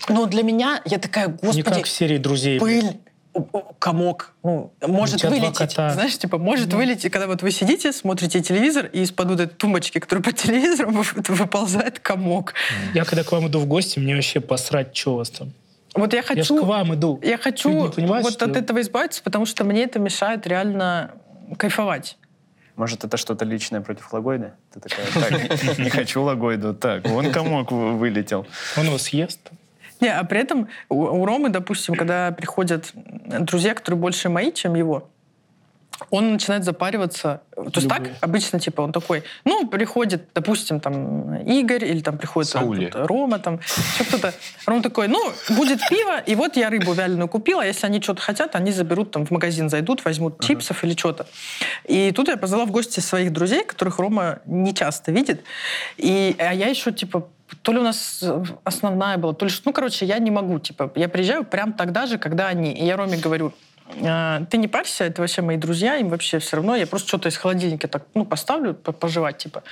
ну, 0.10 0.26
для 0.26 0.44
меня, 0.44 0.82
я 0.86 0.98
такая, 0.98 1.28
Не 1.28 1.34
господи, 1.42 1.64
как 1.64 1.86
в 1.86 1.90
серии 1.90 2.18
«Друзей». 2.18 2.60
пыль, 2.60 2.98
комок, 3.80 4.34
ну, 4.44 4.74
может 4.82 5.24
вылететь. 5.24 5.74
Знаешь, 5.74 6.18
типа, 6.18 6.38
может 6.38 6.74
вылететь, 6.74 7.12
когда 7.12 7.28
вот 7.28 7.42
вы 7.42 7.52
сидите, 7.52 7.94
смотрите 7.94 8.42
телевизор, 8.42 8.88
и 8.88 9.02
из-под 9.02 9.30
вот 9.30 9.40
этой 9.40 9.54
тумбочки, 9.56 10.00
которая 10.00 10.24
под 10.24 10.36
телевизором, 10.36 10.94
вы- 11.02 11.36
выползает 11.36 12.00
комок. 12.00 12.54
Я 12.94 13.06
когда 13.06 13.24
к 13.24 13.32
вам 13.32 13.48
иду 13.48 13.60
в 13.60 13.66
гости, 13.66 14.00
мне 14.00 14.16
вообще 14.16 14.40
посрать, 14.40 14.96
что 14.96 15.14
у 15.14 15.18
вас 15.18 15.30
там. 15.30 15.52
Вот 15.98 16.14
я 16.14 16.20
Я 16.20 16.24
хочу... 16.24 16.60
к 16.60 16.64
вам 16.66 16.94
иду. 16.94 17.20
Я 17.24 17.38
хочу 17.38 17.72
вот 17.72 18.32
что- 18.32 18.46
от 18.46 18.56
этого 18.56 18.82
избавиться, 18.82 19.22
потому 19.24 19.46
что 19.46 19.64
мне 19.64 19.84
это 19.84 20.00
мешает 20.00 20.46
реально 20.48 21.12
кайфовать. 21.58 22.18
Может, 22.76 23.04
это 23.04 23.18
что-то 23.18 23.44
личное 23.46 23.82
против 23.82 24.14
Лагойда? 24.14 24.54
Ты 24.74 24.80
такая, 24.80 25.06
так, 25.14 25.78
не- 25.80 25.90
хочу 25.90 26.22
Лагойду. 26.22 26.74
Так, 26.76 27.08
вон 27.10 27.32
комок 27.32 27.72
вы- 27.72 27.98
вылетел. 27.98 28.46
Он 28.78 28.86
его 28.86 28.98
съест. 28.98 29.40
Не, 30.00 30.10
а 30.10 30.24
при 30.24 30.40
этом 30.42 30.68
у, 30.90 31.06
у 31.06 31.26
Ромы, 31.26 31.50
допустим, 31.50 31.96
когда 31.96 32.32
приходят 32.32 32.92
друзья, 32.94 33.74
которые 33.74 34.00
больше 34.00 34.30
мои, 34.30 34.52
чем 34.52 34.76
его, 34.76 35.10
он 36.10 36.34
начинает 36.34 36.64
запариваться. 36.64 37.42
То 37.56 37.72
есть 37.76 37.90
так 37.90 38.10
обычно, 38.22 38.60
типа, 38.60 38.82
он 38.82 38.92
такой, 38.92 39.24
ну, 39.46 39.68
приходит, 39.68 40.30
допустим, 40.34 40.80
там, 40.80 41.36
Игорь, 41.44 41.86
или 41.86 42.02
там 42.02 42.18
приходит 42.18 42.52
там, 42.52 42.64
Саули. 42.64 42.86
тут 42.88 43.06
Рома, 43.08 43.40
там, 43.40 43.60
еще 43.94 44.04
кто-то. 44.06 44.34
Рома 44.66 44.82
такой, 44.82 45.08
ну, 45.08 45.32
будет 45.50 45.80
пиво, 45.90 46.20
и 46.20 46.36
вот 46.36 46.56
я 46.56 46.70
рыбу 46.70 46.94
вяленую 46.94 47.28
купила, 47.28 47.66
если 47.66 47.86
они 47.88 48.02
что-то 48.02 48.22
хотят, 48.22 48.56
они 48.56 48.72
заберут, 48.72 49.12
там, 49.12 49.26
в 49.26 49.32
магазин 49.32 49.70
зайдут, 49.70 50.06
возьмут 50.06 50.44
чипсов 50.44 50.84
или 50.84 50.96
что-то. 50.96 51.26
И 51.86 52.12
тут 52.12 52.28
я 52.28 52.38
позвала 52.38 52.66
в 52.66 52.72
гости 52.72 53.00
своих 53.00 53.34
друзей, 53.34 53.64
которых 53.64 54.00
Рома 54.00 54.40
не 54.46 54.74
часто 54.74 55.12
видит. 55.12 55.44
И, 55.98 56.36
а 56.38 56.54
я 56.54 56.68
еще, 56.68 56.92
типа, 56.92 57.28
то 57.62 57.72
ли 57.72 57.80
у 57.80 57.84
нас 57.84 58.24
основная 58.64 59.18
была, 59.18 59.34
то 59.34 59.46
ли 59.46 59.52
что, 59.52 59.64
ну, 59.66 59.74
короче, 59.74 60.06
я 60.06 60.20
не 60.20 60.32
могу, 60.32 60.60
типа, 60.60 60.92
я 60.96 61.10
приезжаю 61.10 61.44
прям 61.44 61.74
тогда 61.74 62.06
же, 62.06 62.18
когда 62.18 62.48
они. 62.48 62.74
И 62.74 62.86
я 62.86 62.98
Роме 62.98 63.18
говорю, 63.18 63.48
«А, 63.48 63.67
ты 64.50 64.58
не 64.58 64.68
парься, 64.68 65.06
это 65.06 65.22
вообще 65.22 65.42
мои 65.42 65.58
друзья, 65.58 65.96
им 65.98 66.10
вообще 66.10 66.40
все 66.40 66.58
равно, 66.58 66.76
я 66.76 66.86
просто 66.88 67.08
что-то 67.08 67.30
из 67.30 67.38
холодильника 67.38 67.88
так, 67.88 68.04
ну, 68.14 68.26
поставлю, 68.26 68.74
по- 68.74 68.92
пожевать, 68.92 69.38
типа. 69.38 69.64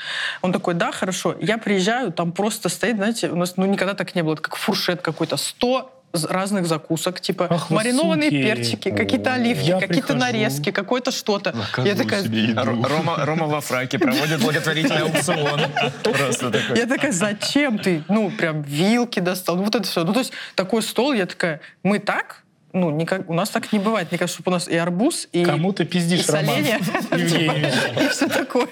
Он 0.41 0.51
такой, 0.51 0.73
да, 0.73 0.91
хорошо. 0.91 1.35
Я 1.41 1.57
приезжаю, 1.57 2.11
там 2.11 2.31
просто 2.31 2.69
стоит, 2.69 2.95
знаете, 2.95 3.29
у 3.29 3.35
нас, 3.35 3.57
ну, 3.57 3.65
никогда 3.65 3.93
так 3.93 4.15
не 4.15 4.23
было, 4.23 4.33
это 4.33 4.41
как 4.41 4.55
фуршет 4.55 5.01
какой-то, 5.01 5.37
100 5.37 5.91
з- 6.13 6.27
разных 6.27 6.65
закусок, 6.65 7.19
типа 7.19 7.47
Ах 7.49 7.69
маринованные 7.69 8.29
суки. 8.29 8.41
перчики, 8.43 8.91
какие-то 8.91 9.33
оливки, 9.33 9.65
Я 9.67 9.79
какие-то 9.79 10.13
прихожу. 10.13 10.19
нарезки, 10.19 10.71
какое-то 10.71 11.11
что-то. 11.11 11.53
Я 11.83 11.93
такая, 11.95 12.23
себе 12.23 12.45
еду. 12.45 12.61
Р- 12.61 12.67
Рома, 12.89 13.17
Рома 13.25 13.47
во 13.47 13.59
фраке 13.59 13.99
проводит 13.99 14.39
благотворительный 14.39 15.01
аукцион. 15.03 15.59
Просто 16.03 16.51
такой. 16.51 16.77
Я 16.77 16.85
такая, 16.85 17.11
зачем 17.11 17.77
ты? 17.79 18.01
Ну, 18.07 18.31
прям 18.31 18.61
вилки 18.61 19.19
достал. 19.19 19.57
Ну, 19.57 19.63
вот 19.63 19.75
это 19.75 19.83
все. 19.85 20.03
Ну, 20.05 20.13
то 20.13 20.19
есть 20.19 20.31
такой 20.55 20.81
стол, 20.83 21.11
я 21.13 21.25
такая, 21.25 21.59
мы 21.83 21.99
так? 21.99 22.43
Ну, 22.75 22.91
никак, 22.91 23.29
у 23.29 23.33
нас 23.33 23.49
так 23.51 23.71
не 23.71 23.79
бывает. 23.79 24.11
Мне 24.11 24.17
кажется, 24.17 24.41
чтобы 24.41 24.51
у 24.51 24.53
нас 24.55 24.67
и 24.67 24.75
арбуз, 24.75 25.29
и, 25.31 25.45
Кому 25.45 25.71
ты 25.71 25.83
и 25.83 25.85
пиздишь, 25.85 26.27
Роман? 26.27 26.55
соленья, 26.55 26.79
и 28.03 28.07
все 28.09 28.27
такое. 28.27 28.67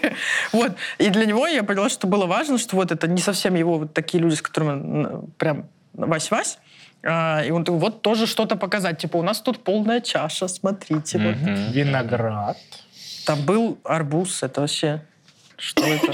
Вот. 0.51 0.73
И 0.97 1.09
для 1.09 1.25
него 1.25 1.47
я 1.47 1.63
поняла, 1.63 1.87
что 1.87 2.05
было 2.05 2.25
важно, 2.25 2.57
что 2.57 2.75
вот 2.75 2.91
это 2.91 3.07
не 3.07 3.21
совсем 3.21 3.55
его 3.55 3.79
вот 3.79 3.93
такие 3.93 4.21
люди, 4.21 4.35
с 4.35 4.41
которыми 4.41 5.25
прям 5.37 5.67
Вась-Вась. 5.93 6.57
А, 7.01 7.43
и 7.45 7.51
он 7.51 7.63
такой, 7.63 7.79
вот 7.79 8.01
тоже 8.01 8.27
что-то 8.27 8.57
показать. 8.57 8.97
Типа, 8.97 9.15
у 9.15 9.23
нас 9.23 9.39
тут 9.39 9.63
полная 9.63 10.01
чаша, 10.01 10.49
смотрите. 10.49 11.17
вот. 11.19 11.37
Мгм. 11.37 11.71
Виноград. 11.71 12.57
Там 13.25 13.41
был 13.45 13.77
арбуз, 13.85 14.43
это 14.43 14.59
вообще... 14.59 15.01
Что 15.55 15.85
это? 15.85 16.11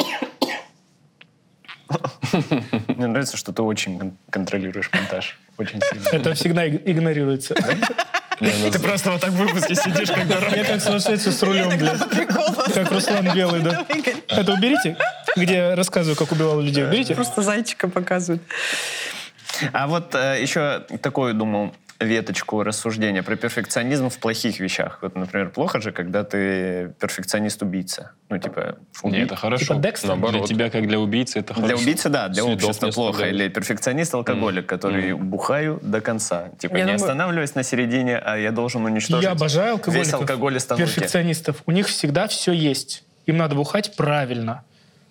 Мне 2.88 3.08
нравится, 3.08 3.38
что 3.38 3.52
ты 3.52 3.62
очень 3.62 3.98
кон- 4.00 4.18
контролируешь 4.30 4.90
монтаж. 4.94 5.38
Очень 5.58 5.82
сильно. 5.82 6.08
Это 6.12 6.34
всегда 6.34 6.66
иг- 6.66 6.82
игнорируется. 6.86 7.56
Ты 8.40 8.80
просто 8.80 9.12
вот 9.12 9.22
так 9.22 9.32
в 9.32 9.36
выпуске 9.36 9.76
сидишь, 9.76 10.10
как 10.10 10.28
дурак. 10.28 10.56
Я 10.56 10.64
как 10.64 10.82
сумасшедший 10.82 11.32
с 11.34 11.44
рулем, 11.44 11.70
блядь. 11.78 12.00
Как 12.74 12.92
Руслан 12.92 13.34
Белый, 13.34 13.62
да. 13.62 13.86
Это 14.30 14.54
уберите, 14.54 14.96
где 15.36 15.54
я 15.56 15.76
рассказываю, 15.76 16.16
как 16.16 16.32
убивал 16.32 16.62
людей. 16.62 16.86
Уберите. 16.86 17.16
Просто 17.16 17.42
зайчика 17.42 17.90
показывают. 17.90 18.42
А 19.74 19.88
вот 19.88 20.16
э, 20.16 20.42
еще 20.42 20.82
такую, 21.02 21.34
думал, 21.34 21.74
веточку 22.00 22.64
рассуждения 22.64 23.24
про 23.24 23.36
перфекционизм 23.36 24.10
в 24.10 24.18
плохих 24.20 24.60
вещах. 24.60 25.00
Вот, 25.02 25.16
например, 25.16 25.50
плохо 25.50 25.82
же, 25.82 25.92
когда 25.92 26.24
ты 26.24 26.94
перфекционист-убийца. 27.00 28.12
Ну, 28.30 28.38
типа, 28.38 28.78
уби- 29.04 29.24
это 29.24 29.36
хорошо. 29.36 29.66
Типа 29.66 29.80
Декстер? 29.80 30.08
Для 30.10 30.16
Наоборот. 30.16 30.48
тебя, 30.48 30.70
как 30.70 30.88
для 30.88 31.00
убийцы, 31.00 31.40
это 31.40 31.54
Для 31.54 31.64
хорошо. 31.64 31.84
убийцы, 31.84 32.10
да, 32.10 32.28
для 32.30 32.44
Следов 32.44 32.64
общества 32.64 32.92
плохо. 32.92 33.26
Или 33.28 33.50
перфекционист-алкоголик, 33.50 34.66
который 34.66 35.14
бухаю 35.14 35.80
до 35.82 36.00
конца. 36.02 36.50
Типа, 36.58 36.74
Я 36.78 36.86
не 36.86 36.92
думаю- 36.94 36.96
останавливаясь 37.04 37.56
на 37.56 37.64
середине, 37.64 38.18
а 38.18 38.38
я 38.38 38.52
должен 38.52 38.86
уничтожить 38.86 39.24
Я 39.24 39.32
обожаю 39.32 39.76
весь 39.76 40.14
алкоголиков, 40.14 40.14
алкоголь 40.22 40.58
из 40.58 40.62
стануки. 40.64 40.86
перфекционистов. 40.86 41.64
У 41.66 41.72
них 41.72 41.88
всегда 41.88 42.28
все 42.28 42.52
есть. 42.54 43.04
Им 43.26 43.38
надо 43.38 43.56
бухать 43.56 43.96
правильно. 43.96 44.64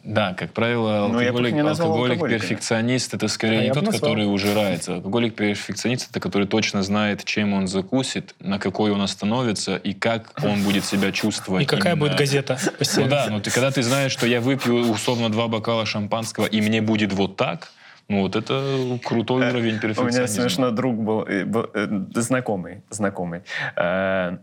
Да, 0.09 0.33
как 0.33 0.53
правило, 0.55 1.07
Ну, 1.12 1.18
алкоголик, 1.18 1.55
назвал 1.55 1.92
алкоголик 1.92 2.31
перфекционист 2.31 3.12
это 3.12 3.27
А 3.27 3.29
скорее 3.29 3.57
я 3.57 3.62
не 3.64 3.73
тот, 3.75 3.85
назвал. 3.85 4.01
который 4.01 4.33
ужирается. 4.33 4.94
Алкоголик 4.94 5.35
перфекционист 5.35 6.11
это 6.11 6.18
который 6.18 6.47
точно 6.47 6.83
знает, 6.83 7.25
чем 7.25 7.53
он 7.53 7.68
закусит, 7.68 8.35
на 8.40 8.59
какой 8.59 8.90
он 8.90 9.03
остановится 9.03 9.77
и 9.77 9.92
как 9.92 10.33
он 10.42 10.62
будет 10.62 10.87
себя 10.87 11.12
чувствовать. 11.12 11.64
И 11.64 11.66
какая 11.66 11.92
именно. 11.92 12.09
будет 12.09 12.18
газета? 12.18 12.59
Ну 12.97 13.07
да, 13.07 13.27
но 13.29 13.40
ты, 13.40 13.51
когда 13.51 13.71
ты 13.71 13.83
знаешь, 13.83 14.12
что 14.12 14.27
я 14.27 14.40
выпью 14.40 14.77
условно 14.90 15.29
два 15.31 15.47
бокала 15.47 15.85
шампанского 15.85 16.47
и 16.47 16.61
мне 16.62 16.81
будет 16.81 17.12
вот 17.12 17.37
так, 17.37 17.68
ну 18.09 18.23
вот 18.23 18.35
это 18.35 18.99
крутой 19.05 19.51
уровень 19.51 19.61
У 19.61 19.62
меня 19.73 19.81
перфекционизма. 19.81 20.27
смешно 20.27 20.71
друг 20.71 20.97
был, 20.97 21.25
э, 21.29 21.44
э, 21.75 21.88
знакомый, 22.14 22.81
знакомый, 22.88 23.42
э, 23.77 24.38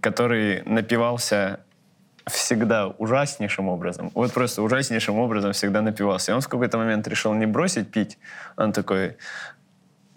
который 0.00 0.62
напивался 0.64 1.60
всегда 2.26 2.86
ужаснейшим 2.98 3.68
образом. 3.68 4.10
Вот 4.14 4.32
просто 4.32 4.62
ужаснейшим 4.62 5.18
образом 5.18 5.52
всегда 5.52 5.82
напивался. 5.82 6.32
И 6.32 6.34
он 6.34 6.40
в 6.40 6.48
какой-то 6.48 6.78
момент 6.78 7.08
решил 7.08 7.34
не 7.34 7.46
бросить 7.46 7.90
пить. 7.90 8.18
Он 8.56 8.72
такой, 8.72 9.16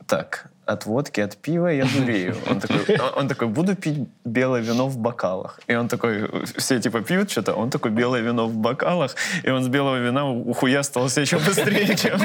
так, 0.07 0.49
от 0.65 0.85
водки, 0.85 1.21
от 1.21 1.37
пива 1.37 1.67
я 1.67 1.85
дурею. 1.85 2.35
Он 2.49 2.59
такой, 2.59 2.97
он- 3.15 3.27
такой, 3.27 3.47
буду 3.47 3.75
пить 3.75 4.07
белое 4.25 4.61
вино 4.61 4.87
в 4.87 4.97
бокалах. 4.97 5.59
И 5.67 5.75
он 5.75 5.87
такой, 5.87 6.29
все 6.57 6.79
типа 6.79 7.01
пьют 7.01 7.29
что-то, 7.29 7.53
он 7.53 7.69
такой, 7.69 7.91
белое 7.91 8.21
вино 8.21 8.47
в 8.47 8.55
бокалах. 8.55 9.15
И 9.43 9.49
он 9.49 9.63
с 9.63 9.67
белого 9.67 9.97
вина 9.97 10.29
ухуястался 10.29 11.21
еще 11.21 11.39
быстрее, 11.39 11.95
чем 11.95 12.19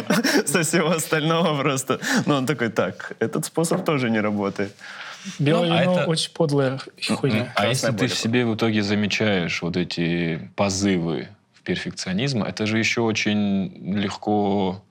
со 0.46 0.62
всего 0.62 0.90
остального 0.90 1.60
просто. 1.60 1.98
Но 2.26 2.36
он 2.36 2.46
такой, 2.46 2.68
так, 2.68 3.12
этот 3.20 3.44
способ 3.44 3.84
тоже 3.84 4.10
не 4.10 4.20
работает. 4.20 4.72
Белое 5.38 5.68
Ну, 5.68 5.74
а 5.74 5.82
вино 5.82 5.92
это- 6.00 6.10
очень 6.10 6.32
подлая 6.32 6.80
хуйня. 7.16 7.52
А 7.56 7.66
если 7.66 7.92
ты 7.92 8.06
в 8.06 8.14
себе 8.14 8.44
в 8.44 8.54
итоге 8.54 8.82
замечаешь 8.82 9.62
вот 9.62 9.76
эти 9.76 10.50
позывы 10.56 11.28
в 11.54 11.62
перфекционизм, 11.62 12.42
это 12.42 12.66
же 12.66 12.78
еще 12.78 13.02
очень 13.02 13.72
легко... 13.96 14.82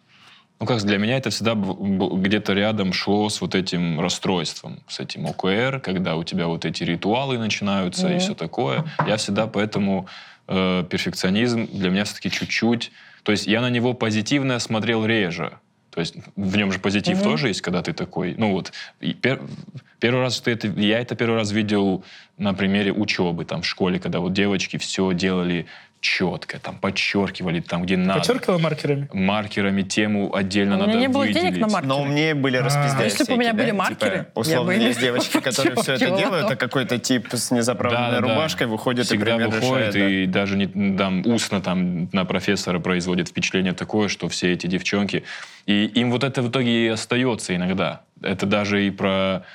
Ну, 0.59 0.67
как 0.67 0.83
для 0.83 0.99
меня 0.99 1.17
это 1.17 1.31
всегда 1.31 1.55
где-то 1.55 2.53
рядом 2.53 2.93
шло 2.93 3.29
с 3.29 3.41
вот 3.41 3.55
этим 3.55 3.99
расстройством, 3.99 4.79
с 4.87 4.99
этим 4.99 5.25
ОКР, 5.25 5.79
когда 5.83 6.15
у 6.15 6.23
тебя 6.23 6.45
вот 6.47 6.65
эти 6.65 6.83
ритуалы 6.83 7.39
начинаются 7.39 8.07
и 8.09 8.19
все 8.19 8.35
такое. 8.35 8.85
Я 9.07 9.17
всегда 9.17 9.47
поэтому 9.47 10.07
э, 10.47 10.83
перфекционизм 10.89 11.67
для 11.71 11.89
меня 11.89 12.03
все-таки 12.05 12.29
чуть-чуть... 12.29 12.91
То 13.23 13.31
есть 13.31 13.45
я 13.47 13.61
на 13.61 13.69
него 13.69 13.93
позитивно 13.93 14.57
смотрел 14.59 15.05
реже. 15.05 15.53
То 15.91 15.99
есть 15.99 16.15
в 16.35 16.57
нем 16.57 16.71
же 16.71 16.79
позитив 16.79 17.21
тоже 17.21 17.49
есть, 17.49 17.61
когда 17.61 17.83
ты 17.83 17.93
такой. 17.93 18.33
Ну 18.37 18.53
вот 18.53 18.71
пер- 19.01 19.41
первый 19.99 20.21
раз, 20.21 20.37
что 20.37 20.49
это, 20.49 20.67
я 20.67 20.99
это 20.99 21.15
первый 21.15 21.35
раз 21.35 21.51
видел 21.51 22.03
на 22.37 22.53
примере 22.53 22.93
учебы 22.93 23.43
там 23.45 23.61
в 23.61 23.67
школе, 23.67 23.99
когда 23.99 24.19
вот 24.19 24.33
девочки 24.33 24.77
все 24.77 25.11
делали 25.13 25.67
четко, 26.01 26.59
там 26.59 26.77
подчеркивали 26.77 27.61
там, 27.61 27.83
где 27.83 27.95
надо. 27.95 28.19
Подчеркивала 28.19 28.57
маркерами? 28.57 29.07
Маркерами 29.13 29.83
тему 29.83 30.35
отдельно 30.35 30.73
У 30.73 30.77
меня 30.79 30.87
надо 30.87 30.99
не 30.99 31.07
было 31.07 31.27
денег 31.27 31.57
на 31.57 31.67
маркеры. 31.67 31.87
Но 31.87 32.01
умнее 32.01 32.33
были 32.33 32.57
А. 32.57 32.63
распиздяи 32.63 33.03
Если 33.05 33.23
бы 33.23 33.33
у 33.33 33.37
меня 33.37 33.53
были 33.53 33.67
да? 33.67 33.75
маркеры, 33.75 34.17
Типа, 34.17 34.39
условно, 34.39 34.71
есть 34.71 34.99
девочки, 34.99 35.39
которые 35.41 35.75
все 35.75 35.93
это 35.93 36.09
делают, 36.17 36.51
а 36.51 36.55
какой-то 36.55 36.97
тип 36.97 37.27
с 37.31 37.51
незаправленной 37.51 38.19
рубашкой 38.19 38.67
выходит 38.67 39.05
Всегда 39.05 39.21
и 39.21 39.37
примерно 39.37 39.55
выходит 39.55 39.93
решает, 39.93 39.93
да. 39.93 40.09
и 40.09 40.25
даже 40.25 40.57
не 40.57 40.97
там 40.97 41.25
устно 41.25 41.61
там 41.61 42.09
на 42.11 42.25
профессора 42.25 42.79
производит 42.79 43.29
впечатление 43.29 43.73
такое, 43.73 44.07
что 44.07 44.27
все 44.27 44.51
эти 44.51 44.65
девчонки 44.67 45.23
и 45.67 45.85
им 45.85 46.11
вот 46.11 46.23
это 46.23 46.41
в 46.41 46.49
итоге 46.49 46.85
и 46.85 46.87
остается 46.87 47.55
иногда. 47.55 48.01
Это 48.21 48.47
даже 48.47 48.85
и 48.85 48.89
про 48.89 49.45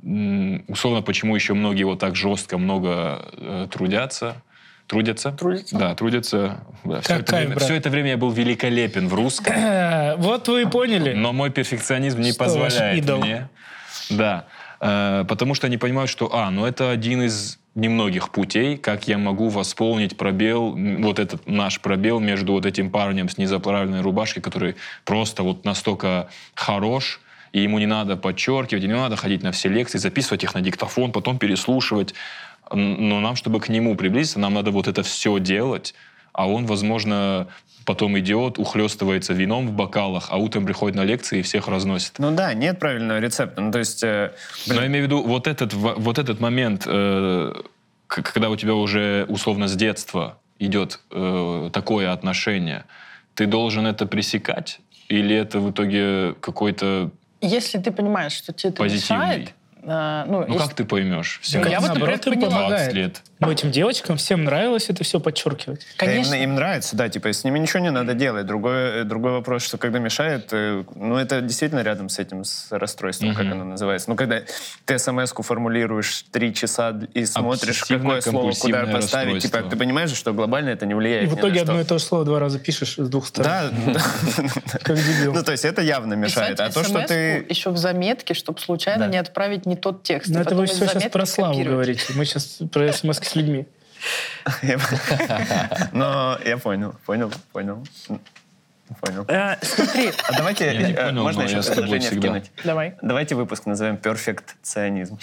условно 0.00 1.02
почему 1.02 1.34
еще 1.34 1.54
многие 1.54 1.82
вот 1.82 1.98
так 1.98 2.14
жестко 2.14 2.56
много 2.56 3.20
э, 3.32 3.66
трудятся. 3.70 4.42
Трудятся? 4.88 5.32
Трудятся. 5.32 5.76
Да, 5.78 5.94
трудятся. 5.94 6.60
Да, 6.82 7.02
все, 7.02 7.16
это 7.16 7.36
время, 7.36 7.50
брат. 7.50 7.62
все 7.62 7.74
это 7.74 7.90
время 7.90 8.10
я 8.10 8.16
был 8.16 8.30
великолепен 8.30 9.08
в 9.08 9.14
русском. 9.14 9.54
Вот 10.16 10.48
вы 10.48 10.62
и 10.62 10.64
поняли. 10.64 11.12
Но 11.12 11.32
мой 11.32 11.50
перфекционизм 11.50 12.20
не 12.20 12.32
Что 12.32 12.44
позволяет 12.44 12.98
идол? 12.98 13.20
мне. 13.20 13.48
Да. 14.10 14.46
Э, 14.80 15.24
потому 15.28 15.54
что 15.54 15.66
они 15.66 15.76
понимают, 15.76 16.10
что, 16.10 16.34
а, 16.34 16.50
ну 16.50 16.64
это 16.64 16.90
один 16.90 17.22
из 17.22 17.58
немногих 17.74 18.30
путей, 18.30 18.76
как 18.76 19.06
я 19.06 19.18
могу 19.18 19.48
восполнить 19.48 20.16
пробел, 20.16 20.76
вот 20.98 21.18
этот 21.18 21.46
наш 21.46 21.80
пробел 21.80 22.18
между 22.18 22.52
вот 22.52 22.66
этим 22.66 22.90
парнем 22.90 23.28
с 23.28 23.38
незаправленной 23.38 24.00
рубашкой, 24.00 24.42
который 24.42 24.74
просто 25.04 25.42
вот 25.42 25.64
настолько 25.64 26.28
хорош, 26.54 27.20
и 27.52 27.60
ему 27.60 27.78
не 27.78 27.86
надо 27.86 28.16
подчеркивать, 28.16 28.84
и 28.84 28.86
не 28.86 28.94
надо 28.94 29.16
ходить 29.16 29.42
на 29.42 29.52
все 29.52 29.68
лекции, 29.68 29.98
записывать 29.98 30.44
их 30.44 30.54
на 30.54 30.60
диктофон, 30.60 31.12
потом 31.12 31.38
переслушивать. 31.38 32.14
Но 32.70 33.20
нам, 33.20 33.36
чтобы 33.36 33.60
к 33.60 33.68
нему 33.68 33.94
приблизиться, 33.96 34.38
нам 34.38 34.54
надо 34.54 34.70
вот 34.70 34.88
это 34.88 35.02
все 35.02 35.38
делать, 35.38 35.94
а 36.32 36.48
он, 36.48 36.66
возможно, 36.66 37.48
потом 37.84 38.18
идет, 38.18 38.58
ухлестывается 38.58 39.32
вином 39.32 39.68
в 39.68 39.72
бокалах, 39.72 40.28
а 40.30 40.36
утром 40.36 40.66
приходит 40.66 40.96
на 40.96 41.04
лекции 41.04 41.38
и 41.38 41.42
всех 41.42 41.68
разносит. 41.68 42.18
Ну 42.18 42.30
да, 42.30 42.52
нет 42.54 42.78
правильного 42.78 43.18
рецепта. 43.18 43.60
Ну 43.60 43.72
то 43.72 43.78
есть... 43.78 44.02
э, 44.02 44.32
Но 44.66 44.74
я 44.74 44.86
имею 44.86 45.04
в 45.04 45.06
виду 45.06 45.22
вот 45.22 45.46
этот, 45.46 45.72
вот 45.72 46.18
этот 46.18 46.38
момент, 46.40 46.84
э, 46.86 47.54
когда 48.06 48.50
у 48.50 48.56
тебя 48.56 48.74
уже 48.74 49.24
условно 49.28 49.68
с 49.68 49.74
детства 49.74 50.38
идет 50.58 51.00
э, 51.10 51.70
такое 51.72 52.12
отношение, 52.12 52.84
ты 53.34 53.46
должен 53.46 53.86
это 53.86 54.06
пресекать? 54.06 54.80
Или 55.08 55.34
это 55.34 55.60
в 55.60 55.70
итоге 55.70 56.34
какой-то... 56.40 57.10
Если 57.40 57.78
ты 57.78 57.90
понимаешь, 57.92 58.32
что 58.32 58.52
тебе 58.52 58.70
это 58.70 58.82
Позитивный. 58.82 59.26
мешает, 59.26 59.54
ну, 60.26 60.40
Ну 60.40 60.54
если- 60.54 60.58
как 60.58 60.74
ты 60.74 60.84
поймешь? 60.84 61.38
Все 61.42 61.60
Ну, 61.60 61.68
я 61.68 61.80
вот, 61.80 61.88
например, 61.88 62.18
помогает. 62.20 62.68
20 62.92 62.92
лет. 62.92 63.22
Ну, 63.40 63.50
этим 63.50 63.70
девочкам 63.70 64.16
всем 64.16 64.44
нравилось 64.44 64.90
это 64.90 65.04
все 65.04 65.20
подчеркивать. 65.20 65.86
Да, 65.98 66.06
конечно, 66.06 66.34
Им, 66.34 66.42
им 66.42 66.54
нравится, 66.56 66.96
да, 66.96 67.08
типа 67.08 67.32
с 67.32 67.44
ними 67.44 67.58
ничего 67.58 67.78
не 67.80 67.90
надо 67.90 68.14
делать. 68.14 68.46
Другой, 68.46 69.02
э, 69.02 69.04
другой 69.04 69.32
вопрос, 69.32 69.62
что 69.62 69.78
когда 69.78 70.00
мешает, 70.00 70.48
э, 70.52 70.82
ну 70.96 71.16
это 71.16 71.40
действительно 71.40 71.80
рядом 71.82 72.08
с 72.08 72.18
этим, 72.18 72.44
с 72.44 72.66
расстройством, 72.70 73.34
как 73.34 73.44
Мгм. 73.44 73.52
оно 73.52 73.64
называется. 73.64 74.10
Ну 74.10 74.16
когда 74.16 74.42
ты 74.84 74.98
смс-ку 74.98 75.42
формулируешь 75.42 76.24
три 76.32 76.52
часа 76.52 76.98
и 77.14 77.24
смотришь, 77.26 77.84
какое 77.84 78.20
слово 78.20 78.52
куда 78.52 78.86
поставить, 78.86 79.42
типа 79.42 79.62
ты 79.62 79.76
понимаешь, 79.76 80.10
что 80.10 80.32
глобально 80.32 80.70
это 80.70 80.86
не 80.86 80.94
влияет 80.94 81.24
И 81.24 81.26
в 81.26 81.38
итоге 81.38 81.60
одно 81.60 81.80
и 81.80 81.84
то 81.84 81.98
же 81.98 82.04
слово 82.04 82.24
два 82.24 82.40
раза 82.40 82.58
пишешь 82.58 82.96
с 82.98 83.08
двух 83.08 83.26
сторон. 83.28 83.52
Да, 83.86 84.00
Как 84.82 84.96
дебил. 84.96 85.32
ну 85.32 85.44
то 85.44 85.52
есть 85.52 85.64
это 85.64 85.80
явно 85.82 86.14
мешает. 86.14 86.58
А 86.58 86.70
то, 86.70 86.82
что 86.82 87.06
ты... 87.06 87.46
еще 87.48 87.70
в 87.70 87.76
заметке, 87.76 88.34
чтобы 88.34 88.58
случайно 88.58 89.06
не 89.06 89.18
отправить 89.18 89.64
не 89.64 89.76
тот 89.76 90.02
текст. 90.02 90.30
Но 90.30 90.40
и 90.40 90.42
это 90.42 90.56
вы 90.56 90.66
все 90.66 90.86
сейчас 90.88 91.04
про 91.04 91.24
славу 91.24 91.62
говорите. 91.62 92.12
Мы 92.14 92.24
сейчас 92.24 92.58
про 92.72 92.92
смс 92.92 93.27
с 93.28 93.36
людьми. 93.36 93.66
Но 95.92 96.38
я 96.44 96.58
понял, 96.58 96.94
понял, 97.04 97.32
понял. 97.52 97.84
Понял. 99.02 99.26
Э, 99.28 99.56
смотри, 99.60 100.12
А 100.28 100.32
давайте, 100.38 100.64
э, 100.64 101.12
можно 101.12 101.42
но 101.42 101.48
еще 101.48 101.62
предложение 101.62 102.00
всегда. 102.08 102.28
вкинуть? 102.28 102.50
давай. 102.64 102.94
Давайте 103.02 103.34
выпуск 103.34 103.66
назовем 103.66 103.98
«Перфекционизм». 103.98 105.18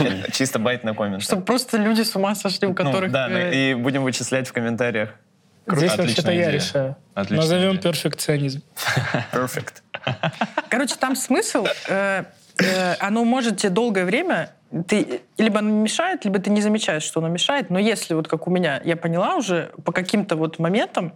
Это 0.00 0.32
Чисто 0.32 0.58
байт 0.58 0.82
на 0.82 0.92
коммент. 0.92 1.22
Чтобы 1.22 1.42
просто 1.42 1.76
люди 1.76 2.02
с 2.02 2.16
ума 2.16 2.34
сошли, 2.34 2.66
у 2.66 2.74
которых... 2.74 3.12
Да, 3.12 3.28
ну, 3.28 3.36
э, 3.38 3.70
и 3.70 3.74
будем 3.74 4.02
вычислять 4.02 4.48
в 4.48 4.52
комментариях. 4.52 5.10
Здесь 5.68 5.96
вообще-то 5.96 6.32
я 6.32 6.50
решаю. 6.50 6.96
Назовем 7.14 7.78
перфекционизм. 7.78 8.62
Perfect. 9.32 9.82
Короче, 10.68 10.96
там 10.96 11.14
смысл, 11.14 11.66
оно 13.00 13.24
может 13.24 13.58
тебе 13.58 13.70
долгое 13.70 14.04
время, 14.04 14.50
ты 14.88 15.22
либо 15.38 15.58
оно 15.58 15.70
мешает, 15.70 16.24
либо 16.24 16.38
ты 16.38 16.50
не 16.50 16.60
замечаешь, 16.60 17.02
что 17.02 17.20
оно 17.20 17.28
мешает, 17.28 17.70
но 17.70 17.78
если 17.78 18.14
вот 18.14 18.28
как 18.28 18.46
у 18.46 18.50
меня, 18.50 18.80
я 18.84 18.96
поняла 18.96 19.36
уже 19.36 19.72
по 19.84 19.92
каким-то 19.92 20.36
вот 20.36 20.58
моментам, 20.58 21.12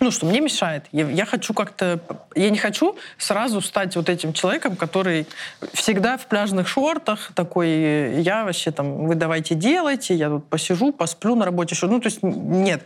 ну, 0.00 0.10
что 0.10 0.26
мне 0.26 0.40
мешает. 0.40 0.84
Я, 0.92 1.08
я 1.08 1.24
хочу 1.24 1.54
как-то... 1.54 2.00
Я 2.34 2.50
не 2.50 2.58
хочу 2.58 2.96
сразу 3.16 3.60
стать 3.60 3.96
вот 3.96 4.08
этим 4.08 4.32
человеком, 4.32 4.76
который 4.76 5.26
всегда 5.72 6.16
в 6.18 6.26
пляжных 6.26 6.68
шортах, 6.68 7.32
такой, 7.34 8.20
я 8.20 8.44
вообще 8.44 8.70
там, 8.70 9.06
вы 9.06 9.14
давайте 9.14 9.54
делайте, 9.54 10.14
я 10.14 10.28
тут 10.28 10.46
посижу, 10.48 10.92
посплю 10.92 11.36
на 11.36 11.44
работе. 11.44 11.74
еще. 11.74 11.86
Ну, 11.86 12.00
то 12.00 12.08
есть 12.08 12.22
нет. 12.22 12.84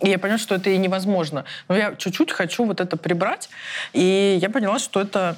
И 0.00 0.10
я 0.10 0.18
поняла, 0.18 0.38
что 0.38 0.54
это 0.54 0.70
и 0.70 0.76
невозможно. 0.76 1.44
Но 1.68 1.76
я 1.76 1.94
чуть-чуть 1.94 2.30
хочу 2.30 2.64
вот 2.64 2.80
это 2.80 2.96
прибрать. 2.96 3.48
И 3.92 4.38
я 4.40 4.50
поняла, 4.50 4.78
что 4.78 5.00
это 5.00 5.36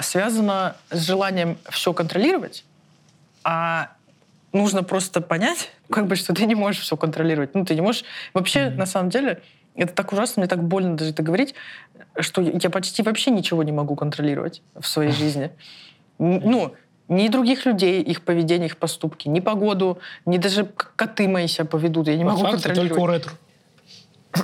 связано 0.00 0.76
с 0.90 1.00
желанием 1.06 1.58
все 1.70 1.92
контролировать, 1.92 2.64
а 3.42 3.90
нужно 4.52 4.82
просто 4.82 5.20
понять, 5.20 5.70
как 5.90 6.06
бы, 6.06 6.16
что 6.16 6.34
ты 6.34 6.46
не 6.46 6.54
можешь 6.54 6.82
все 6.82 6.96
контролировать. 6.96 7.54
Ну, 7.54 7.64
ты 7.64 7.74
не 7.74 7.80
можешь... 7.80 8.04
Вообще, 8.32 8.60
mm-hmm. 8.60 8.76
на 8.76 8.86
самом 8.86 9.10
деле, 9.10 9.42
это 9.74 9.92
так 9.92 10.12
ужасно, 10.12 10.40
мне 10.40 10.48
так 10.48 10.62
больно 10.62 10.96
даже 10.96 11.10
это 11.10 11.22
говорить, 11.22 11.54
что 12.18 12.40
я 12.40 12.70
почти 12.70 13.02
вообще 13.02 13.30
ничего 13.30 13.62
не 13.62 13.72
могу 13.72 13.96
контролировать 13.96 14.62
в 14.78 14.86
своей 14.86 15.12
жизни. 15.20 15.50
Ну, 16.18 16.74
ни 17.08 17.28
других 17.28 17.66
людей, 17.66 18.00
их 18.00 18.22
поведение, 18.22 18.66
их 18.66 18.78
поступки, 18.78 19.28
ни 19.28 19.40
погоду, 19.40 19.98
ни 20.24 20.38
даже 20.38 20.64
коты 20.96 21.28
мои 21.28 21.48
себя 21.48 21.66
поведут. 21.66 22.08
Я 22.08 22.16
не 22.16 22.24
могу 22.24 22.42
контролировать. 22.42 22.88
только 22.88 23.02
у 23.02 23.06
ретро. 23.06 23.32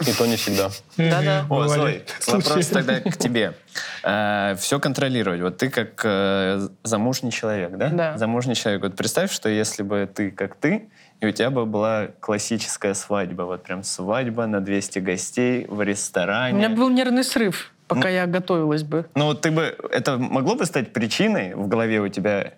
И 0.06 0.12
то 0.12 0.26
не 0.26 0.36
всегда. 0.36 0.70
Да-да. 0.96 1.46
О, 1.48 1.66
Зой, 1.68 2.04
вопрос 2.26 2.66
тогда 2.68 3.00
к 3.00 3.16
тебе. 3.16 3.54
Э, 4.02 4.56
Все 4.58 4.80
контролировать. 4.80 5.40
Вот 5.42 5.58
ты 5.58 5.70
как 5.70 6.00
э, 6.04 6.68
замужний 6.82 7.30
человек, 7.30 7.76
да? 7.76 7.88
Да. 7.90 8.18
Замужний 8.18 8.54
человек. 8.54 8.82
Вот 8.82 8.96
представь, 8.96 9.30
что 9.30 9.48
если 9.48 9.82
бы 9.82 10.08
ты 10.12 10.30
как 10.30 10.56
ты, 10.56 10.88
и 11.20 11.26
у 11.26 11.30
тебя 11.30 11.50
бы 11.50 11.66
была 11.66 12.08
классическая 12.18 12.94
свадьба. 12.94 13.42
Вот 13.42 13.62
прям 13.62 13.82
свадьба 13.82 14.46
на 14.46 14.60
200 14.60 14.98
гостей 15.00 15.66
в 15.68 15.82
ресторане. 15.82 16.54
У 16.54 16.58
меня 16.58 16.70
был 16.70 16.88
нервный 16.88 17.24
срыв, 17.24 17.72
пока 17.86 18.08
я 18.08 18.26
готовилась 18.26 18.82
бы. 18.82 19.06
Ну 19.14 19.26
вот 19.26 19.42
ты 19.42 19.50
бы... 19.50 19.76
Это 19.90 20.16
могло 20.16 20.54
бы 20.54 20.64
стать 20.64 20.92
причиной 20.92 21.54
в 21.54 21.68
голове 21.68 22.00
у 22.00 22.08
тебя 22.08 22.54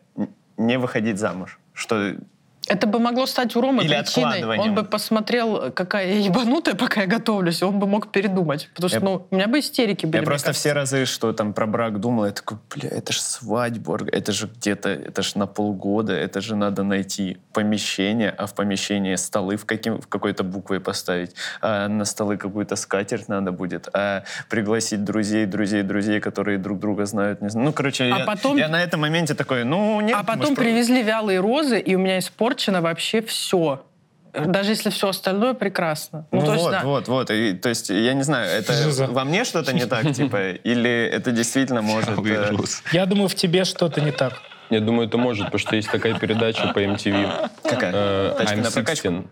не 0.57 0.78
выходить 0.78 1.18
замуж? 1.18 1.59
Что 1.74 2.14
это 2.68 2.86
бы 2.86 2.98
могло 2.98 3.26
стать 3.26 3.56
у 3.56 3.60
Ромы 3.60 3.84
Или 3.84 3.94
причиной. 3.94 4.58
Он 4.58 4.74
бы 4.74 4.84
посмотрел, 4.84 5.72
какая 5.72 6.06
я 6.06 6.18
ебанутая, 6.18 6.74
пока 6.76 7.02
я 7.02 7.06
готовлюсь, 7.06 7.62
он 7.62 7.78
бы 7.78 7.86
мог 7.86 8.12
передумать. 8.12 8.70
Потому 8.74 8.88
что, 8.88 8.98
я... 8.98 9.04
ну, 9.04 9.26
у 9.30 9.34
меня 9.34 9.48
бы 9.48 9.58
истерики 9.58 10.06
были. 10.06 10.18
Я 10.18 10.22
просто 10.22 10.46
кажется. 10.46 10.60
все 10.60 10.72
разы, 10.72 11.04
что 11.04 11.32
там 11.32 11.52
про 11.54 11.66
брак 11.66 12.00
думал, 12.00 12.26
я 12.26 12.32
такой, 12.32 12.58
бля, 12.74 12.88
это 12.88 13.12
же 13.12 13.20
свадьба, 13.20 13.98
это 14.10 14.32
же 14.32 14.46
где-то, 14.46 14.88
это 14.90 15.22
же 15.22 15.38
на 15.38 15.46
полгода, 15.46 16.12
это 16.12 16.40
же 16.40 16.54
надо 16.54 16.84
найти 16.84 17.38
помещение, 17.52 18.30
а 18.30 18.46
в 18.46 18.54
помещении 18.54 19.16
столы 19.16 19.56
в, 19.56 19.64
каким, 19.64 20.00
в 20.00 20.06
какой-то 20.06 20.44
буквой 20.44 20.80
поставить, 20.80 21.34
а 21.60 21.88
на 21.88 22.04
столы 22.04 22.36
какую-то 22.36 22.76
скатерть 22.76 23.28
надо 23.28 23.50
будет, 23.50 23.88
а 23.92 24.22
пригласить 24.48 25.04
друзей, 25.04 25.46
друзей, 25.46 25.82
друзей, 25.82 26.20
которые 26.20 26.58
друг 26.58 26.78
друга 26.78 27.06
знают, 27.06 27.42
не 27.42 27.48
знаю. 27.48 27.66
Ну, 27.66 27.72
короче, 27.72 28.04
а 28.04 28.18
я, 28.18 28.24
потом... 28.24 28.56
я 28.56 28.68
на 28.68 28.82
этом 28.82 29.00
моменте 29.00 29.34
такой, 29.34 29.64
ну, 29.64 30.00
нет. 30.00 30.16
А 30.18 30.22
потом 30.22 30.54
привезли 30.54 31.02
вялые 31.02 31.40
розы, 31.40 31.80
и 31.80 31.96
у 31.96 31.98
меня 31.98 32.18
испорчено 32.18 32.51
испорчено 32.53 32.80
вообще 32.80 33.22
все. 33.22 33.84
Даже 34.32 34.70
если 34.70 34.88
все 34.88 35.09
остальное 35.09 35.53
прекрасно. 35.53 36.26
Ну, 36.30 36.40
ну 36.40 36.46
то 36.46 36.53
вот, 36.53 36.59
есть, 36.59 36.70
да. 36.70 36.82
вот, 36.84 37.09
вот. 37.09 37.30
И, 37.30 37.53
то 37.53 37.68
есть, 37.68 37.90
я 37.90 38.14
не 38.14 38.22
знаю, 38.22 38.48
это 38.48 38.72
во 39.12 39.24
мне 39.24 39.44
что-то 39.44 39.74
не 39.74 39.84
так, 39.84 40.11
типа, 40.12 40.53
или 40.53 41.05
это 41.12 41.32
действительно 41.32 41.82
может... 41.82 42.18
Э... 42.26 42.55
Я 42.92 43.05
думаю, 43.05 43.28
в 43.28 43.34
тебе 43.34 43.64
что-то 43.64 44.00
не 44.00 44.11
так. 44.11 44.40
Я 44.70 44.80
думаю, 44.80 45.07
это 45.07 45.18
может, 45.18 45.44
потому 45.46 45.59
что 45.59 45.76
есть 45.76 45.90
такая 45.90 46.18
передача 46.18 46.68
по 46.72 46.82
MTV. 46.82 47.50
Какая? 47.62 47.92
Э, 47.92 48.36
I'm 48.38 48.64
16. 48.64 49.26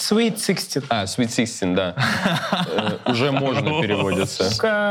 Sweet 0.00 0.38
16. 0.44 0.84
А, 0.88 1.04
Sweet 1.04 1.34
16, 1.34 1.74
да. 1.74 1.94
Э, 2.70 3.10
уже 3.10 3.32
можно 3.32 3.82
переводится. 3.82 4.44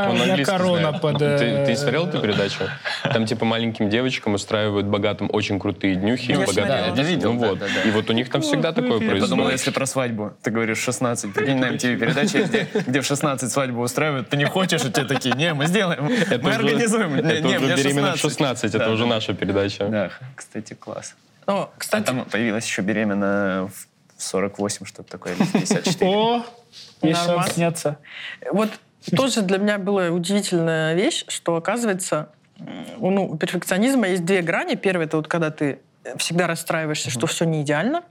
Он 0.08 0.44
корона 0.44 0.92
под... 0.92 1.18
Ты, 1.18 1.64
ты 1.66 1.76
смотрел 1.76 2.06
эту 2.06 2.20
передачу? 2.20 2.64
Там 3.02 3.26
типа 3.26 3.44
маленьким 3.44 3.90
девочкам 3.90 4.34
устраивают 4.34 4.86
богатым 4.86 5.28
очень 5.32 5.58
крутые 5.58 5.96
днюхи. 5.96 6.32
Я 6.32 6.94
я 6.94 7.02
видел. 7.02 7.32
Ну, 7.32 7.38
вот. 7.38 7.58
И 7.84 7.90
вот 7.90 8.08
у 8.10 8.12
них 8.12 8.30
там 8.30 8.42
всегда 8.42 8.72
такое 8.72 8.98
происходит. 8.98 9.16
Я 9.16 9.22
подумал, 9.22 9.50
если 9.50 9.70
про 9.70 9.86
свадьбу, 9.86 10.32
ты 10.42 10.50
говоришь 10.50 10.78
16, 10.78 11.32
прикинь, 11.32 11.58
на 11.58 11.70
MTV 11.70 11.96
передаче, 11.96 12.66
где, 12.86 13.00
в 13.00 13.06
16 13.06 13.50
свадьбу 13.50 13.80
устраивают, 13.82 14.28
ты 14.28 14.36
не 14.36 14.46
хочешь, 14.46 14.84
и 14.84 14.92
тебе 14.92 15.06
такие, 15.06 15.34
не, 15.34 15.54
мы 15.54 15.66
сделаем, 15.66 16.04
мы 16.42 16.54
организуем. 16.54 17.14
Это 17.14 17.46
уже 17.48 17.76
беременна 17.76 18.14
в 18.14 18.20
16, 18.20 18.74
это 18.74 18.90
уже 18.90 19.06
наша 19.06 19.34
передача. 19.34 19.86
Да, 19.86 20.10
кстати, 20.36 20.74
класс. 20.74 21.14
О, 21.46 21.70
кстати... 21.76 22.04
А 22.04 22.06
там 22.06 22.24
появилась 22.26 22.64
еще 22.64 22.82
беременна 22.82 23.68
в 23.74 23.89
48, 24.22 24.86
что-то 24.86 25.10
такое, 25.10 25.34
или 25.34 25.44
54. 25.44 26.10
О, 26.10 26.44
есть 27.02 27.24
шанс 27.24 27.52
сняться. 27.54 27.98
Вот 28.50 28.70
тоже 29.16 29.42
для 29.42 29.58
меня 29.58 29.78
была 29.78 30.08
удивительная 30.08 30.94
вещь, 30.94 31.24
что, 31.28 31.56
оказывается, 31.56 32.30
ну, 32.98 33.30
у 33.30 33.36
перфекционизма 33.36 34.08
есть 34.08 34.24
две 34.24 34.42
грани. 34.42 34.74
Первая— 34.74 35.06
это 35.08 35.16
вот 35.16 35.28
когда 35.28 35.50
ты 35.50 35.80
всегда 36.16 36.46
расстраиваешься, 36.46 37.10
что 37.10 37.26
все 37.26 37.44
не 37.44 37.62
идеально. 37.62 38.04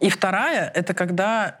И 0.00 0.10
вторая— 0.10 0.70
это 0.74 0.94
когда 0.94 1.60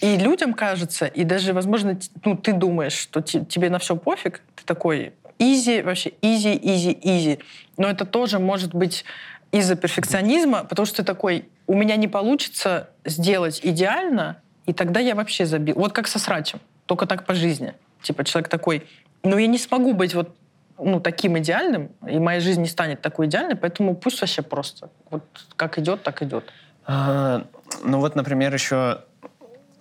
и 0.00 0.16
людям 0.18 0.52
кажется, 0.52 1.06
и 1.06 1.24
даже, 1.24 1.54
возможно, 1.54 1.98
ну, 2.24 2.36
ты 2.36 2.52
думаешь, 2.52 2.92
что 2.92 3.22
тебе 3.22 3.70
на 3.70 3.78
все 3.78 3.96
пофиг, 3.96 4.42
ты 4.54 4.64
такой 4.64 5.14
easy, 5.38 5.80
вообще 5.82 6.12
easy, 6.20 6.58
easy, 6.62 6.98
easy. 7.02 7.38
Но 7.78 7.88
это 7.88 8.04
тоже 8.04 8.38
может 8.38 8.74
быть 8.74 9.04
из-за 9.52 9.76
перфекционизма, 9.76 10.64
потому 10.64 10.86
что 10.86 10.98
ты 10.98 11.04
такой, 11.04 11.48
у 11.66 11.74
меня 11.74 11.96
не 11.96 12.08
получится 12.08 12.90
сделать 13.04 13.60
идеально, 13.62 14.40
и 14.66 14.72
тогда 14.72 15.00
я 15.00 15.14
вообще 15.14 15.46
забил. 15.46 15.76
Вот 15.76 15.92
как 15.92 16.08
со 16.08 16.18
срачем, 16.18 16.60
только 16.86 17.06
так 17.06 17.24
по 17.24 17.34
жизни. 17.34 17.74
Типа 18.02 18.24
человек 18.24 18.48
такой, 18.48 18.86
ну 19.22 19.38
я 19.38 19.46
не 19.46 19.58
смогу 19.58 19.92
быть 19.94 20.14
вот 20.14 20.34
ну, 20.78 21.00
таким 21.00 21.38
идеальным, 21.38 21.90
и 22.06 22.18
моя 22.18 22.40
жизнь 22.40 22.60
не 22.60 22.68
станет 22.68 23.00
такой 23.00 23.26
идеальной, 23.26 23.56
поэтому 23.56 23.94
пусть 23.94 24.20
вообще 24.20 24.42
просто. 24.42 24.90
Вот 25.10 25.24
как 25.56 25.78
идет, 25.78 26.02
так 26.02 26.22
идет. 26.22 26.44
А, 26.84 27.44
ну 27.82 28.00
вот, 28.00 28.14
например, 28.14 28.52
еще 28.52 29.02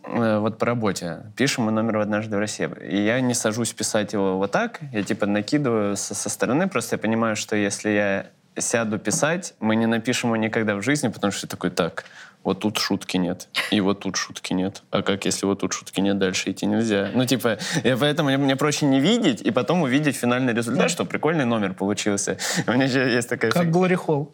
э, 0.04 0.38
вот 0.40 0.58
по 0.58 0.66
работе. 0.66 1.24
Пишем 1.36 1.66
мы 1.66 1.72
номер 1.72 1.98
однажды 1.98 2.38
в 2.38 2.40
России. 2.40 2.70
И 2.82 3.04
я 3.04 3.20
не 3.20 3.34
сажусь 3.34 3.74
писать 3.74 4.14
его 4.14 4.38
вот 4.38 4.52
так. 4.52 4.80
Я 4.92 5.04
типа 5.04 5.26
накидываю 5.26 5.98
со, 5.98 6.16
со 6.16 6.30
стороны. 6.30 6.68
Просто 6.68 6.96
я 6.96 7.00
понимаю, 7.00 7.36
что 7.36 7.56
если 7.56 7.90
я 7.90 8.26
сяду 8.58 9.00
писать, 9.00 9.54
мы 9.60 9.76
не 9.76 9.86
напишем 9.86 10.30
его 10.30 10.38
никогда 10.38 10.76
в 10.76 10.82
жизни, 10.82 11.10
потому 11.10 11.32
что 11.32 11.48
такой, 11.48 11.70
так, 11.70 12.06
вот 12.44 12.60
тут 12.60 12.78
шутки 12.78 13.18
нет, 13.18 13.48
и 13.72 13.82
вот 13.82 14.02
тут 14.02 14.16
шутки 14.18 14.54
нет. 14.54 14.84
А 14.92 15.02
как, 15.02 15.26
если 15.26 15.46
вот 15.46 15.62
тут 15.62 15.74
шутки 15.74 16.00
нет, 16.00 16.18
дальше 16.18 16.52
идти 16.52 16.66
нельзя? 16.66 17.10
Ну, 17.14 17.26
типа, 17.26 17.58
я 17.84 17.98
поэтому 17.98 18.30
мне, 18.38 18.56
проще 18.56 18.86
не 18.86 19.00
видеть, 19.00 19.42
и 19.42 19.52
потом 19.52 19.82
увидеть 19.82 20.16
финальный 20.16 20.54
результат, 20.54 20.92
что 20.92 21.06
прикольный 21.06 21.46
номер 21.46 21.74
получился. 21.74 22.38
У 22.68 22.72
меня 22.72 22.86
еще 22.86 23.12
есть 23.12 23.30
такая... 23.30 23.52
Как 23.52 23.72
Глори 23.72 23.96
Холл. 23.96 24.34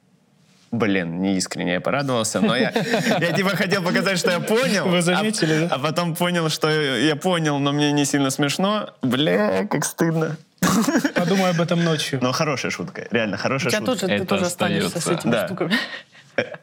Блин, 0.72 1.22
не 1.22 1.38
искренне 1.38 1.74
я 1.74 1.82
порадовался, 1.82 2.42
но 2.42 2.56
я, 2.56 2.74
я 3.20 3.32
типа 3.32 3.50
хотел 3.50 3.84
показать, 3.84 4.18
что 4.18 4.32
я 4.32 4.40
понял. 4.40 4.88
Вы 4.88 5.04
заметили, 5.04 5.66
а, 5.66 5.68
да? 5.68 5.76
А 5.76 5.80
потом 5.80 6.16
понял, 6.16 6.50
что 6.50 6.68
я 6.68 7.16
понял, 7.16 7.60
но 7.60 7.72
мне 7.74 7.92
не 7.92 8.06
сильно 8.06 8.32
смешно. 8.32 8.90
Бля, 9.04 9.68
как 9.70 9.86
стыдно. 9.86 10.36
Подумай 11.16 11.52
об 11.52 11.62
этом 11.62 11.84
ночью. 11.84 12.20
Но 12.22 12.32
хорошая 12.32 12.72
шутка, 12.72 13.08
реально 13.12 13.38
хорошая 13.38 13.72
шутка. 13.72 13.86
Тоже, 13.86 14.08
ты 14.08 14.26
тоже 14.26 14.46
останешься 14.46 15.00
с 15.00 15.08
этими 15.08 15.32
да. 15.32 15.46
штуками. 15.46 15.74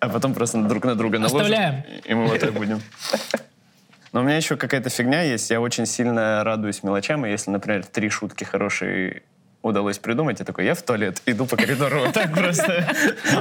А 0.01 0.09
потом 0.09 0.35
просто 0.35 0.61
друг 0.63 0.85
на 0.85 0.97
друга 0.97 1.19
наложим. 1.19 1.39
Оставляем. 1.39 1.85
И 2.05 2.15
мы 2.15 2.27
вот 2.27 2.41
так 2.41 2.53
будем. 2.53 2.81
Но 4.13 4.21
у 4.21 4.25
меня 4.25 4.37
еще 4.37 4.57
какая-то 4.57 4.91
фигня 4.91 5.23
есть. 5.23 5.51
Я 5.51 5.61
очень 5.61 5.87
сильно 5.87 6.43
радуюсь 6.43 6.83
мелочам. 6.83 7.25
И 7.27 7.31
если, 7.31 7.51
например, 7.51 7.85
три 7.87 8.11
шутки 8.11 8.43
хорошие 8.43 9.23
удалось 9.63 9.99
придумать. 9.99 10.39
Я 10.39 10.45
такой, 10.45 10.65
я 10.65 10.75
в 10.75 10.83
туалет, 10.83 11.21
иду 11.27 11.47
по 11.47 11.57
коридору 11.57 12.01
вот 12.01 12.15
так 12.15 12.33
просто. 12.33 12.87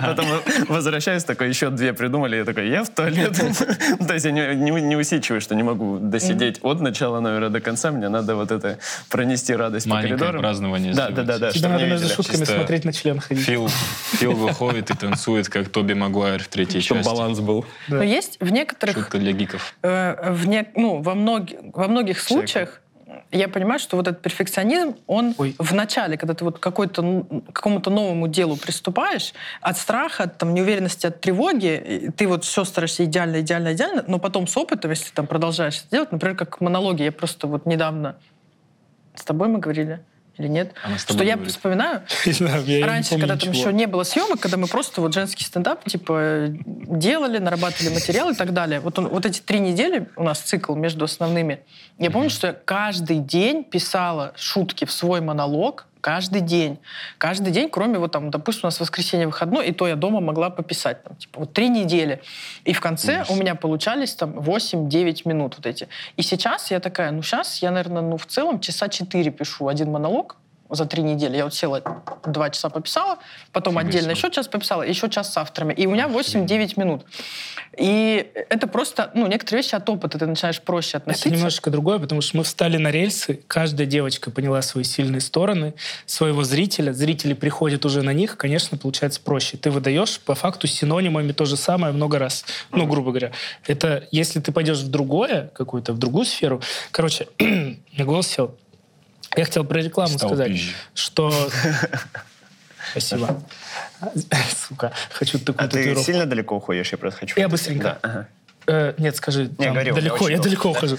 Потом 0.01 0.25
возвращаюсь, 0.67 1.23
такой, 1.23 1.49
еще 1.49 1.69
две 1.69 1.93
придумали. 1.93 2.37
Я 2.37 2.45
такой, 2.45 2.69
я 2.69 2.83
в 2.83 2.89
туалет. 2.89 3.39
То 4.07 4.13
есть 4.13 4.25
я 4.25 4.53
не 4.53 4.95
усидчиваю, 4.95 5.41
что 5.41 5.55
не 5.55 5.63
могу 5.63 5.97
досидеть 5.99 6.59
от 6.63 6.81
начала 6.81 7.19
номера 7.19 7.49
до 7.49 7.61
конца. 7.61 7.91
Мне 7.91 8.09
надо 8.09 8.35
вот 8.35 8.51
это 8.51 8.79
пронести 9.09 9.55
радость 9.55 9.89
по 9.89 10.01
коридору. 10.01 10.39
празднование 10.39 10.93
Да, 10.93 11.09
да, 11.09 11.23
да. 11.23 11.39
да 11.39 11.51
Тебе 11.51 11.69
надо 11.69 11.85
между 11.85 12.09
шутками 12.09 12.43
смотреть 12.43 12.85
на 12.85 12.93
член 12.93 13.19
ходить. 13.19 13.45
Фил, 13.45 13.69
Фил 14.13 14.33
выходит 14.33 14.89
и 14.91 14.95
танцует, 14.95 15.49
как 15.49 15.69
Тоби 15.69 15.93
Магуайр 15.93 16.43
в 16.43 16.47
третьей 16.47 16.81
части. 16.81 17.01
Чтобы 17.01 17.03
баланс 17.03 17.39
был. 17.39 17.65
Но 17.87 18.03
есть 18.03 18.37
в 18.39 18.51
некоторых... 18.51 18.95
Шутка 18.95 19.17
для 19.17 19.31
гиков. 19.31 19.73
Э, 19.81 20.31
в 20.31 20.47
не, 20.47 20.67
ну, 20.75 21.01
во, 21.01 21.15
многих 21.15 21.59
во 21.73 21.87
многих 21.87 22.19
случаях 22.19 22.81
я 23.31 23.47
понимаю, 23.47 23.79
что 23.79 23.95
вот 23.95 24.07
этот 24.07 24.21
перфекционизм, 24.21 24.95
он 25.05 25.35
Ой. 25.37 25.55
в 25.59 25.73
начале, 25.73 26.17
когда 26.17 26.33
ты 26.33 26.43
вот 26.43 26.59
какой-то, 26.59 27.25
к 27.49 27.53
какому-то 27.53 27.89
новому 27.89 28.27
делу 28.27 28.57
приступаешь, 28.57 29.33
от 29.61 29.77
страха, 29.77 30.23
от 30.23 30.37
там, 30.37 30.53
неуверенности, 30.53 31.07
от 31.07 31.21
тревоги, 31.21 32.11
ты 32.17 32.27
вот 32.27 32.43
все 32.43 32.63
стараешься 32.63 33.05
идеально, 33.05 33.41
идеально, 33.41 33.73
идеально, 33.73 34.03
но 34.07 34.17
потом 34.17 34.47
с 34.47 34.57
опытом, 34.57 34.91
если 34.91 35.11
там 35.13 35.27
продолжаешь 35.27 35.77
это 35.77 35.91
делать, 35.91 36.11
например, 36.11 36.35
как 36.35 36.59
монологи, 36.59 37.03
я 37.03 37.11
просто 37.11 37.47
вот 37.47 37.65
недавно 37.65 38.15
с 39.15 39.23
тобой 39.23 39.47
мы 39.47 39.59
говорили, 39.59 40.01
или 40.39 40.47
нет. 40.47 40.73
Она 40.83 40.97
с 40.97 41.03
Что 41.03 41.23
я 41.23 41.35
говорит. 41.35 41.53
вспоминаю, 41.53 42.03
знаю, 42.25 42.63
Раньше, 42.85 43.19
когда 43.19 43.35
там 43.35 43.51
еще 43.51 43.71
не 43.73 43.85
было 43.85 44.03
съемок, 44.03 44.39
когда 44.39 44.57
мы 44.57 44.67
просто 44.67 45.01
вот 45.01 45.13
женский 45.13 45.43
стендап 45.43 45.83
типа 45.85 46.47
делали, 46.49 47.37
нарабатывали 47.37 47.93
материал 47.93 48.29
и 48.31 48.33
так 48.33 48.53
далее. 48.53 48.79
Вот, 48.79 48.97
он, 48.97 49.09
вот 49.09 49.25
эти 49.25 49.41
три 49.41 49.59
недели 49.59 50.07
у 50.15 50.23
нас 50.23 50.39
цикл 50.39 50.73
между 50.75 51.05
основными. 51.05 51.59
Я 51.97 52.09
помню, 52.09 52.29
что 52.29 52.47
я 52.47 52.53
каждый 52.53 53.17
день 53.17 53.63
писала 53.63 54.33
шутки 54.35 54.85
в 54.85 54.91
свой 54.91 55.21
монолог, 55.21 55.85
каждый 56.01 56.41
день. 56.41 56.79
Каждый 57.17 57.51
день, 57.51 57.69
кроме 57.69 57.99
вот 57.99 58.11
там, 58.11 58.31
допустим, 58.31 58.61
у 58.65 58.67
нас 58.67 58.79
воскресенье 58.79 59.27
выходной, 59.27 59.67
и 59.67 59.71
то 59.71 59.87
я 59.87 59.95
дома 59.95 60.19
могла 60.19 60.49
пописать. 60.49 61.03
Там, 61.03 61.15
типа 61.15 61.41
вот 61.41 61.53
три 61.53 61.69
недели. 61.69 62.21
И 62.65 62.73
в 62.73 62.81
конце 62.81 63.25
у 63.29 63.35
меня 63.35 63.55
получались 63.55 64.15
там 64.15 64.39
8-9 64.39 65.21
минут 65.25 65.55
вот 65.57 65.65
эти. 65.65 65.87
И 66.17 66.21
сейчас 66.21 66.71
я 66.71 66.79
такая, 66.79 67.11
ну 67.11 67.21
сейчас 67.21 67.61
я, 67.61 67.71
наверное, 67.71 68.01
ну 68.01 68.17
в 68.17 68.25
целом 68.25 68.59
часа 68.59 68.87
4 68.89 69.31
пишу 69.31 69.67
один 69.67 69.91
монолог, 69.91 70.37
за 70.69 70.85
три 70.85 71.03
недели. 71.03 71.37
Я 71.37 71.45
вот 71.45 71.53
села, 71.53 71.81
два 72.25 72.49
часа 72.49 72.69
пописала, 72.69 73.17
потом 73.51 73.73
Фига 73.73 73.87
отдельно 73.87 74.11
еще 74.11 74.29
час 74.29 74.47
пописала, 74.47 74.83
еще 74.83 75.09
час 75.09 75.33
с 75.33 75.37
авторами. 75.37 75.73
И 75.73 75.87
у 75.87 75.91
меня 75.91 76.07
8-9 76.07 76.79
минут. 76.79 77.05
И 77.79 78.27
это 78.49 78.67
просто, 78.67 79.09
ну, 79.15 79.25
некоторые 79.27 79.63
вещи 79.63 79.73
от 79.73 79.87
опыта 79.89 80.19
ты 80.19 80.25
начинаешь 80.25 80.61
проще 80.61 80.97
относиться. 80.97 81.29
Это 81.29 81.37
немножечко 81.37 81.69
другое, 81.71 81.97
потому 81.97 82.19
что 82.19 82.35
мы 82.35 82.43
встали 82.43 82.75
на 82.75 82.91
рельсы, 82.91 83.39
каждая 83.47 83.87
девочка 83.87 84.31
поняла 84.31 84.61
свои 84.61 84.83
сильные 84.83 85.21
стороны, 85.21 85.73
своего 86.05 86.43
зрителя, 86.43 86.91
зрители 86.91 87.33
приходят 87.33 87.85
уже 87.85 88.01
на 88.01 88.11
них, 88.11 88.35
конечно, 88.35 88.77
получается 88.77 89.21
проще. 89.21 89.55
Ты 89.55 89.71
выдаешь 89.71 90.19
по 90.19 90.35
факту 90.35 90.67
синонимами 90.67 91.31
то 91.31 91.45
же 91.45 91.55
самое 91.55 91.93
много 91.93 92.19
раз. 92.19 92.43
Ну, 92.71 92.85
грубо 92.85 93.11
говоря. 93.11 93.31
Это 93.65 94.05
если 94.11 94.41
ты 94.41 94.51
пойдешь 94.51 94.79
в 94.79 94.89
другое, 94.89 95.49
какую-то, 95.53 95.93
в 95.93 95.97
другую 95.97 96.25
сферу. 96.25 96.61
Короче, 96.91 97.29
на 97.39 97.77
голос 98.05 98.27
сел. 98.27 98.57
Я 99.37 99.45
хотел 99.45 99.63
про 99.63 99.81
рекламу 99.81 100.17
Стал 100.17 100.29
сказать, 100.29 100.51
пизже. 100.51 100.73
что... 100.93 101.31
Спасибо. 102.91 103.41
Сука, 104.67 104.91
хочу 105.11 105.39
такую 105.39 105.65
А 105.65 105.67
ты 105.67 105.77
татуировку. 105.77 106.05
сильно 106.05 106.25
далеко 106.25 106.55
уходишь? 106.55 106.91
Я 106.91 106.97
просто 106.97 107.19
хочу... 107.19 107.39
Я 107.39 107.49
быстренько. 107.49 107.83
Да, 107.83 107.99
ага. 108.01 108.27
Э, 108.67 108.93
нет, 108.99 109.15
скажи, 109.15 109.49
говорил, 109.57 109.95
я 109.95 110.01
далеко, 110.01 110.29
я 110.29 110.35
долго, 110.37 110.43
далеко 110.49 110.71
да. 110.71 110.77
ухожу. 110.77 110.97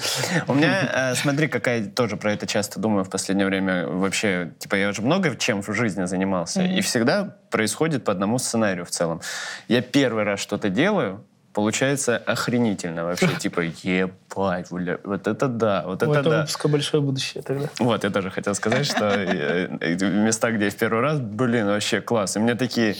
У 0.48 0.54
меня, 0.54 0.90
э, 0.92 1.14
смотри, 1.14 1.46
какая 1.46 1.86
тоже 1.86 2.16
про 2.16 2.32
это 2.32 2.46
часто 2.46 2.80
думаю 2.80 3.04
в 3.04 3.10
последнее 3.10 3.46
время. 3.46 3.86
Вообще, 3.86 4.52
типа, 4.58 4.74
я 4.74 4.88
уже 4.88 5.02
много 5.02 5.36
чем 5.36 5.62
в 5.62 5.72
жизни 5.72 6.04
занимался, 6.04 6.62
и 6.62 6.80
всегда 6.80 7.36
происходит 7.50 8.04
по 8.04 8.10
одному 8.10 8.38
сценарию 8.38 8.84
в 8.84 8.90
целом. 8.90 9.20
Я 9.68 9.82
первый 9.82 10.24
раз 10.24 10.40
что-то 10.40 10.68
делаю, 10.68 11.24
получается 11.52 12.16
охренительно 12.16 13.04
вообще. 13.04 13.28
Типа, 13.38 13.60
ебать, 13.60 14.70
бля, 14.70 14.98
вот 15.04 15.26
это 15.26 15.48
да, 15.48 15.82
вот 15.86 16.02
это 16.02 16.12
этого 16.12 16.30
да. 16.30 16.40
выпуска 16.40 16.68
большое 16.68 17.02
будущее 17.02 17.42
тогда. 17.42 17.68
Вот, 17.78 18.04
я 18.04 18.10
тоже 18.10 18.30
хотел 18.30 18.54
сказать, 18.54 18.86
что 18.86 19.06
э, 19.06 19.68
э, 19.80 19.94
места, 20.10 20.50
где 20.52 20.66
я 20.66 20.70
в 20.70 20.76
первый 20.76 21.00
раз, 21.00 21.20
блин, 21.20 21.66
вообще 21.66 22.00
класс. 22.00 22.36
И 22.36 22.40
мне 22.40 22.54
такие, 22.54 22.96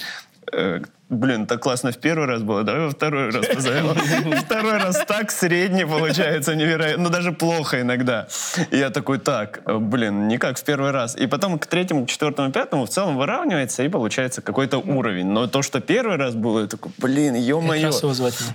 э, 0.52 0.80
блин, 1.10 1.46
так 1.46 1.60
классно 1.60 1.90
в 1.90 1.98
первый 1.98 2.26
раз 2.26 2.42
было, 2.42 2.62
давай 2.62 2.82
во 2.86 2.90
второй 2.90 3.30
раз 3.30 3.46
позовем. 3.46 3.94
Второй 4.44 4.78
раз 4.78 5.04
так 5.06 5.30
средний 5.30 5.84
получается, 5.84 6.54
невероятно, 6.54 7.04
ну 7.04 7.10
даже 7.10 7.32
плохо 7.32 7.80
иногда. 7.80 8.28
И 8.70 8.76
я 8.76 8.90
такой, 8.90 9.18
так, 9.18 9.60
э, 9.66 9.76
блин, 9.76 10.28
не 10.28 10.38
как 10.38 10.58
в 10.58 10.64
первый 10.64 10.92
раз. 10.92 11.16
И 11.16 11.26
потом 11.26 11.58
к 11.58 11.66
третьему, 11.66 12.06
к 12.06 12.08
четвертому, 12.08 12.52
пятому 12.52 12.86
в 12.86 12.88
целом 12.88 13.16
выравнивается 13.16 13.82
и 13.82 13.88
получается 13.88 14.40
какой-то 14.40 14.78
уровень. 14.78 15.26
Но 15.26 15.46
то, 15.46 15.62
что 15.62 15.80
первый 15.80 16.16
раз 16.16 16.34
было, 16.34 16.60
я 16.60 16.66
такой, 16.66 16.92
блин, 16.98 17.34
ё-моё. 17.34 17.88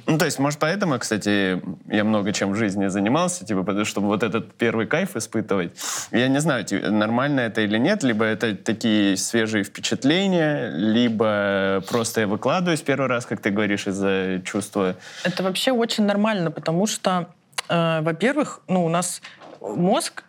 Ну, 0.07 0.17
то 0.17 0.25
есть, 0.25 0.39
может, 0.39 0.59
поэтому, 0.59 0.97
кстати, 0.97 1.61
я 1.87 2.03
много 2.03 2.31
чем 2.31 2.53
в 2.53 2.55
жизни 2.55 2.87
занимался, 2.87 3.45
типа, 3.45 3.85
чтобы 3.85 4.07
вот 4.07 4.23
этот 4.23 4.53
первый 4.53 4.87
кайф 4.87 5.15
испытывать. 5.15 5.71
Я 6.11 6.27
не 6.29 6.39
знаю, 6.39 6.63
ти- 6.63 6.79
нормально 6.79 7.41
это 7.41 7.61
или 7.61 7.77
нет, 7.77 8.03
либо 8.03 8.23
это 8.23 8.55
такие 8.55 9.17
свежие 9.17 9.63
впечатления, 9.63 10.71
либо 10.71 11.83
просто 11.89 12.21
я 12.21 12.27
выкладываюсь 12.45 12.81
первый 12.81 13.07
раз, 13.07 13.25
как 13.25 13.41
ты 13.41 13.49
говоришь, 13.49 13.87
из-за 13.87 14.39
чувства... 14.45 14.95
Это 15.23 15.41
вообще 15.41 15.71
очень 15.71 16.05
нормально, 16.05 16.51
потому 16.51 16.85
что, 16.85 17.29
э, 17.69 18.01
во-первых, 18.01 18.61
ну, 18.67 18.85
у 18.85 18.89
нас 18.89 19.21
мозг 19.61 20.23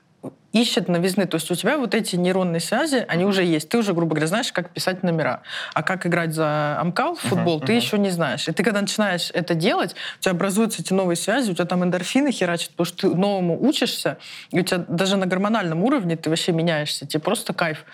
ищет 0.52 0.88
новизны. 0.88 1.26
То 1.26 1.34
есть 1.34 1.50
у 1.50 1.54
тебя 1.54 1.76
вот 1.76 1.94
эти 1.94 2.16
нейронные 2.16 2.60
связи, 2.60 3.04
они 3.06 3.26
уже 3.26 3.44
есть. 3.44 3.68
Ты 3.68 3.76
уже, 3.76 3.92
грубо 3.92 4.14
говоря, 4.14 4.28
знаешь, 4.28 4.50
как 4.50 4.70
писать 4.70 5.02
номера. 5.02 5.42
А 5.74 5.82
как 5.82 6.06
играть 6.06 6.32
за 6.32 6.80
Амкал 6.80 7.16
в 7.16 7.20
футбол, 7.20 7.60
ты 7.60 7.74
еще 7.74 7.98
не 7.98 8.08
знаешь. 8.08 8.48
И 8.48 8.52
ты, 8.52 8.64
когда 8.64 8.80
начинаешь 8.80 9.30
это 9.34 9.54
делать, 9.54 9.94
у 10.18 10.22
тебя 10.22 10.32
образуются 10.32 10.80
эти 10.80 10.94
новые 10.94 11.16
связи, 11.16 11.50
у 11.50 11.54
тебя 11.54 11.66
там 11.66 11.84
эндорфины 11.84 12.32
херачат, 12.32 12.70
потому 12.70 12.86
что 12.86 13.10
ты 13.10 13.14
новому 13.14 13.62
учишься, 13.62 14.16
и 14.50 14.60
у 14.60 14.62
тебя 14.62 14.86
даже 14.88 15.18
на 15.18 15.26
гормональном 15.26 15.84
уровне 15.84 16.16
ты 16.16 16.30
вообще 16.30 16.52
меняешься. 16.52 17.06
Тебе 17.06 17.20
просто 17.20 17.52
кайф. 17.52 17.84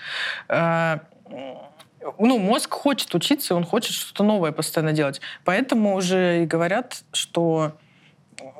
Ну, 2.19 2.39
мозг 2.39 2.73
хочет 2.73 3.15
учиться, 3.15 3.55
он 3.55 3.65
хочет 3.65 3.93
что-то 3.93 4.25
новое 4.25 4.53
постоянно 4.53 4.93
делать. 4.93 5.21
Поэтому 5.45 5.95
уже 5.95 6.43
и 6.43 6.47
говорят, 6.47 7.05
что 7.13 7.73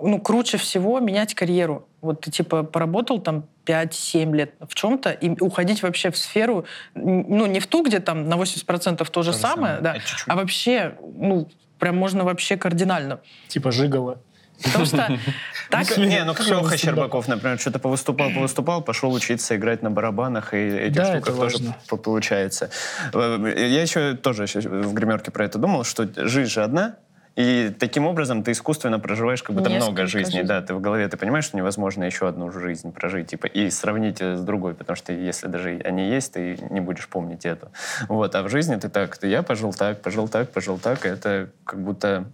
ну, 0.01 0.21
круче 0.21 0.59
всего 0.59 1.01
менять 1.01 1.35
карьеру. 1.35 1.89
Вот 2.01 2.23
ты, 2.23 2.31
типа, 2.31 2.63
поработал 2.63 3.21
там 3.21 3.45
5-7 3.65 4.35
лет 4.35 4.55
в 4.61 4.75
чем-то 4.75 5.11
и 5.11 5.31
уходить 5.41 5.83
вообще 5.83 6.11
в 6.11 6.17
сферу, 6.17 6.65
ну, 6.95 7.47
не 7.47 7.61
в 7.61 7.67
ту, 7.67 7.85
где 7.85 8.01
там 8.01 8.29
на 8.29 8.35
80% 8.35 9.09
то 9.09 9.23
же 9.23 9.33
же 9.33 9.39
самое, 9.39 9.77
самое, 9.77 9.81
да, 9.81 9.93
а 9.93 9.99
чуть-чуть. 9.99 10.25
а 10.29 10.37
вообще, 10.37 10.97
ну, 11.01 11.49
прям 11.79 11.97
можно 11.97 12.25
вообще 12.25 12.57
кардинально. 12.57 13.21
Типа 13.49 13.71
жигало. 13.71 14.21
Потому 14.63 14.85
что 14.85 14.97
так... 15.71 15.97
Не, 15.97 16.25
ну 16.25 16.35
как 16.35 16.45
Всё, 16.45 16.61
Леха. 16.61 16.77
Щербаков, 16.77 17.29
например, 17.29 17.59
что-то 17.59 17.79
повыступал, 17.79 18.31
повыступал, 18.31 18.83
пошел 18.83 19.13
учиться 19.13 19.57
играть 19.57 19.83
на 19.83 19.91
барабанах, 19.91 20.55
и 20.55 20.57
этих 20.57 21.05
штуках 21.05 21.37
тоже 21.37 21.59
получается. 21.89 22.71
Э, 23.13 23.55
Я 23.57 23.83
еще 23.83 24.15
тоже 24.15 24.47
в 24.47 24.93
гримерке 24.93 25.31
про 25.31 25.45
это 25.45 25.59
думал, 25.59 25.85
что 25.85 26.09
жизнь 26.29 26.51
же 26.51 26.63
одна, 26.63 26.97
и 27.35 27.75
таким 27.79 28.07
образом 28.07 28.43
ты 28.43 28.53
искусственно 28.53 28.99
проживаешь 29.01 29.43
как 29.43 29.57
будто 29.57 29.71
Несколько 29.71 29.87
много 29.87 30.07
жизней. 30.07 30.25
жизней. 30.27 30.43
Да, 30.43 30.61
ты 30.61 30.75
в 30.75 30.81
голове 30.83 31.09
ты 31.09 31.17
понимаешь, 31.17 31.47
что 31.47 31.57
невозможно 31.57 32.05
еще 32.05 32.29
одну 32.29 32.51
жизнь 32.51 32.93
прожить, 32.93 33.29
типа, 33.29 33.47
и 33.47 33.71
сравнить 33.71 34.21
ее 34.21 34.37
с 34.37 34.43
другой, 34.43 34.75
потому 34.75 34.97
что 34.97 35.15
если 35.15 35.47
даже 35.47 35.81
они 35.85 36.11
есть, 36.11 36.35
ты 36.35 36.59
не 36.69 36.81
будешь 36.81 37.09
помнить 37.09 37.47
эту. 37.47 37.73
Вот, 38.09 38.35
а 38.35 38.43
в 38.43 38.51
жизни 38.51 38.77
ты 38.77 38.91
так, 38.91 39.17
ты 39.17 39.29
я 39.29 39.43
пожил 39.43 39.73
так, 39.73 40.03
пожил 40.03 40.29
так, 40.29 40.51
пожил 40.51 40.79
так, 40.79 41.07
и 41.07 41.09
это 41.09 41.49
как 41.65 41.83
будто 41.83 42.27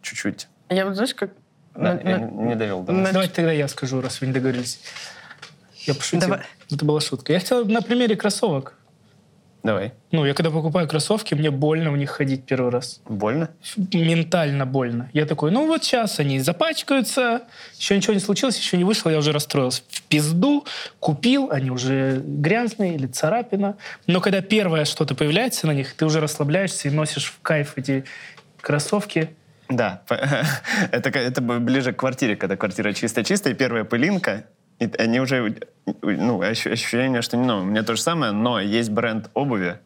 чуть-чуть. 0.00 0.48
Я 0.70 0.86
вот, 0.86 0.94
знаешь, 0.94 1.14
как... 1.14 1.30
Да, 1.78 1.94
на- 1.94 2.00
я 2.10 2.18
на- 2.18 2.48
не 2.48 2.56
довел 2.56 2.82
до 2.82 2.92
на- 2.92 3.12
Давайте 3.12 3.34
тогда 3.34 3.52
я 3.52 3.68
скажу, 3.68 4.00
раз 4.00 4.20
вы 4.20 4.26
не 4.26 4.32
договорились. 4.32 4.80
Я 5.86 5.94
пошутил. 5.94 6.20
Давай. 6.20 6.40
Это 6.70 6.84
была 6.84 7.00
шутка. 7.00 7.32
Я 7.32 7.38
хотел 7.40 7.64
на 7.64 7.80
примере 7.80 8.16
кроссовок. 8.16 8.74
Давай. 9.64 9.92
Ну, 10.12 10.24
я 10.24 10.34
когда 10.34 10.50
покупаю 10.50 10.88
кроссовки, 10.88 11.34
мне 11.34 11.50
больно 11.50 11.90
в 11.90 11.96
них 11.96 12.10
ходить 12.10 12.44
первый 12.44 12.70
раз. 12.70 13.00
Больно? 13.08 13.50
Ментально 13.92 14.66
больно. 14.66 15.10
Я 15.12 15.26
такой, 15.26 15.50
ну 15.50 15.66
вот 15.66 15.82
сейчас 15.84 16.20
они 16.20 16.38
запачкаются, 16.40 17.42
еще 17.76 17.96
ничего 17.96 18.14
не 18.14 18.20
случилось, 18.20 18.56
еще 18.56 18.76
не 18.76 18.84
вышло, 18.84 19.10
я 19.10 19.18
уже 19.18 19.32
расстроился. 19.32 19.82
В 19.88 20.02
пизду 20.02 20.64
купил, 21.00 21.50
они 21.50 21.70
уже 21.70 22.22
грязные 22.24 22.94
или 22.94 23.06
царапина. 23.08 23.76
Но 24.06 24.20
когда 24.20 24.40
первое 24.42 24.84
что-то 24.84 25.14
появляется 25.16 25.66
на 25.66 25.72
них, 25.72 25.92
ты 25.94 26.06
уже 26.06 26.20
расслабляешься 26.20 26.88
и 26.88 26.90
носишь 26.92 27.26
в 27.26 27.40
кайф 27.42 27.72
эти 27.76 28.04
кроссовки. 28.60 29.30
Да, 29.68 30.02
это, 30.92 31.10
это 31.10 31.40
ближе 31.42 31.92
к 31.92 31.96
квартире, 31.96 32.36
когда 32.36 32.56
квартира 32.56 32.92
чистая-чистая, 32.92 33.52
и 33.52 33.56
первая 33.56 33.84
пылинка, 33.84 34.46
и 34.78 34.90
они 34.98 35.20
уже, 35.20 35.56
ну, 36.02 36.40
ощу- 36.42 36.72
ощущение, 36.72 37.20
что 37.22 37.36
не 37.36 37.44
новое. 37.46 37.62
У 37.64 37.66
меня 37.66 37.82
то 37.82 37.94
же 37.94 38.00
самое, 38.00 38.32
но 38.32 38.60
есть 38.60 38.90
бренд 38.90 39.30
обуви, 39.34 39.78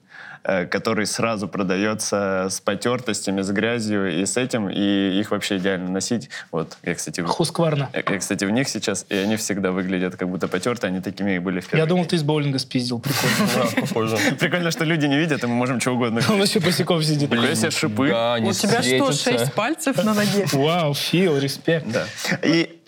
который 0.43 1.07
сразу 1.07 1.47
продается 1.49 2.49
с 2.51 2.61
потертостями, 2.61 3.43
с 3.43 3.51
грязью 3.51 4.21
и 4.21 4.27
с 4.27 4.37
этим, 4.37 4.69
и 4.69 5.19
их 5.21 5.31
вообще 5.31 5.59
идеально 5.59 5.91
носить. 5.91 6.31
Вот, 6.51 6.77
я, 6.83 6.95
кстати, 6.95 7.21
в- 7.21 7.27
Хускварна. 7.27 7.91
я, 7.93 8.03
я, 8.07 8.19
кстати, 8.19 8.45
в 8.45 8.51
них 8.51 8.69
сейчас, 8.69 9.07
и 9.09 9.15
они 9.17 9.37
всегда 9.37 9.71
выглядят 9.71 10.17
как 10.17 10.29
будто 10.29 10.49
потертые, 10.49 10.89
они 10.91 11.01
такими 11.01 11.37
и 11.37 11.39
были 11.39 11.61
в 11.61 11.65
Я 11.67 11.71
первый 11.71 11.89
думал, 11.89 12.03
день. 12.03 12.11
ты 12.11 12.17
из 12.17 12.23
боулинга 12.23 12.59
спиздил. 12.59 13.01
Прикольно. 13.01 14.19
Прикольно, 14.39 14.71
что 14.71 14.85
люди 14.85 15.07
не 15.07 15.19
видят, 15.19 15.45
и 15.45 15.47
мы 15.47 15.55
можем 15.55 15.81
что 15.81 15.93
угодно. 15.93 16.21
Он 16.29 16.39
вообще 16.39 16.59
босиком 16.61 17.03
сидит. 17.03 17.31
Нихуя 17.31 17.55
себе 17.55 17.71
шипы. 17.71 18.05
У 18.07 18.53
тебя 18.53 18.83
что, 18.83 19.13
шесть 19.13 19.53
пальцев 19.55 19.97
на 20.05 20.15
ноге? 20.15 20.47
Вау, 20.53 20.95
фил, 20.95 21.39
респект. 21.39 21.87
Да. 21.91 22.07
И 22.43 22.79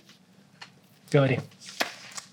Говори. 1.13 1.41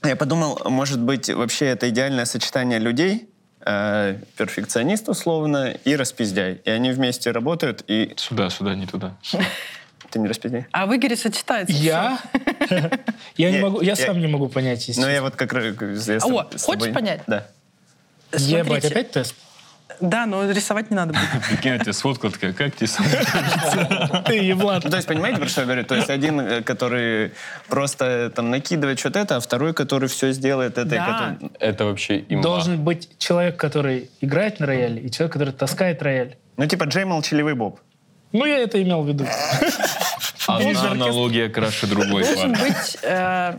Я 0.03 0.15
подумал, 0.15 0.59
может 0.65 0.99
быть, 0.99 1.29
вообще 1.29 1.67
это 1.67 1.87
идеальное 1.89 2.25
сочетание 2.25 2.79
людей, 2.79 3.29
э, 3.65 4.17
перфекционист 4.37 5.09
условно 5.09 5.75
и 5.83 5.95
распиздяй. 5.95 6.61
И 6.63 6.69
они 6.69 6.91
вместе 6.91 7.31
работают, 7.31 7.83
и 7.87 8.13
Сюда, 8.17 8.49
сюда, 8.49 8.75
не 8.75 8.87
туда. 8.87 9.15
ты 10.09 10.19
не 10.19 10.27
распиздяй. 10.27 10.65
А 10.71 10.85
в 10.85 10.95
Игоре 10.95 11.15
сочетается 11.15 11.73
Я? 11.75 12.19
Я 13.37 13.51
не 13.51 13.59
могу, 13.59 13.81
я 13.81 13.95
сам 13.95 14.19
не 14.19 14.27
могу 14.27 14.47
понять, 14.49 14.87
если 14.87 15.01
Но 15.01 15.09
я 15.09 15.21
вот 15.21 15.35
как 15.35 15.53
раз... 15.53 15.75
О, 16.23 16.49
хочешь 16.59 16.93
понять? 16.93 17.21
Да. 17.27 17.47
Ебать, 18.33 18.85
опять 18.85 19.11
тест? 19.11 19.35
Да, 20.01 20.25
но 20.25 20.49
рисовать 20.49 20.89
не 20.89 20.95
надо 20.95 21.13
будет. 21.13 21.43
Прикинь, 21.47 21.73
я 21.73 21.79
тебе 21.79 21.93
сфоткал, 21.93 22.31
такая, 22.31 22.53
как 22.53 22.75
тебе 22.75 22.87
сам? 22.87 23.05
Ты 24.25 24.33
еблан. 24.35 24.81
То 24.81 24.95
есть, 24.95 25.07
понимаете, 25.07 25.39
про 25.39 25.47
что 25.47 25.61
я 25.61 25.65
говорю? 25.65 25.85
То 25.85 25.95
есть, 25.95 26.09
один, 26.09 26.39
э, 26.39 26.61
который 26.61 27.31
просто 27.67 28.31
там 28.35 28.49
накидывает 28.49 28.99
что-то 28.99 29.19
это, 29.19 29.35
а 29.37 29.39
второй, 29.39 29.73
который 29.73 30.09
все 30.09 30.31
сделает 30.31 30.77
это. 30.77 31.37
Это 31.59 31.85
вообще 31.85 32.25
имба. 32.27 32.43
Должен 32.43 32.83
быть 32.83 33.09
человек, 33.17 33.57
который 33.57 34.09
играет 34.21 34.59
на 34.59 34.65
рояле, 34.65 35.01
и 35.01 35.11
человек, 35.11 35.33
который 35.33 35.53
таскает 35.53 36.01
рояль. 36.01 36.35
Ну, 36.57 36.65
типа 36.65 36.85
Джей 36.85 37.05
Молчаливый 37.05 37.53
Боб. 37.53 37.79
Ну, 38.31 38.45
я 38.45 38.59
это 38.59 38.81
имел 38.81 39.03
в 39.03 39.07
виду. 39.07 39.25
Одна 40.57 40.91
аналогия 40.91 41.49
краше 41.49 41.87
другой. 41.87 42.23
Должен 42.23 42.51
быть... 42.53 42.97
э, 43.03 43.53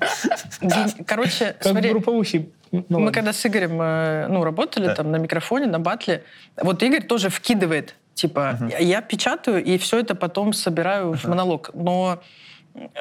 Короче, 1.06 1.56
смотри, 1.60 1.90
групповухий. 1.90 2.50
Ну, 2.70 2.84
мы 2.88 2.96
ладно. 2.96 3.12
когда 3.12 3.32
с 3.32 3.44
Игорем 3.46 3.80
э, 3.82 4.26
ну, 4.28 4.44
работали 4.44 4.86
Да. 4.86 4.94
там 4.94 5.10
на 5.10 5.16
микрофоне, 5.16 5.66
на 5.66 5.78
батле, 5.78 6.24
вот 6.56 6.82
Игорь 6.82 7.02
тоже 7.06 7.28
вкидывает, 7.28 7.96
типа, 8.14 8.58
я- 8.70 8.78
я 8.78 9.00
печатаю, 9.02 9.62
и 9.62 9.76
все 9.76 9.98
это 10.00 10.14
потом 10.14 10.52
собираю 10.54 11.12
в 11.14 11.24
монолог. 11.26 11.70
Но 11.74 12.22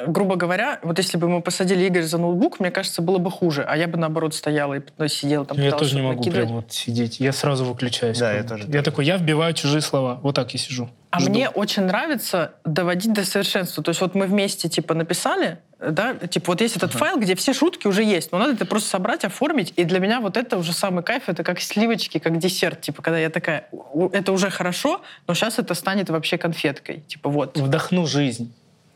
грубо 0.06 0.36
говоря, 0.36 0.80
вот 0.84 0.98
если 0.98 1.18
бы 1.18 1.30
мы 1.30 1.42
посадили 1.42 1.88
Игоря 1.88 2.04
за 2.06 2.18
ноутбук, 2.18 2.60
мне 2.60 2.72
кажется, 2.72 3.02
было 3.02 3.18
бы 3.18 3.32
хуже. 3.32 3.64
А 3.68 3.78
я 3.78 3.88
бы, 3.88 3.98
наоборот, 3.98 4.34
стояла 4.34 4.76
и 4.76 4.82
ну, 4.98 5.08
сидела 5.08 5.46
там. 5.46 5.58
Я 5.58 5.72
тоже 5.72 5.96
не 5.96 6.02
могу 6.02 6.18
накидывать. 6.18 6.48
прям 6.48 6.56
вот 6.62 6.72
сидеть. 6.72 7.20
Я 7.20 7.32
сразу 7.32 7.66
выключаюсь. 7.66 8.20
Да, 8.20 8.34
я 8.34 8.44
тоже 8.44 8.64
Я 8.68 8.74
так. 8.74 8.86
такой, 8.86 9.06
я 9.06 9.18
вбиваю 9.18 9.54
чужие 9.54 9.82
слова. 9.82 10.20
Вот 10.24 10.36
так 10.36 10.52
я 10.54 10.60
сижу. 10.60 10.90
А 11.10 11.20
Жду. 11.20 11.30
мне 11.30 11.50
очень 11.50 11.84
нравится 11.84 12.54
доводить 12.64 13.12
до 13.14 13.26
совершенства. 13.26 13.84
То 13.84 13.90
есть 13.90 14.00
вот 14.02 14.16
мы 14.16 14.26
вместе 14.28 14.70
типа 14.70 14.94
написали, 14.94 15.58
да, 15.80 16.14
типа 16.16 16.52
вот 16.54 16.62
есть 16.62 16.78
этот 16.78 16.94
файл, 16.94 17.20
где 17.20 17.36
все 17.36 17.54
шутки 17.54 17.88
уже 17.88 18.04
есть, 18.04 18.32
но 18.32 18.38
надо 18.38 18.54
это 18.54 18.66
просто 18.66 18.90
собрать, 18.90 19.26
оформить. 19.26 19.74
И 19.76 19.84
для 19.84 20.00
меня 20.00 20.22
вот 20.22 20.38
это 20.38 20.58
уже 20.58 20.72
самый 20.72 21.04
кайф, 21.04 21.24
это 21.28 21.44
как 21.44 21.60
сливочки, 21.60 22.18
как 22.18 22.38
десерт. 22.38 22.80
Типа 22.82 23.02
когда 23.02 23.20
я 23.20 23.30
такая, 23.30 23.68
«У- 23.72 24.08
это 24.08 24.32
уже 24.32 24.50
хорошо, 24.50 25.02
но 25.28 25.34
сейчас 25.34 25.60
это 25.60 25.74
станет 25.74 26.10
вообще 26.10 26.38
конфеткой. 26.38 27.02
Типа 27.08 27.30
вот. 27.30 27.58
Вдохну 27.58 28.06
жизнь. 28.06 28.54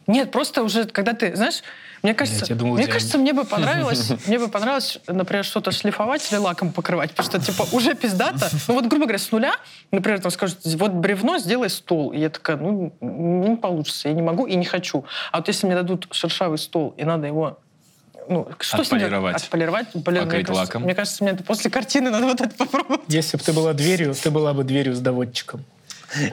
Нет, 0.08 0.32
просто 0.32 0.64
уже, 0.64 0.86
когда 0.86 1.14
ты, 1.14 1.36
знаешь, 1.36 1.64
мне 2.04 2.14
кажется, 2.14 2.46
я 2.48 2.56
думал, 2.56 2.76
мне 2.76 2.84
тебя- 2.84 2.94
кажется, 2.94 3.18
мне 3.18 3.34
бы 3.34 3.44
понравилось, 3.46 4.12
мне 4.28 4.38
бы 4.38 4.48
понравилось, 4.48 5.00
например, 5.08 5.44
что-то 5.44 5.72
шлифовать 5.72 6.32
или 6.32 6.38
лаком 6.38 6.72
покрывать, 6.72 7.12
потому 7.12 7.28
что, 7.28 7.40
типа, 7.52 7.66
уже 7.72 7.96
пиздато. 7.96 8.50
Ну 8.68 8.76
вот, 8.76 8.86
грубо 8.86 9.06
говоря, 9.06 9.18
с 9.18 9.32
нуля, 9.32 9.56
например, 9.92 10.20
там 10.22 10.32
скажут, 10.32 10.60
вот 10.64 10.92
бревно, 10.92 11.40
сделай 11.40 11.70
стол. 11.70 12.12
И 12.12 12.20
я 12.20 12.30
такая, 12.30 12.58
ну, 12.58 12.94
не 13.02 13.56
получится, 13.56 14.10
я 14.10 14.14
не 14.14 14.22
могу 14.22 14.46
и 14.46 14.56
не 14.56 14.66
хочу. 14.66 15.06
А 15.32 15.38
вот 15.38 15.48
если 15.48 15.66
мне 15.66 15.76
дадут 15.76 16.08
шершавый 16.12 16.60
стол, 16.60 16.94
и 16.98 17.04
надо 17.04 17.28
его 17.28 17.60
ну, 18.28 18.48
что 18.60 18.84
с 18.84 18.92
ним? 18.92 18.98
Отполировать. 18.98 19.36
Отполировать. 19.36 19.88
Блин, 19.94 20.24
мне 20.26 20.32
кажется, 20.44 20.54
лаком. 20.54 20.82
Мне 20.84 20.96
кажется, 20.96 21.24
мне 21.24 21.34
это 21.34 21.44
после 21.44 21.70
картины 21.70 22.10
надо 22.10 22.26
вот 22.26 22.42
это 22.42 22.56
попробовать. 22.56 23.02
Если 23.08 23.38
бы 23.38 23.44
ты 23.44 23.54
была 23.54 23.74
дверью, 23.74 24.16
ты 24.16 24.32
была 24.32 24.54
бы 24.54 24.64
дверью 24.64 24.96
с 24.96 25.00
доводчиком. 25.00 25.64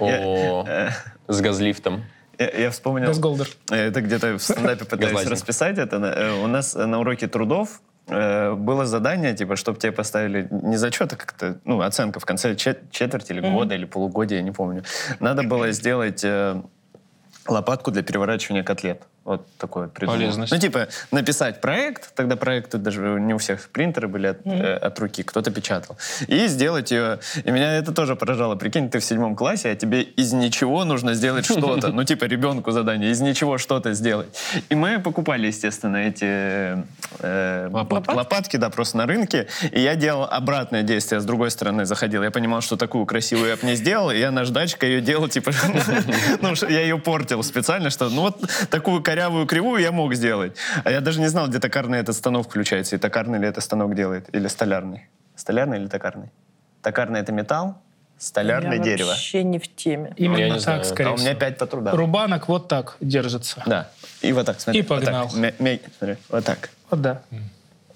О, 0.01 0.67
с 1.29 1.41
газлифтом. 1.41 2.05
Я, 2.43 2.63
я 2.65 2.71
вспомнил... 2.71 3.07
Газголдер. 3.07 3.49
Э, 3.71 3.89
Это 3.89 4.01
где-то 4.01 4.39
в 4.39 4.43
стендапе 4.43 4.85
пытаюсь 4.91 5.27
расписать 5.31 5.79
это. 5.79 5.97
Э, 5.97 6.43
У 6.45 6.47
нас 6.47 6.75
на 6.75 6.99
уроке 7.01 7.27
трудов 7.29 7.81
э, 8.09 8.53
было 8.55 8.85
задание, 8.87 9.35
типа, 9.35 9.57
чтобы 9.57 9.79
тебе 9.79 9.93
поставили 9.93 10.49
не 10.51 10.77
зачет, 10.77 11.13
а 11.13 11.17
как-то, 11.17 11.59
ну, 11.65 11.81
оценка 11.81 12.21
в 12.21 12.25
конце 12.25 12.55
чет- 12.55 12.91
четверти 12.91 13.33
или 13.33 13.41
года, 13.41 13.75
или 13.75 13.85
полугодия, 13.85 14.39
я 14.39 14.43
не 14.43 14.51
помню. 14.53 14.83
Надо 15.21 15.43
было 15.43 15.71
сделать 15.73 16.25
э, 16.25 16.61
лопатку 17.49 17.91
для 17.91 18.03
переворачивания 18.03 18.63
котлет. 18.63 19.03
Вот 19.25 19.47
такой 19.57 19.85
вот 19.85 19.93
придумал. 19.93 20.19
Полезность. 20.19 20.53
Ну, 20.53 20.59
типа, 20.59 20.89
написать 21.13 21.61
проект, 21.61 22.13
тогда 22.15 22.35
проекты 22.35 22.79
даже 22.79 23.21
не 23.21 23.35
у 23.35 23.39
всех 23.39 23.69
принтеры 23.69 24.09
были 24.09 24.29
от, 24.29 24.45
э, 24.45 24.75
от 24.75 24.99
руки, 24.99 25.23
кто-то 25.23 25.53
печатал. 25.53 25.97
И 26.27 26.49
сделать 26.49 26.91
ее... 26.91 27.21
И 27.45 27.51
меня 27.51 27.77
это 27.77 27.93
тоже 27.93 28.17
поражало. 28.17 28.57
Прикинь, 28.57 28.91
ты 28.91 28.99
в 28.99 29.05
седьмом 29.05 29.37
классе, 29.37 29.71
а 29.71 29.77
тебе 29.77 30.03
из 30.03 30.33
ничего 30.33 30.85
нужно 30.85 31.15
сделать 31.15 31.45
что-то. 31.51 31.89
Ну, 31.89 32.03
типа, 32.03 32.25
ребенку 32.25 32.73
задание, 32.73 33.13
из 33.13 33.21
ничего 33.21 33.59
что-то 33.59 33.93
сделать. 33.95 34.27
И 34.69 34.75
мы 34.75 34.99
покупали, 34.99 35.47
естественно, 35.47 35.99
эти 35.99 36.83
э, 37.21 37.69
Лопатки. 37.71 38.11
лопатки, 38.11 38.57
да, 38.57 38.71
просто 38.71 38.97
на 38.97 39.07
рынке. 39.07 39.47
И 39.71 39.81
я 39.81 39.95
делал 39.95 40.25
обратное 40.25 40.83
действие, 40.83 41.21
с 41.21 41.25
другой 41.25 41.53
стороны 41.53 41.85
заходил. 41.85 42.25
Я 42.25 42.33
понимал, 42.33 42.61
что 42.61 42.77
такую 42.77 43.07
красивую 43.07 43.51
я 43.51 43.57
бы 43.57 43.67
не 43.67 43.77
сделал, 43.77 44.11
и 44.11 44.19
я 44.19 44.33
наждачкой 44.33 44.91
ее 44.91 45.01
делал, 45.01 45.29
типа, 45.29 45.53
ну, 46.41 46.57
что 46.57 46.69
я 46.69 46.81
ее 46.81 46.99
портил 46.99 47.45
специально, 47.45 47.89
что, 47.91 48.09
ну, 48.09 48.23
вот 48.23 48.41
такую 48.69 49.01
корявую 49.13 49.47
кривую 49.47 49.83
я 49.83 49.93
мог 49.93 50.15
сделать. 50.15 50.57
А 50.85 50.91
я 50.91 51.01
даже 51.03 51.21
не 51.21 51.29
знал, 51.29 51.47
где 51.47 51.59
токарный 51.59 51.99
этот 51.99 52.17
станок 52.17 52.47
включается, 52.47 52.97
и 52.97 52.99
токарный 52.99 53.39
ли 53.39 53.47
это 53.47 53.61
станок 53.61 53.95
делает, 53.95 54.35
или 54.35 54.49
столярный. 54.49 55.07
Столярный 55.37 55.79
или 55.81 55.87
токарный? 55.87 56.31
Токарный— 56.81 57.21
это 57.23 57.31
металл, 57.31 57.77
столярный— 58.19 58.77
Я 58.79 58.83
дерево. 58.83 59.09
вообще 59.09 59.45
не 59.45 59.59
в 59.59 59.69
теме. 59.77 60.15
Я 60.17 60.25
Именно 60.25 60.45
не 60.45 60.51
так, 60.53 60.61
знаю. 60.61 60.85
скорее 60.85 61.11
А 61.11 61.13
у 61.13 61.17
меня 61.19 61.35
пять 61.35 61.59
по 61.59 61.67
трудам. 61.67 61.95
Рубанок 61.95 62.49
вот 62.49 62.69
так 62.69 62.97
держится. 63.01 63.63
Да. 63.67 63.91
И 64.23 64.33
вот 64.33 64.47
так, 64.47 64.61
смотри. 64.61 64.81
И 64.81 64.83
вот 64.87 65.05
так. 65.05 65.05
погнал. 65.05 65.31
Мя- 65.59 65.79
смотри, 65.99 66.17
вот 66.31 66.45
так. 66.45 66.71
Вот 66.91 67.03
да. 67.03 67.23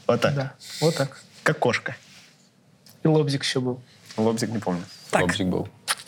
Вот 0.06 0.20
так. 0.20 0.34
Да. 0.34 0.52
Вот 0.82 0.94
так. 0.96 1.22
Как 1.42 1.58
кошка. 1.58 1.96
И 3.02 3.08
лобзик 3.08 3.42
еще 3.42 3.60
был. 3.60 3.80
Лобзик 4.18 4.50
не 4.50 4.58
помню. 4.58 4.82
Так. 5.10 5.22
Лобзик 5.22 5.46
был. 5.46 5.66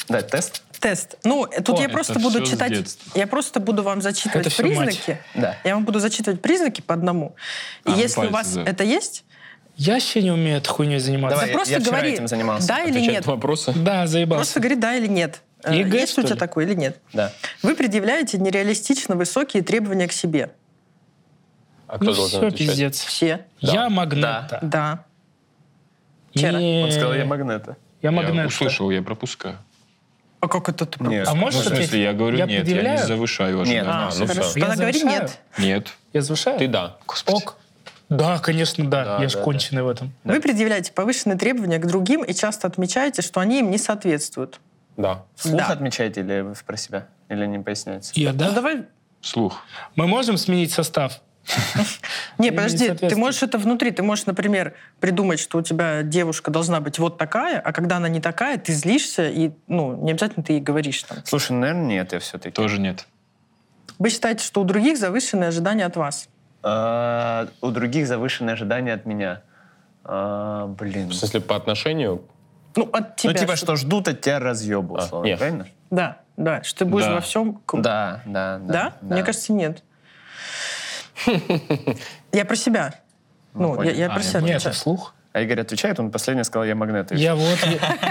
Да, 0.08 0.20
тест? 0.20 0.62
Тест. 0.80 1.16
Ну, 1.24 1.46
тут 1.64 1.78
О, 1.78 1.82
я 1.82 1.88
просто 1.88 2.18
буду 2.20 2.44
читать. 2.44 2.96
Я 3.14 3.26
просто 3.26 3.58
буду 3.60 3.82
вам 3.82 4.00
зачитывать 4.02 4.46
Это 4.46 4.56
признаки. 4.56 5.18
Да. 5.34 5.56
Я 5.64 5.74
вам 5.74 5.84
буду 5.84 5.98
зачитывать 5.98 6.40
признаки 6.40 6.80
по 6.80 6.94
одному. 6.94 7.34
И 7.84 7.90
А, 7.90 7.92
ну, 7.92 7.98
если 7.98 8.26
у 8.26 8.30
вас 8.30 8.54
да. 8.54 8.62
это 8.64 8.84
есть, 8.84 9.24
Я 9.76 9.94
вообще 9.94 10.22
не 10.22 10.30
умею 10.30 10.58
этой 10.58 10.68
хуйней 10.68 10.98
заниматься. 10.98 11.36
Давай, 11.36 11.46
да 11.46 11.50
я- 11.52 11.56
просто 11.56 11.74
я 11.74 11.80
вчера 11.80 11.96
говори, 11.98 12.12
этим 12.14 12.28
занимался. 12.28 12.68
да 12.68 12.80
или 12.82 12.90
Отвечать 12.90 13.12
нет. 13.12 13.26
вопросы? 13.26 13.72
Да, 13.76 14.06
заебался. 14.06 14.38
Просто 14.44 14.60
говори 14.60 14.74
да 14.76 14.94
или 14.96 15.06
нет. 15.06 15.40
ЕГЭ, 15.68 16.00
есть 16.00 16.12
что 16.12 16.20
у 16.20 16.24
тебя 16.24 16.34
ли? 16.34 16.38
такое 16.40 16.64
или 16.66 16.74
нет? 16.74 17.00
Да. 17.12 17.32
Вы 17.62 17.74
предъявляете 17.74 18.38
нереалистично 18.38 19.16
высокие 19.16 19.62
требования 19.64 20.06
к 20.08 20.12
себе. 20.12 20.50
А 21.88 21.96
кто 21.96 22.04
Ну 22.06 22.14
должен 22.14 22.38
все, 22.38 22.46
отвечать? 22.48 22.68
пиздец. 22.68 23.00
Все. 23.04 23.46
Я 23.60 23.88
магнета. 23.88 24.58
Да. 24.62 25.04
Вчера. 26.34 26.58
Не, 26.58 26.82
Он 26.84 26.90
сказал, 26.92 27.14
я 27.14 27.24
магнета. 27.24 27.76
Я 28.02 28.10
Я 28.10 28.16
магнета. 28.16 28.46
услышал, 28.48 28.90
я 28.90 29.02
пропускаю. 29.02 29.58
А 30.40 30.48
как 30.48 30.68
это 30.68 30.86
ты 30.86 31.02
Нет. 31.04 31.26
А 31.26 31.34
Ну, 31.34 31.40
можешь 31.40 31.64
в 31.64 31.68
смысле, 31.68 32.02
я 32.02 32.12
говорю 32.12 32.38
Я 32.38 32.46
нет, 32.46 32.52
я 32.52 32.58
не 32.58 32.64
предъявляю? 32.64 33.06
завышаю 33.06 33.56
Нет. 33.58 33.66
ожидания. 33.66 33.90
А, 33.90 34.10
ну 34.16 34.26
Хорошо. 34.26 34.48
всё. 34.50 34.58
Я 34.60 34.66
Тогда 34.66 34.76
говори 34.82 34.98
завышаю? 35.00 35.22
нет. 35.22 35.38
Нет. 35.58 35.86
Я 36.12 36.22
завышаю? 36.22 36.58
Ты 36.58 36.68
да. 36.68 36.96
Ок. 37.26 37.56
Да, 38.08 38.38
конечно, 38.38 38.88
да. 38.88 39.04
Да, 39.04 39.22
я 39.22 39.28
ж 39.28 39.34
да, 39.34 39.42
конченый 39.42 39.82
в 39.82 39.88
этом. 39.88 40.12
Вы 40.24 40.40
предъявляете 40.40 40.92
повышенные 40.92 41.36
требования 41.36 41.78
к 41.78 41.86
другим 41.86 42.22
и 42.22 42.32
часто 42.34 42.66
отмечаете, 42.68 43.20
что 43.22 43.40
они 43.40 43.58
им 43.60 43.70
не 43.70 43.78
соответствуют. 43.78 44.60
Да. 44.96 45.24
Вслух 45.34 45.58
Да. 45.58 45.66
отмечаете 45.66 46.20
или 46.20 46.40
вы 46.40 46.54
про 46.64 46.76
себя? 46.76 47.06
Или 47.28 47.44
не 47.46 47.58
поясняется? 47.58 48.12
Я, 48.14 48.32
да? 48.32 48.48
Ну 48.48 48.54
давай. 48.54 48.84
Слух. 49.20 49.60
Мы 49.96 50.06
можем 50.06 50.36
сменить 50.38 50.72
состав? 50.72 51.20
Не, 52.38 52.50
подожди, 52.50 52.90
ты 52.90 53.16
можешь 53.16 53.42
это 53.42 53.58
внутри. 53.58 53.90
Ты 53.90 54.02
можешь, 54.02 54.26
например, 54.26 54.74
придумать, 55.00 55.40
что 55.40 55.58
у 55.58 55.62
тебя 55.62 56.02
девушка 56.02 56.50
должна 56.50 56.80
быть 56.80 56.98
вот 56.98 57.18
такая, 57.18 57.60
а 57.60 57.72
когда 57.72 57.96
она 57.96 58.08
не 58.08 58.20
такая, 58.20 58.58
ты 58.58 58.72
злишься, 58.72 59.28
и 59.28 59.50
ну, 59.66 59.96
не 59.96 60.12
обязательно 60.12 60.44
ты 60.44 60.54
ей 60.54 60.60
говоришь 60.60 61.02
там. 61.02 61.18
Слушай, 61.24 61.52
ну, 61.52 61.60
наверное, 61.60 61.86
нет, 61.86 62.12
я 62.12 62.18
все-таки. 62.18 62.50
Тоже 62.50 62.80
нет. 62.80 63.06
Вы 63.98 64.10
считаете, 64.10 64.44
что 64.44 64.60
у 64.60 64.64
других 64.64 64.98
завышенные 64.98 65.48
ожидания 65.48 65.84
от 65.84 65.96
вас. 65.96 66.28
А, 66.62 67.48
у 67.60 67.70
других 67.70 68.06
завышенные 68.06 68.54
ожидания 68.54 68.92
от 68.92 69.06
меня. 69.06 69.42
А, 70.04 70.66
блин. 70.66 71.08
В 71.08 71.14
смысле, 71.14 71.40
по 71.40 71.56
отношению? 71.56 72.22
Ну, 72.76 72.88
от 72.92 73.16
тебя. 73.16 73.32
ну, 73.32 73.38
типа, 73.38 73.56
что 73.56 73.76
ждут 73.76 74.08
от 74.08 74.20
тебя 74.20 74.38
разъебу, 74.38 74.96
А, 74.96 75.08
правильно? 75.08 75.66
Да, 75.90 76.18
да, 76.36 76.62
что 76.62 76.80
ты 76.80 76.84
будешь 76.84 77.06
во 77.06 77.20
всем... 77.20 77.60
Да, 77.72 78.22
да, 78.24 78.58
да. 78.58 78.72
Да? 78.72 78.92
Мне 79.00 79.22
кажется, 79.22 79.52
нет. 79.52 79.82
Я 82.32 82.44
про 82.44 82.56
себя. 82.56 82.94
Ну, 83.54 83.70
я, 83.70 83.76
понял. 83.76 83.94
я 83.94 84.06
А, 84.06 84.10
про 84.10 84.20
я 84.22 84.28
себя 84.28 84.40
Нет, 84.40 84.62
вслух. 84.62 85.14
А 85.32 85.40
Игорь 85.40 85.60
отвечает, 85.60 85.98
он 86.00 86.10
последний 86.10 86.44
сказал, 86.44 86.64
я 86.64 86.74
магнет. 86.74 87.12
Я 87.12 87.34
вот, 87.34 87.58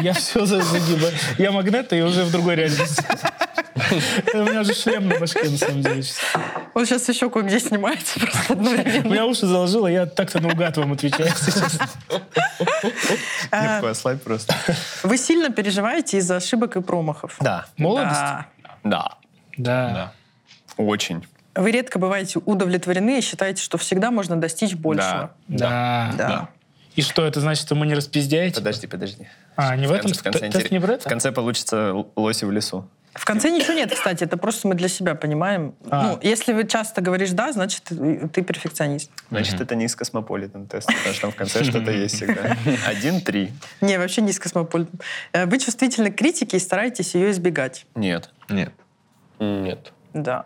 я, 0.01 0.13
все 0.13 0.45
загибаю. 0.45 1.13
Я 1.37 1.51
магнета 1.51 1.95
и 1.95 2.01
уже 2.01 2.23
в 2.23 2.31
другой 2.31 2.55
реальности. 2.55 3.03
У 4.33 4.37
меня 4.37 4.61
уже 4.61 4.73
шлем 4.73 5.07
на 5.07 5.19
башке, 5.19 5.49
на 5.49 5.57
самом 5.57 5.81
деле. 5.81 6.03
Он 6.73 6.85
сейчас 6.85 7.07
еще 7.09 7.29
кое-где 7.29 7.59
снимается 7.59 8.19
просто 8.19 8.53
У 8.53 8.53
одновременно. 8.53 9.07
меня 9.07 9.25
уши 9.25 9.45
заложило, 9.45 9.87
я 9.87 10.05
так-то 10.05 10.39
наугад 10.39 10.77
вам 10.77 10.93
отвечаю 10.93 11.29
сейчас. 11.37 11.79
А, 13.51 13.75
Легко 13.75 13.87
ослабь 13.87 14.21
просто. 14.21 14.55
Вы 15.03 15.17
сильно 15.17 15.49
переживаете 15.49 16.17
из-за 16.17 16.35
ошибок 16.37 16.75
и 16.75 16.81
промахов. 16.81 17.37
Да, 17.39 17.65
Молодость? 17.77 18.19
Да, 18.19 18.47
Да. 18.83 19.17
Да. 19.57 20.13
очень. 20.77 21.25
Вы 21.57 21.71
редко 21.71 21.99
бываете 21.99 22.39
удовлетворены 22.45 23.17
и 23.19 23.21
считаете, 23.21 23.61
что 23.61 23.77
всегда 23.77 24.11
можно 24.11 24.35
достичь 24.35 24.75
большего. 24.75 25.31
Да. 25.47 26.13
Да. 26.17 26.49
И 26.95 27.01
что, 27.01 27.25
это 27.25 27.41
значит, 27.41 27.65
что 27.65 27.75
мы 27.75 27.85
не 27.85 27.93
распиздяете? 27.93 28.55
Подожди, 28.55 28.87
подожди. 28.87 29.27
А, 29.55 29.75
не 29.75 29.85
в 29.87 29.91
этом? 29.91 30.11
конце- 30.11 30.19
в 30.19 30.23
конце 30.23 30.49
Тест 30.49 30.71
не 30.71 30.79
про 30.79 30.87
В 30.87 30.91
это? 30.91 31.09
конце 31.09 31.31
получится 31.31 31.93
лоси 32.15 32.45
в 32.45 32.51
лесу. 32.51 32.89
В 33.13 33.25
конце 33.25 33.49
ничего 33.49 33.73
нет, 33.73 33.91
кстати, 33.93 34.23
это 34.23 34.37
просто 34.37 34.67
мы 34.67 34.75
для 34.75 34.87
себя 34.87 35.15
понимаем. 35.15 35.73
А. 35.89 36.03
Ну, 36.03 36.19
если 36.21 36.53
вы 36.53 36.67
часто 36.67 37.01
говоришь 37.01 37.31
«да», 37.31 37.51
значит, 37.51 37.83
ты 37.83 38.27
ты 38.27 38.43
перфекционист. 38.43 39.09
Значит, 39.29 39.59
это 39.59 39.73
не 39.75 39.85
из 39.85 39.95
космополитен 39.95 40.67
теста, 40.67 40.91
потому 40.93 41.13
что 41.13 41.21
там 41.21 41.31
в 41.31 41.35
конце 41.35 41.63
что-то 41.63 41.91
есть 41.91 42.15
всегда. 42.15 42.55
Один-три. 42.87 43.53
Не, 43.81 43.97
вообще 43.97 44.21
не 44.21 44.31
с 44.33 44.39
космополитом. 44.39 44.99
Э, 45.33 45.45
Вы 45.45 45.57
чувствительны 45.59 46.11
к 46.11 46.15
критике 46.15 46.57
и 46.57 46.59
стараетесь 46.59 47.15
ее 47.15 47.31
избегать. 47.31 47.85
Нет. 47.95 48.29
Нет. 48.49 48.73
Нет. 49.39 49.93
Да. 50.13 50.45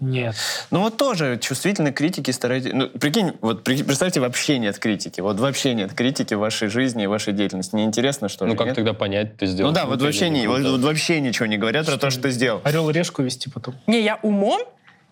Нет. 0.00 0.36
Ну 0.70 0.80
вот 0.80 0.96
тоже 0.96 1.38
чувствительной 1.38 1.92
критики 1.92 2.30
старайтесь... 2.30 2.72
Ну, 2.72 2.88
прикинь, 2.88 3.32
вот 3.40 3.64
представьте, 3.64 4.20
вообще 4.20 4.58
нет 4.58 4.78
критики. 4.78 5.20
Вот 5.20 5.40
вообще 5.40 5.74
нет 5.74 5.92
критики 5.94 6.34
в 6.34 6.38
вашей 6.38 6.68
жизни 6.68 7.04
и 7.04 7.06
вашей 7.06 7.32
деятельности. 7.32 7.74
Неинтересно, 7.76 8.28
что 8.28 8.44
Ну 8.46 8.52
ли, 8.52 8.58
как 8.58 8.68
нет? 8.68 8.76
тогда 8.76 8.92
понять, 8.92 9.36
ты 9.36 9.46
сделал? 9.46 9.70
Ну 9.70 9.74
да, 9.74 9.86
вот 9.86 10.02
вообще, 10.02 10.28
не 10.30 10.46
вот, 10.46 10.62
вот 10.62 10.80
вообще 10.80 11.20
ничего 11.20 11.46
не 11.46 11.56
говорят 11.56 11.86
про 11.86 11.96
то, 11.96 12.10
что 12.10 12.22
ты 12.22 12.30
сделал. 12.30 12.60
Орел 12.64 12.88
и 12.90 12.92
решку 12.92 13.22
вести 13.22 13.50
потом. 13.50 13.74
Не, 13.86 14.02
я 14.02 14.18
умом, 14.22 14.62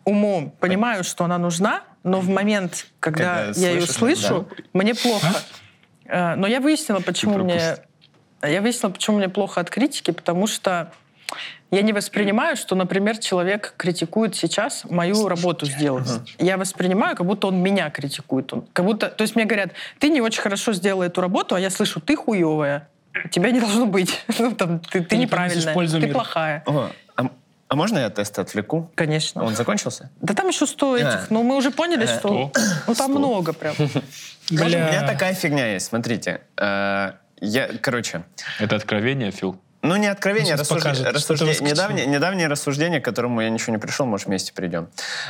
умом 0.05 0.51
понимаю, 0.51 1.05
что 1.05 1.25
она 1.25 1.39
нужна, 1.39 1.83
но 2.05 2.21
в 2.21 2.29
момент, 2.29 2.87
когда, 3.01 3.47
Когда 3.47 3.61
я 3.61 3.71
ее 3.71 3.87
слышишь, 3.87 4.27
слышу, 4.27 4.49
мне 4.73 4.95
плохо. 4.95 5.29
Э, 6.07 6.35
Но 6.35 6.47
я 6.47 6.61
выяснила, 6.61 7.01
почему 7.01 7.39
мне... 7.39 7.77
Я 8.43 8.61
выяснила, 8.61 8.91
почему 8.91 9.19
мне 9.19 9.29
плохо 9.29 9.61
от 9.61 9.71
критики, 9.71 10.11
потому 10.11 10.49
что 10.49 10.93
я 11.73 11.81
не 11.81 11.95
воспринимаю, 11.95 12.55
что, 12.57 12.75
например, 12.75 13.17
человек 13.17 13.73
критикует 13.79 14.37
сейчас 14.37 14.85
мою 14.85 15.27
работу 15.27 15.65
сделать. 15.65 16.07
Я 16.39 16.59
воспринимаю, 16.59 17.17
как 17.17 17.27
будто 17.27 17.47
он 17.47 17.63
меня 17.63 17.89
критикует. 17.89 18.53
Он, 18.53 18.63
как 18.75 18.85
будто, 18.85 19.09
то 19.09 19.23
есть 19.23 19.35
мне 19.37 19.47
говорят, 19.47 19.71
ты 19.99 20.11
не 20.11 20.21
очень 20.21 20.43
хорошо 20.43 20.75
сделала 20.75 21.05
эту 21.05 21.23
работу, 21.23 21.55
а 21.55 21.61
я 21.61 21.71
слышу, 21.71 21.99
ты 22.01 22.15
хуевая. 22.15 22.89
Тебя 23.31 23.51
не 23.51 23.61
должно 23.61 23.87
быть. 23.87 24.23
Ну, 24.39 24.53
там, 24.53 24.81
ты, 24.81 25.01
ты 25.01 25.05
Ты 25.07 25.17
не 25.17 25.23
неправильная, 25.23 25.75
ты 25.75 25.99
миру. 25.99 26.13
плохая. 26.13 26.63
О, 26.67 26.91
а, 27.17 27.31
а 27.69 27.75
можно 27.75 27.99
я 27.99 28.11
тест 28.11 28.39
отвлеку? 28.39 28.91
Конечно. 28.95 29.43
Он 29.43 29.55
закончился? 29.55 30.11
Да 30.21 30.35
там 30.35 30.49
еще 30.49 30.67
сто 30.67 30.97
этих. 30.97 31.07
А. 31.09 31.27
Но 31.31 31.43
мы 31.43 31.57
уже 31.57 31.71
поняли, 31.71 32.07
что... 32.07 32.53
Ну 32.87 32.95
там 32.95 33.13
много 33.13 33.53
прям. 33.55 33.75
Можно? 33.79 34.03
У 34.51 34.55
Бля. 34.55 34.89
меня 34.89 35.07
такая 35.07 35.33
фигня 35.35 35.73
есть, 35.73 35.87
смотрите. 35.87 36.43
Э, 36.59 37.13
Я, 37.41 37.69
короче, 37.81 38.23
Это 38.59 38.77
откровение, 38.77 39.31
Фил? 39.31 39.59
Ну, 39.83 39.97
не 39.97 40.07
откровение, 40.07 40.57
Сейчас 40.57 40.71
рассужд- 40.71 40.79
покажет, 40.79 41.07
рассуждение. 41.13 41.61
Недавнее, 41.61 42.07
недавнее 42.07 42.47
рассуждение, 42.47 43.01
к 43.01 43.05
которому 43.05 43.41
я 43.41 43.51
ничего 43.51 43.73
не 43.75 43.79
пришел, 43.81 44.07
может, 44.07 44.29
вместе 44.29 44.53
придем. 44.53 44.89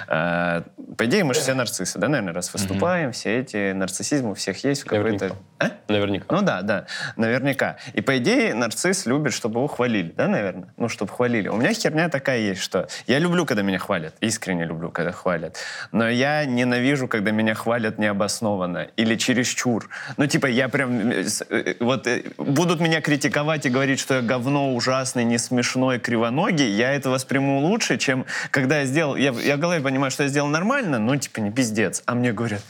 Э, 0.08 0.62
По 0.98 1.06
идее, 1.06 1.24
мы 1.24 1.32
же 1.32 1.40
все 1.40 1.54
нарциссы, 1.54 1.98
да, 1.98 2.08
наверное, 2.08 2.34
раз 2.34 2.52
выступаем, 2.52 3.12
все 3.12 3.38
эти 3.40 3.72
нарциссизм 3.72 4.28
у 4.28 4.34
всех 4.34 4.62
есть 4.64 4.84
какой-то... 4.84 5.24
Наверняка. 5.24 5.36
А? 5.58 5.70
Наверняка. 5.88 6.26
Ну 6.28 6.42
да, 6.42 6.62
да, 6.62 6.86
наверняка. 7.16 7.76
И 7.94 8.02
по 8.02 8.18
идее 8.18 8.52
нарцисс 8.54 9.06
любит, 9.06 9.32
чтобы 9.32 9.58
его 9.60 9.68
хвалили, 9.68 10.12
да, 10.16 10.28
наверное? 10.28 10.68
Ну, 10.76 10.88
чтобы 10.88 11.10
хвалили. 11.12 11.48
У 11.48 11.56
меня 11.56 11.72
херня 11.72 12.08
такая 12.10 12.40
есть, 12.40 12.60
что 12.60 12.88
я 13.06 13.18
люблю, 13.18 13.46
когда 13.46 13.62
меня 13.62 13.78
хвалят, 13.78 14.14
искренне 14.20 14.64
люблю, 14.66 14.90
когда 14.90 15.12
хвалят. 15.12 15.56
Но 15.92 16.08
я 16.08 16.44
ненавижу, 16.44 17.08
когда 17.08 17.30
меня 17.30 17.54
хвалят 17.54 17.98
необоснованно 17.98 18.88
или 18.96 19.16
чересчур. 19.16 19.88
Ну, 20.18 20.26
типа, 20.26 20.46
я 20.46 20.68
прям... 20.68 21.10
э, 21.10 21.24
э, 21.48 21.74
Вот 21.80 22.06
э, 22.06 22.22
будут 22.36 22.80
меня 22.80 23.00
критиковать 23.00 23.64
и 23.66 23.70
говорить, 23.70 23.98
что 24.00 24.14
я 24.16 24.20
говно 24.42 24.74
ужасный, 24.74 25.24
не 25.24 25.38
смешной, 25.38 25.98
кривоногий, 25.98 26.68
я 26.68 26.92
это 26.92 27.10
восприму 27.10 27.60
лучше, 27.60 27.96
чем 27.96 28.26
когда 28.50 28.80
я 28.80 28.86
сделал... 28.86 29.14
Я, 29.16 29.30
я 29.30 29.56
в 29.56 29.60
голове 29.60 29.80
понимаю, 29.80 30.10
что 30.10 30.24
я 30.24 30.28
сделал 30.28 30.48
нормально, 30.48 30.98
но, 30.98 31.16
типа, 31.16 31.40
не 31.40 31.52
пиздец. 31.52 32.02
А 32.06 32.14
мне 32.14 32.32
говорят, 32.32 32.62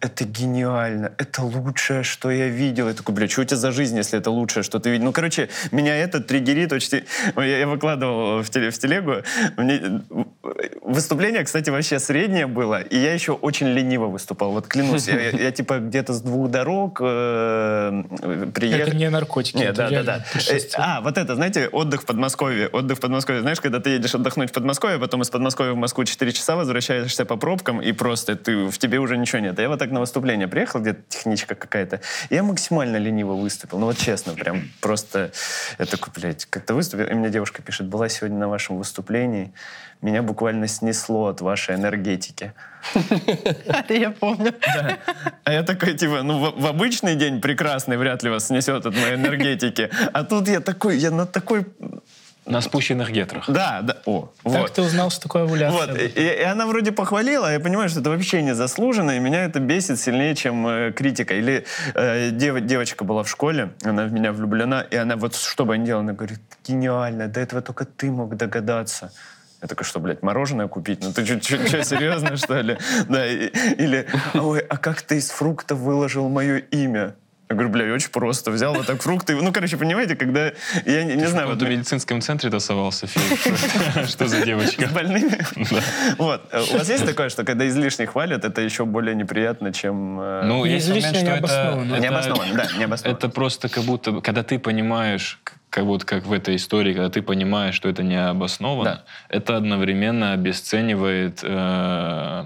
это 0.00 0.24
гениально, 0.24 1.12
это 1.18 1.42
лучшее, 1.42 2.02
что 2.02 2.30
я 2.30 2.48
видел. 2.48 2.88
Я 2.88 2.94
такой, 2.94 3.14
бля, 3.14 3.28
что 3.28 3.42
у 3.42 3.44
тебя 3.44 3.56
за 3.56 3.72
жизнь, 3.72 3.96
если 3.96 4.18
это 4.18 4.30
лучшее, 4.30 4.62
что 4.62 4.78
ты 4.78 4.90
видел? 4.90 5.06
Ну, 5.06 5.12
короче, 5.12 5.48
меня 5.72 5.96
это 5.96 6.20
триггерит 6.20 6.72
очень... 6.72 7.04
Я, 7.36 7.58
я 7.58 7.66
выкладывал 7.66 8.42
в, 8.42 8.50
теле, 8.50 8.70
в 8.70 8.78
телегу. 8.78 9.16
Мне... 9.56 10.02
Выступление, 10.82 11.44
кстати, 11.44 11.70
вообще 11.70 11.98
среднее 11.98 12.46
было, 12.46 12.80
и 12.80 12.96
я 12.96 13.12
еще 13.12 13.32
очень 13.32 13.68
лениво 13.68 14.06
выступал. 14.06 14.52
Вот 14.52 14.68
клянусь, 14.68 15.08
я, 15.08 15.20
я- 15.20 15.30
я, 15.30 15.50
типа 15.50 15.78
где-то 15.78 16.12
с 16.12 16.20
двух 16.20 16.50
дорог 16.50 17.00
э, 17.02 18.04
приехал. 18.54 18.88
Это 18.88 18.96
не 18.96 19.10
наркотики. 19.10 19.56
Нет, 19.56 19.74
да, 19.74 19.90
да, 19.90 20.02
да. 20.02 20.24
Э. 20.48 20.58
А, 20.76 21.00
вот 21.00 21.18
это, 21.18 21.34
знаете, 21.34 21.68
отдых 21.68 22.02
в 22.02 22.06
Подмосковье. 22.06 22.68
Отдых 22.68 22.98
в 22.98 23.00
Подмосковье. 23.00 23.42
Знаешь, 23.42 23.60
когда 23.60 23.80
ты 23.80 23.90
едешь 23.90 24.14
отдохнуть 24.14 24.50
в 24.50 24.52
Подмосковье, 24.52 24.98
потом 24.98 25.22
из 25.22 25.30
Подмосковья 25.30 25.72
в 25.72 25.76
Москву 25.76 26.04
4 26.04 26.32
часа 26.32 26.56
возвращаешься 26.56 27.24
по 27.24 27.36
пробкам, 27.36 27.82
и 27.82 27.92
просто 27.92 28.36
ты, 28.36 28.66
в 28.66 28.78
тебе 28.78 28.98
уже 28.98 29.16
ничего 29.16 29.40
нет. 29.40 29.58
А 29.58 29.62
я 29.62 29.68
вот 29.68 29.78
так 29.78 29.87
на 29.92 30.00
выступление 30.00 30.48
приехал, 30.48 30.80
где-то 30.80 31.00
техничка 31.08 31.54
какая-то, 31.54 32.00
я 32.30 32.42
максимально 32.42 32.96
лениво 32.96 33.34
выступил. 33.34 33.78
Ну 33.78 33.86
вот 33.86 33.98
честно, 33.98 34.34
прям 34.34 34.62
просто... 34.80 35.32
Такой, 35.76 36.12
блядь, 36.14 36.44
как-то 36.46 36.74
выступил, 36.74 37.06
и 37.06 37.14
мне 37.14 37.30
девушка 37.30 37.62
пишет, 37.62 37.86
была 37.86 38.08
сегодня 38.08 38.38
на 38.38 38.48
вашем 38.48 38.78
выступлении, 38.78 39.52
меня 40.00 40.22
буквально 40.22 40.68
снесло 40.68 41.26
от 41.26 41.40
вашей 41.40 41.74
энергетики. 41.74 42.52
Это 43.66 43.94
я 43.94 44.10
помню. 44.10 44.54
Да. 44.60 44.98
А 45.44 45.52
я 45.52 45.62
такой, 45.62 45.94
типа, 45.94 46.22
ну, 46.22 46.38
в, 46.38 46.60
в 46.60 46.66
обычный 46.66 47.16
день 47.16 47.40
прекрасный 47.40 47.96
вряд 47.96 48.22
ли 48.22 48.30
вас 48.30 48.46
снесет 48.46 48.86
от 48.86 48.94
моей 48.94 49.14
энергетики. 49.14 49.90
А 50.12 50.22
тут 50.22 50.48
я 50.48 50.60
такой, 50.60 50.98
я 50.98 51.10
на 51.10 51.26
такой... 51.26 51.66
На 52.48 52.60
спущенных 52.60 53.10
гетрах. 53.10 53.48
Да, 53.48 53.80
да, 53.82 53.96
о, 54.06 54.30
Как 54.42 54.52
вот. 54.52 54.72
ты 54.72 54.82
узнал, 54.82 55.10
что 55.10 55.22
такое 55.22 55.42
овуляция? 55.44 55.86
Вот, 55.86 55.98
и, 55.98 56.06
и 56.20 56.42
она 56.42 56.66
вроде 56.66 56.92
похвалила, 56.92 57.52
я 57.52 57.60
понимаю, 57.60 57.88
что 57.88 58.00
это 58.00 58.10
вообще 58.10 58.42
не 58.42 58.54
заслуженно, 58.54 59.12
и 59.12 59.18
меня 59.20 59.44
это 59.44 59.60
бесит 59.60 60.00
сильнее, 60.00 60.34
чем 60.34 60.66
э, 60.66 60.92
критика. 60.92 61.34
Или 61.34 61.64
э, 61.94 62.30
дев- 62.30 62.60
девочка 62.64 63.04
была 63.04 63.22
в 63.22 63.28
школе, 63.28 63.70
она 63.84 64.04
в 64.04 64.12
меня 64.12 64.32
влюблена, 64.32 64.80
и 64.80 64.96
она 64.96 65.16
вот 65.16 65.34
что 65.36 65.64
бы 65.64 65.74
она 65.74 65.84
делала, 65.84 66.02
она 66.04 66.12
говорит, 66.14 66.40
гениально, 66.66 67.28
до 67.28 67.40
этого 67.40 67.60
только 67.62 67.84
ты 67.84 68.10
мог 68.10 68.36
догадаться. 68.36 69.12
Я 69.60 69.66
такой, 69.68 69.84
что, 69.84 69.98
блядь, 70.00 70.22
мороженое 70.22 70.68
купить? 70.68 71.02
Ну 71.02 71.12
ты 71.12 71.26
что, 71.26 71.40
серьезно, 71.84 72.36
что 72.36 72.60
ли? 72.60 72.78
Да, 73.08 73.26
и- 73.26 73.48
или, 73.76 74.06
ой, 74.34 74.60
а 74.60 74.76
как 74.76 75.02
ты 75.02 75.16
из 75.18 75.30
фрукта 75.30 75.74
выложил 75.74 76.28
мое 76.28 76.58
имя? 76.58 77.14
Я 77.50 77.54
говорю, 77.56 77.70
бля, 77.70 77.94
очень 77.94 78.10
просто. 78.10 78.50
Взял 78.50 78.74
вот 78.74 78.86
так 78.86 79.00
фрукты. 79.00 79.34
Ну, 79.34 79.52
короче, 79.52 79.78
понимаете, 79.78 80.16
когда... 80.16 80.52
Я 80.84 81.04
не, 81.04 81.14
не 81.14 81.26
знаю, 81.26 81.46
Вот 81.48 81.58
вот 81.58 81.66
в 81.66 81.70
медицинском 81.70 82.20
центре 82.20 82.50
тасовался. 82.50 83.06
Что- 84.06 84.26
за 84.28 84.44
девочка? 84.44 84.86
с 84.86 84.92
больными. 84.92 85.38
Вот. 86.18 86.42
Э, 86.52 86.60
У 86.70 86.76
вас 86.76 86.90
есть 86.90 87.06
такое, 87.06 87.30
что 87.30 87.44
когда 87.44 87.66
излишне 87.66 88.06
хвалят, 88.06 88.44
это 88.44 88.60
еще 88.60 88.84
более 88.84 89.14
неприятно, 89.14 89.72
чем... 89.72 90.20
э, 90.20 90.42
Ну, 90.44 90.66
Не 90.66 90.72
есть 90.74 90.88
момент, 90.88 91.06
излишне, 91.06 91.20
что 91.20 91.30
не 91.30 91.30
это- 91.30 91.38
обоснованно. 91.38 91.92
это- 91.94 92.02
Необоснованно, 92.02 92.54
да, 92.54 92.78
необоснованно. 92.78 93.16
Это 93.16 93.28
просто 93.30 93.68
как 93.70 93.84
будто, 93.84 94.20
когда 94.20 94.42
ты 94.42 94.58
понимаешь, 94.58 95.38
как 95.70 95.84
вот 95.84 96.04
как 96.04 96.26
в 96.26 96.32
этой 96.34 96.56
истории, 96.56 96.92
когда 96.92 97.08
ты 97.08 97.22
понимаешь, 97.22 97.74
что 97.74 97.88
это 97.88 98.02
не 98.02 98.16
обоснованно, 98.22 99.04
это 99.30 99.56
одновременно 99.56 100.32
обесценивает 100.34 101.40
э, 101.42 102.44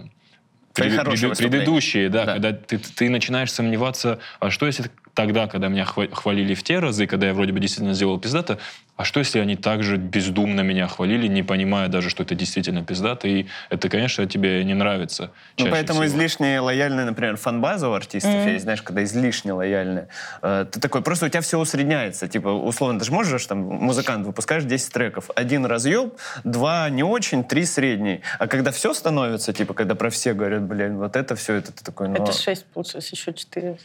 пред- 0.75 1.05
пред- 1.05 1.39
предыдущие, 1.39 2.09
да, 2.09 2.25
Да. 2.27 2.33
когда 2.35 2.53
ты, 2.53 2.79
ты 2.79 3.11
начинаешь 3.11 3.53
сомневаться, 3.53 4.19
а 4.41 4.51
что 4.51 4.67
если 4.67 4.91
тогда, 5.15 5.47
когда 5.47 5.69
меня 5.69 5.85
хвалили 5.85 6.55
в 6.55 6.63
те 6.63 6.79
разы, 6.79 7.07
когда 7.07 7.27
я 7.29 7.35
вроде 7.35 7.53
бы 7.53 7.61
действительно 7.61 7.95
сделал 7.95 8.19
пиздата, 8.19 8.59
а 8.97 9.05
что, 9.05 9.21
если 9.21 9.41
они 9.41 9.57
также 9.57 9.97
бездумно 9.97 10.61
меня 10.61 10.87
хвалили, 10.87 11.27
не 11.27 11.43
понимая 11.43 11.89
даже, 11.89 12.11
что 12.11 12.23
это 12.23 12.35
действительно 12.35 12.85
пиздата, 12.85 13.27
и 13.27 13.47
это, 13.71 13.89
конечно, 13.89 14.27
тебе 14.27 14.63
не 14.65 14.75
нравится. 14.75 15.33
Ну, 15.59 15.67
поэтому 15.71 16.03
всего. 16.03 16.17
излишне 16.17 16.61
лояльная, 16.61 17.07
например, 17.07 17.37
фан 17.37 17.65
у 17.65 17.93
артистов 17.93 18.31
mm-hmm. 18.31 18.53
есть, 18.53 18.65
знаешь, 18.65 18.83
когда 18.83 19.03
излишне 19.03 19.55
лояльная. 19.55 20.09
Э, 20.43 20.67
ты 20.71 20.79
такой, 20.79 21.03
просто 21.03 21.27
у 21.27 21.29
тебя 21.31 21.41
все 21.41 21.59
усредняется. 21.59 22.29
Типа, 22.29 22.49
условно, 22.49 22.99
ты 22.99 23.07
же 23.07 23.13
можешь, 23.13 23.47
там, 23.47 23.59
музыкант, 23.59 24.27
выпускаешь 24.27 24.65
10 24.65 24.93
треков. 24.93 25.31
Один 25.35 25.65
разъеб, 25.65 26.15
два 26.45 26.89
не 26.91 27.03
очень, 27.03 27.45
три 27.45 27.65
средний. 27.65 28.21
А 28.39 28.47
когда 28.47 28.73
все 28.73 28.93
становится, 28.93 29.53
типа, 29.53 29.73
когда 29.75 29.95
про 29.95 30.11
все 30.11 30.35
говорят, 30.35 30.63
блин, 30.63 30.99
вот 30.99 31.17
это 31.17 31.35
все, 31.35 31.55
это 31.55 31.73
ты 31.73 31.83
такой, 31.83 32.09
ну... 32.09 32.17
А 32.21 32.23
это 32.25 32.33
6 32.33 32.67
получилось, 32.67 33.11
еще 33.11 33.33
4 33.33 33.79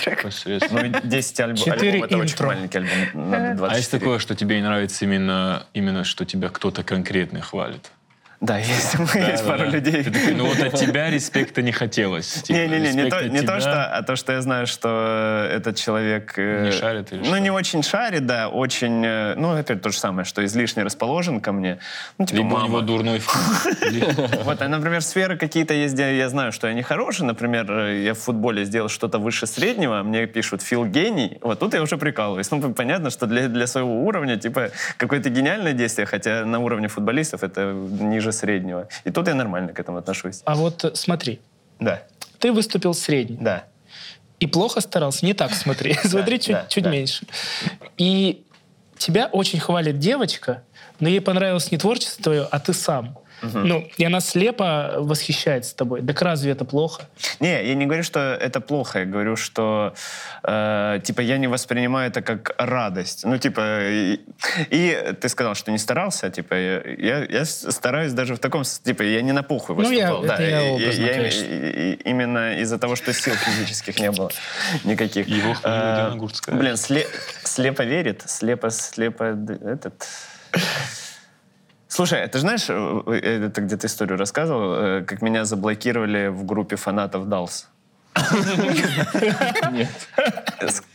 трек. 0.00 0.24
Ну, 0.24 0.30
10 1.04 1.40
альб... 1.40 1.58
альбомов, 1.66 2.06
это 2.06 2.18
очень 2.18 2.44
маленький 2.44 2.78
альбом. 2.78 3.32
А, 3.34 3.68
а 3.70 3.76
есть 3.76 3.90
такое, 3.90 4.18
что 4.18 4.34
тебе 4.34 4.56
не 4.56 4.62
нравится 4.62 5.04
именно, 5.04 5.66
именно 5.74 6.04
что 6.04 6.24
тебя 6.24 6.48
кто-то 6.48 6.82
конкретный 6.82 7.40
хвалит? 7.40 7.90
Да, 8.48 8.56
есть, 8.58 8.94
есть 9.16 9.44
пару 9.44 9.58
Да-да-да. 9.64 9.76
людей. 9.76 10.04
Ты 10.04 10.10
такой, 10.12 10.34
ну 10.34 10.46
вот 10.46 10.60
от 10.60 10.74
тебя 10.74 11.10
респекта 11.10 11.60
не 11.60 11.72
хотелось. 11.72 12.42
Типа, 12.44 12.56
Не-не-не, 12.56 12.78
не, 12.92 13.02
респект 13.04 13.10
то, 13.18 13.28
не 13.28 13.42
то, 13.42 13.58
что, 13.60 13.84
а 13.96 14.02
то, 14.02 14.14
что 14.14 14.32
я 14.32 14.40
знаю, 14.42 14.68
что 14.68 15.48
этот 15.50 15.76
человек... 15.76 16.34
э, 16.36 16.66
Не 16.66 16.70
шарит 16.72 17.10
или 17.12 17.18
Ну, 17.18 17.24
что? 17.24 17.38
не 17.40 17.50
очень 17.50 17.82
шарит, 17.82 18.26
да, 18.26 18.48
очень... 18.48 19.02
э, 19.04 19.34
Ну, 19.34 19.56
опять 19.58 19.82
то 19.82 19.90
же 19.90 19.98
самое, 19.98 20.24
что 20.24 20.44
излишне 20.44 20.84
расположен 20.84 21.40
ко 21.40 21.50
мне. 21.50 21.78
Ну, 22.16 22.26
типа, 22.26 22.36
Либо 22.36 22.46
у 22.46 22.50
мама. 22.58 22.68
него 22.68 22.80
дурной 22.82 23.18
вкус. 23.18 23.66
Вот, 24.44 24.62
а, 24.62 24.68
например, 24.68 25.02
сферы 25.02 25.36
какие-то 25.36 25.74
есть, 25.74 25.94
где 25.94 26.16
я 26.16 26.28
знаю, 26.28 26.52
что 26.52 26.68
они 26.68 26.82
хорошие. 26.82 27.26
Например, 27.26 27.66
э, 27.70 28.02
я 28.04 28.14
в 28.14 28.18
футболе 28.18 28.64
сделал 28.64 28.88
что-то 28.88 29.18
выше 29.18 29.46
среднего, 29.48 29.98
а 29.98 30.02
мне 30.04 30.26
пишут 30.26 30.62
«Фил 30.62 30.84
гений». 30.86 31.38
Вот 31.42 31.58
тут 31.58 31.74
я 31.74 31.82
уже 31.82 31.96
прикалываюсь. 31.96 32.48
Ну, 32.52 32.72
понятно, 32.72 33.10
что 33.10 33.26
для, 33.26 33.48
для 33.48 33.66
своего 33.66 34.04
уровня, 34.04 34.36
типа, 34.36 34.70
какое-то 34.96 35.28
гениальное 35.28 35.72
действие, 35.72 36.06
хотя 36.06 36.44
на 36.44 36.60
уровне 36.60 36.86
футболистов 36.86 37.42
это 37.42 37.72
ниже 37.72 38.27
среднего. 38.32 38.88
И 39.04 39.10
тут 39.10 39.28
я 39.28 39.34
нормально 39.34 39.72
к 39.72 39.80
этому 39.80 39.98
отношусь. 39.98 40.42
А 40.44 40.54
вот 40.54 40.84
э, 40.84 40.94
смотри, 40.94 41.40
Да, 41.80 42.02
ты 42.38 42.52
выступил 42.52 42.94
средний. 42.94 43.36
да. 43.40 43.64
И 44.40 44.46
плохо 44.46 44.80
старался. 44.80 45.26
Не 45.26 45.34
так 45.34 45.52
смотри. 45.52 45.94
Смотри 46.04 46.38
чуть, 46.38 46.84
меньше. 46.86 47.26
И 47.96 48.44
тебя 48.96 49.26
очень 49.26 49.58
хвалит 49.58 49.98
девочка, 49.98 50.62
но 51.00 51.08
ей 51.08 51.20
понравилось 51.20 51.72
не 51.72 51.78
творчество 51.78 52.22
твое, 52.22 52.48
а 52.48 52.60
ты 52.60 52.72
сам. 52.72 53.18
Ну, 53.42 53.88
и 53.96 54.04
она 54.04 54.20
слепо 54.20 54.94
восхищается 54.98 55.76
тобой. 55.76 56.02
Так 56.02 56.22
разве 56.22 56.52
это 56.52 56.64
плохо? 56.64 57.02
Не, 57.40 57.64
я 57.68 57.74
не 57.74 57.84
говорю, 57.86 58.02
что 58.02 58.18
это 58.18 58.60
плохо. 58.60 59.00
Я 59.00 59.04
говорю, 59.04 59.36
что 59.36 59.94
э, 60.42 61.00
типа 61.04 61.20
я 61.20 61.38
не 61.38 61.46
воспринимаю 61.48 62.10
это 62.10 62.22
как 62.22 62.54
радость. 62.58 63.24
Ну, 63.24 63.38
типа, 63.38 63.60
и, 63.90 64.20
и 64.70 65.14
ты 65.20 65.28
сказал, 65.28 65.54
что 65.54 65.70
не 65.70 65.78
старался, 65.78 66.30
типа, 66.30 66.54
я, 66.54 66.82
я, 66.98 67.24
я 67.24 67.44
стараюсь 67.44 68.12
даже 68.12 68.34
в 68.34 68.38
таком, 68.38 68.62
типа, 68.64 69.02
я 69.02 69.22
не 69.22 69.32
на 69.32 69.42
пуху 69.42 69.74
Ну, 69.74 69.90
я- 69.90 70.12
выступал. 70.12 70.24
это 70.24 70.42
я 70.42 70.62
образно, 70.64 71.02
я- 71.04 71.28
и- 71.28 71.92
и- 71.92 72.10
именно 72.10 72.58
из-за 72.60 72.78
того, 72.78 72.96
что 72.96 73.12
сил 73.12 73.34
физических 73.34 74.00
не 74.00 74.10
было 74.10 74.30
никаких. 74.84 75.28
Его 75.28 75.54
Гурцкая. 76.16 76.56
Блин, 76.56 76.74
сле- 76.74 77.06
слепо 77.44 77.82
верит, 77.82 78.22
слепо, 78.26 78.70
слепо 78.70 79.24
этот. 79.24 80.06
Слушай, 81.88 82.28
ты 82.28 82.38
знаешь, 82.38 82.66
э, 82.68 83.02
э, 83.06 83.46
это 83.46 83.62
где-то 83.62 83.86
историю 83.86 84.18
рассказывал, 84.18 84.74
э, 84.74 85.04
как 85.04 85.22
меня 85.22 85.44
заблокировали 85.44 86.28
в 86.28 86.44
группе 86.44 86.76
фанатов 86.76 87.28
Далс? 87.28 87.68
Нет. 89.72 89.88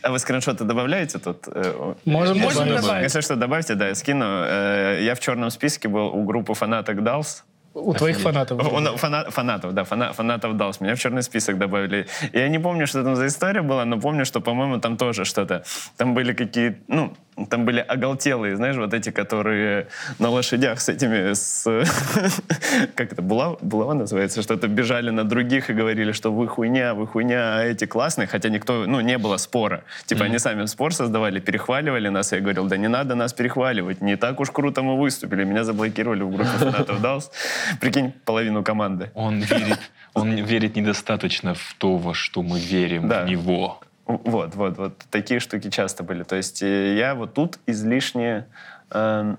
А 0.02 0.10
вы 0.10 0.18
скриншоты 0.18 0.64
добавляете 0.64 1.18
тут? 1.18 1.46
Можем 2.04 2.38
Можем 2.38 2.68
добавить. 2.68 3.04
Если 3.04 3.20
что, 3.22 3.36
добавьте, 3.36 3.74
да, 3.74 3.88
я 3.88 3.94
скину. 3.94 4.24
Я 4.24 5.14
в 5.14 5.20
черном 5.20 5.50
списке 5.50 5.88
был 5.88 6.08
у 6.08 6.24
группы 6.24 6.54
фанаток 6.54 7.02
Далс. 7.02 7.44
У 7.74 7.92
твоих 7.92 8.20
фанатов. 8.20 8.60
О, 8.72 8.80
ну, 8.80 8.94
фана- 8.96 9.30
фанатов, 9.30 9.72
да, 9.74 9.82
фана- 9.82 10.12
фанатов 10.12 10.56
Далс. 10.56 10.80
Меня 10.80 10.94
в 10.94 10.98
черный 11.00 11.22
список 11.22 11.58
добавили. 11.58 12.06
Я 12.32 12.48
не 12.48 12.60
помню, 12.60 12.86
что 12.86 13.02
там 13.02 13.16
за 13.16 13.26
история 13.26 13.62
была, 13.62 13.84
но 13.84 13.98
помню, 14.00 14.24
что, 14.24 14.40
по-моему, 14.40 14.78
там 14.78 14.96
тоже 14.96 15.24
что-то. 15.24 15.64
Там 15.96 16.14
были 16.14 16.34
какие 16.34 16.76
ну, 16.86 17.16
там 17.50 17.64
были 17.64 17.80
оголтелые, 17.80 18.56
знаешь, 18.56 18.76
вот 18.76 18.94
эти, 18.94 19.10
которые 19.10 19.88
на 20.18 20.30
лошадях 20.30 20.80
с 20.80 20.88
этими, 20.88 21.32
с... 21.32 21.64
как 22.94 23.12
это, 23.12 23.22
булава, 23.22 23.58
булава 23.60 23.94
называется, 23.94 24.42
что-то 24.42 24.68
бежали 24.68 25.10
на 25.10 25.24
других 25.24 25.70
и 25.70 25.72
говорили, 25.72 26.12
что 26.12 26.32
вы 26.32 26.46
хуйня, 26.48 26.94
вы 26.94 27.06
хуйня, 27.06 27.58
а 27.58 27.62
эти 27.64 27.86
классные, 27.86 28.26
хотя 28.26 28.48
никто, 28.48 28.84
ну, 28.86 29.00
не 29.00 29.18
было 29.18 29.36
спора. 29.36 29.82
Типа 30.06 30.24
они 30.24 30.38
сами 30.38 30.66
спор 30.66 30.94
создавали, 30.94 31.40
перехваливали 31.40 32.08
нас, 32.08 32.32
я 32.32 32.40
говорил, 32.40 32.66
да 32.66 32.76
не 32.76 32.88
надо 32.88 33.14
нас 33.14 33.32
перехваливать, 33.32 34.00
не 34.00 34.16
так 34.16 34.40
уж 34.40 34.50
круто 34.50 34.82
мы 34.82 34.98
выступили. 34.98 35.44
Меня 35.44 35.64
заблокировали 35.64 36.22
в 36.22 36.30
группе 36.30 36.50
фанатов 36.58 37.00
Далс. 37.00 37.30
Прикинь, 37.80 38.12
половину 38.24 38.62
команды. 38.62 39.10
Он 39.14 39.40
верит, 39.40 39.78
он 40.14 40.34
верит 40.34 40.76
недостаточно 40.76 41.54
в 41.54 41.74
то, 41.78 41.96
во 41.96 42.14
что 42.14 42.42
мы 42.42 42.58
верим 42.60 43.08
Да. 43.08 43.24
в 43.24 43.28
него. 43.28 43.80
Вот, 44.06 44.54
вот, 44.54 44.76
вот. 44.76 44.98
Такие 45.10 45.40
штуки 45.40 45.70
часто 45.70 46.02
были. 46.02 46.24
То 46.24 46.36
есть 46.36 46.62
э, 46.62 46.96
я 46.96 47.14
вот 47.14 47.34
тут 47.34 47.58
излишне, 47.66 48.46
эм, 48.90 49.38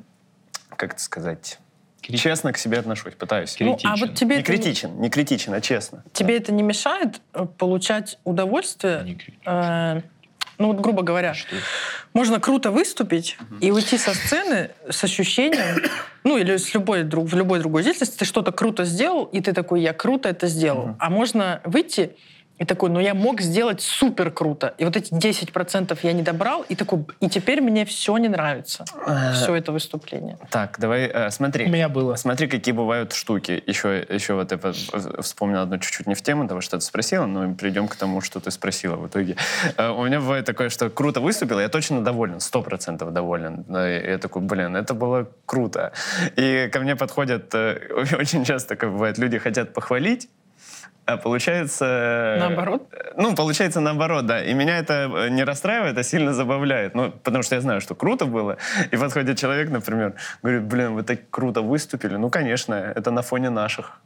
как 0.76 0.94
это 0.94 1.02
сказать, 1.02 1.60
Крит- 2.02 2.20
честно 2.20 2.52
к 2.52 2.58
себе 2.58 2.80
отношусь, 2.80 3.14
пытаюсь. 3.14 3.56
Ну, 3.60 3.74
а 3.74 3.78
Критичен. 3.78 3.96
вот 4.08 4.16
тебе 4.16 4.36
Не 4.38 4.42
это 4.42 4.52
критичен, 4.52 5.00
не 5.00 5.10
критичен, 5.10 5.54
а 5.54 5.62
честно. 5.62 6.04
тебе 6.14 6.38
это 6.38 6.52
не 6.52 6.64
мешает 6.64 7.22
э, 7.34 7.46
получать 7.58 8.18
удовольствие? 8.24 9.04
Не 9.04 9.16
критичен. 9.16 9.42
э, 9.46 10.02
ну 10.58 10.68
вот, 10.68 10.80
грубо 10.80 11.04
говоря, 11.04 11.34
Что? 11.34 11.56
можно 12.14 12.40
круто 12.40 12.72
выступить 12.72 13.38
и 13.60 13.72
уйти 13.72 13.98
со 13.98 14.14
сцены 14.16 14.72
с 14.90 15.04
ощущением, 15.04 15.82
ну 16.24 16.38
или 16.38 16.56
с 16.58 16.74
любой, 16.74 17.04
друг, 17.04 17.28
в 17.28 17.36
любой 17.36 17.60
другой 17.60 17.84
деятельности, 17.84 18.18
ты 18.20 18.26
что-то 18.26 18.52
круто 18.54 18.86
сделал, 18.86 19.26
и 19.26 19.42
ты 19.42 19.52
такой, 19.54 19.82
я 19.82 19.92
круто 19.94 20.30
это 20.30 20.48
сделал. 20.48 20.96
А 21.00 21.10
можно 21.10 21.60
выйти 21.66 22.16
и 22.58 22.66
такой, 22.66 22.90
ну 22.90 23.00
я 23.00 23.14
мог 23.14 23.42
сделать 23.42 23.82
супер 23.82 24.32
круто. 24.32 24.74
И 24.78 24.86
вот 24.86 24.96
эти 24.96 25.14
10% 25.14 25.98
я 26.04 26.14
не 26.14 26.22
добрал, 26.24 26.64
и 26.70 26.76
такой, 26.76 27.06
и 27.20 27.30
теперь 27.30 27.62
мне 27.62 27.84
все 27.86 28.16
не 28.18 28.28
нравится. 28.30 28.86
Все 29.34 29.56
это 29.56 29.72
выступление. 29.72 30.38
Так, 30.52 30.80
давай, 30.80 31.06
э, 31.08 31.32
смотри. 31.32 31.66
У 31.66 31.70
меня 31.70 31.90
было. 31.90 32.16
Смотри, 32.16 32.48
какие 32.48 32.74
бывают 32.74 33.14
штуки. 33.14 33.62
Еще, 33.68 34.06
еще 34.10 34.34
вот 34.36 34.52
я 34.52 34.58
по- 34.58 34.74
вспомнил 35.22 35.62
одну 35.62 35.78
чуть-чуть 35.78 36.08
не 36.08 36.16
в 36.16 36.22
тему 36.22 36.48
того, 36.48 36.62
что 36.62 36.78
ты 36.78 36.86
спросила, 36.86 37.26
но 37.26 37.54
придем 37.56 37.88
к 37.88 37.96
тому, 37.96 38.22
что 38.22 38.40
ты 38.40 38.52
спросила 38.52 38.96
в 38.96 39.08
итоге. 39.08 39.36
Э, 39.78 39.90
У 39.90 40.06
меня 40.06 40.20
бывает 40.20 40.46
такое, 40.46 40.70
что 40.70 40.90
круто 40.90 41.20
выступил, 41.22 41.60
я 41.60 41.68
точно 41.70 42.04
доволен, 42.04 42.40
сто 42.40 42.62
процентов 42.62 43.12
доволен. 43.14 43.66
Да, 43.68 43.90
и 44.00 44.12
Я 44.12 44.18
такой, 44.18 44.42
блин, 44.42 44.76
это 44.76 44.94
было 44.94 45.28
круто. 45.46 45.92
И 46.38 46.70
ко 46.72 46.80
мне 46.80 46.96
подходят, 46.96 47.54
э, 47.54 47.80
очень 48.20 48.46
часто 48.46 48.70
такое 48.76 48.90
бывает, 48.92 49.18
люди 49.18 49.38
хотят 49.40 49.74
похвалить, 49.74 50.30
а 50.30 50.30
получается... 51.18 51.86
э, 51.86 52.40
Наоборот? 52.40 52.82
Ну, 53.18 53.36
получается 53.36 53.80
наоборот, 53.80 54.26
да. 54.26 54.44
И 54.44 54.54
меня 54.54 54.80
это 54.80 55.12
э, 55.16 55.30
не 55.30 55.44
расстраивает, 55.44 55.98
а 55.98 56.04
сильно 56.04 56.34
забавляет. 56.34 56.96
Ну, 56.96 57.12
потому 57.24 57.44
что 57.44 57.56
я 57.56 57.62
знаю, 57.62 57.82
что 57.82 57.96
круто 57.96 58.26
было. 58.26 58.58
И 58.92 58.98
подходит 58.98 59.38
человек, 59.38 59.70
например, 59.70 60.14
говорит, 60.44 60.64
блин, 60.64 60.94
вы 60.96 61.04
так 61.04 61.20
круто 61.30 61.62
выступили. 61.62 62.16
Ну, 62.18 62.30
конечно, 62.30 62.74
это 62.74 63.12
на 63.12 63.22
фоне 63.22 63.50
наших. 63.50 64.00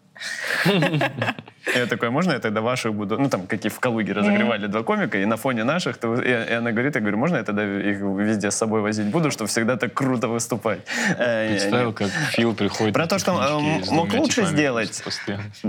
Я 1.75 1.85
такой, 1.85 2.07
«А 2.07 2.11
можно 2.11 2.33
я 2.33 2.39
тогда 2.39 2.61
ваших 2.61 2.93
буду? 2.93 3.19
Ну, 3.19 3.29
там, 3.29 3.45
какие 3.45 3.71
в 3.71 3.79
Калуге 3.79 4.13
разогревали 4.13 4.67
два 4.67 4.83
комика, 4.83 5.17
и 5.17 5.25
на 5.25 5.37
фоне 5.37 5.63
наших, 5.63 5.97
и, 6.03 6.53
она 6.53 6.71
говорит, 6.71 6.95
я 6.95 7.01
говорю, 7.01 7.17
можно 7.17 7.37
я 7.37 7.43
тогда 7.43 7.63
их 7.63 7.99
везде 7.99 8.49
с 8.51 8.55
собой 8.55 8.81
возить 8.81 9.07
буду, 9.07 9.29
чтобы 9.31 9.49
всегда 9.49 9.77
так 9.77 9.93
круто 9.93 10.27
выступать? 10.27 10.79
Э, 11.17 11.49
Представил, 11.49 11.93
как 11.93 12.09
Фил 12.31 12.55
приходит 12.55 12.93
Про 12.93 13.07
то, 13.07 13.19
что, 13.19 13.31
э, 13.33 13.91
мог 13.91 14.13
лучше 14.13 14.41
типами 14.41 14.53
сделать. 14.53 15.03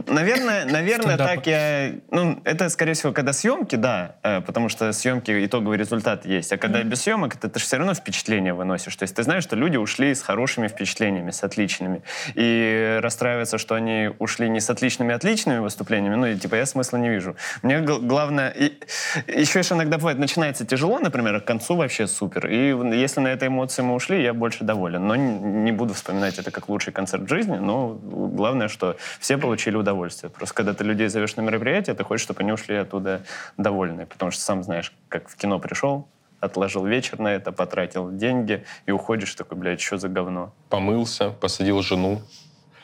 Наверное, 0.06 0.64
наверное, 0.70 1.16
так 1.16 1.46
я... 1.46 1.92
Ну, 2.10 2.40
это, 2.44 2.68
скорее 2.68 2.94
всего, 2.94 3.12
когда 3.12 3.32
съемки, 3.32 3.76
да, 3.76 4.16
э, 4.22 4.40
потому 4.40 4.68
что 4.68 4.92
съемки, 4.92 5.44
итоговый 5.44 5.76
результат 5.76 6.24
есть. 6.24 6.52
А 6.52 6.56
когда 6.56 6.82
без 6.82 7.02
съемок, 7.02 7.34
это 7.34 7.48
ты 7.48 7.58
же 7.58 7.64
все 7.64 7.76
равно 7.76 7.94
впечатление 7.94 8.54
выносишь. 8.54 8.96
То 8.96 9.02
есть 9.04 9.14
ты 9.14 9.22
знаешь, 9.22 9.42
что 9.42 9.56
люди 9.56 9.76
ушли 9.76 10.14
с 10.14 10.22
хорошими 10.22 10.68
впечатлениями, 10.68 11.30
с 11.30 11.44
отличными. 11.44 12.02
И 12.34 12.98
расстраиваться, 13.02 13.58
что 13.58 13.74
они 13.74 14.10
ушли 14.18 14.39
не 14.46 14.60
с 14.60 14.70
отличными 14.70 15.14
отличными 15.14 15.58
выступлениями, 15.58 16.14
ну, 16.14 16.26
и, 16.26 16.36
типа, 16.36 16.56
я 16.56 16.66
смысла 16.66 16.96
не 16.96 17.08
вижу. 17.08 17.36
Мне 17.62 17.80
гл- 17.80 18.00
главное... 18.00 18.50
И, 18.50 18.78
еще 19.26 19.62
же 19.62 19.74
иногда 19.74 19.98
бывает, 19.98 20.18
начинается 20.18 20.66
тяжело, 20.66 20.98
например, 20.98 21.34
а 21.36 21.40
к 21.40 21.44
концу 21.44 21.76
вообще 21.76 22.06
супер. 22.06 22.46
И 22.48 22.74
если 22.96 23.20
на 23.20 23.28
этой 23.28 23.48
эмоции 23.48 23.82
мы 23.82 23.94
ушли, 23.94 24.22
я 24.22 24.34
больше 24.34 24.64
доволен. 24.64 25.06
Но 25.06 25.16
не, 25.16 25.72
буду 25.72 25.94
вспоминать 25.94 26.38
это 26.38 26.50
как 26.50 26.68
лучший 26.68 26.92
концерт 26.92 27.28
жизни, 27.28 27.56
но 27.56 27.98
главное, 28.02 28.68
что 28.68 28.96
все 29.18 29.38
получили 29.38 29.76
удовольствие. 29.76 30.30
Просто 30.30 30.54
когда 30.54 30.74
ты 30.74 30.84
людей 30.84 31.08
зовешь 31.08 31.36
на 31.36 31.42
мероприятие, 31.42 31.94
ты 31.94 32.04
хочешь, 32.04 32.24
чтобы 32.24 32.40
они 32.40 32.52
ушли 32.52 32.76
оттуда 32.76 33.22
довольны. 33.56 34.06
Потому 34.06 34.30
что 34.30 34.42
сам 34.42 34.62
знаешь, 34.62 34.92
как 35.08 35.28
в 35.28 35.36
кино 35.36 35.58
пришел, 35.58 36.08
отложил 36.40 36.84
вечер 36.86 37.18
на 37.18 37.28
это, 37.28 37.52
потратил 37.52 38.10
деньги 38.10 38.64
и 38.86 38.90
уходишь 38.90 39.34
такой, 39.34 39.58
блядь, 39.58 39.80
что 39.80 39.98
за 39.98 40.08
говно? 40.08 40.52
Помылся, 40.68 41.30
посадил 41.30 41.82
жену. 41.82 42.22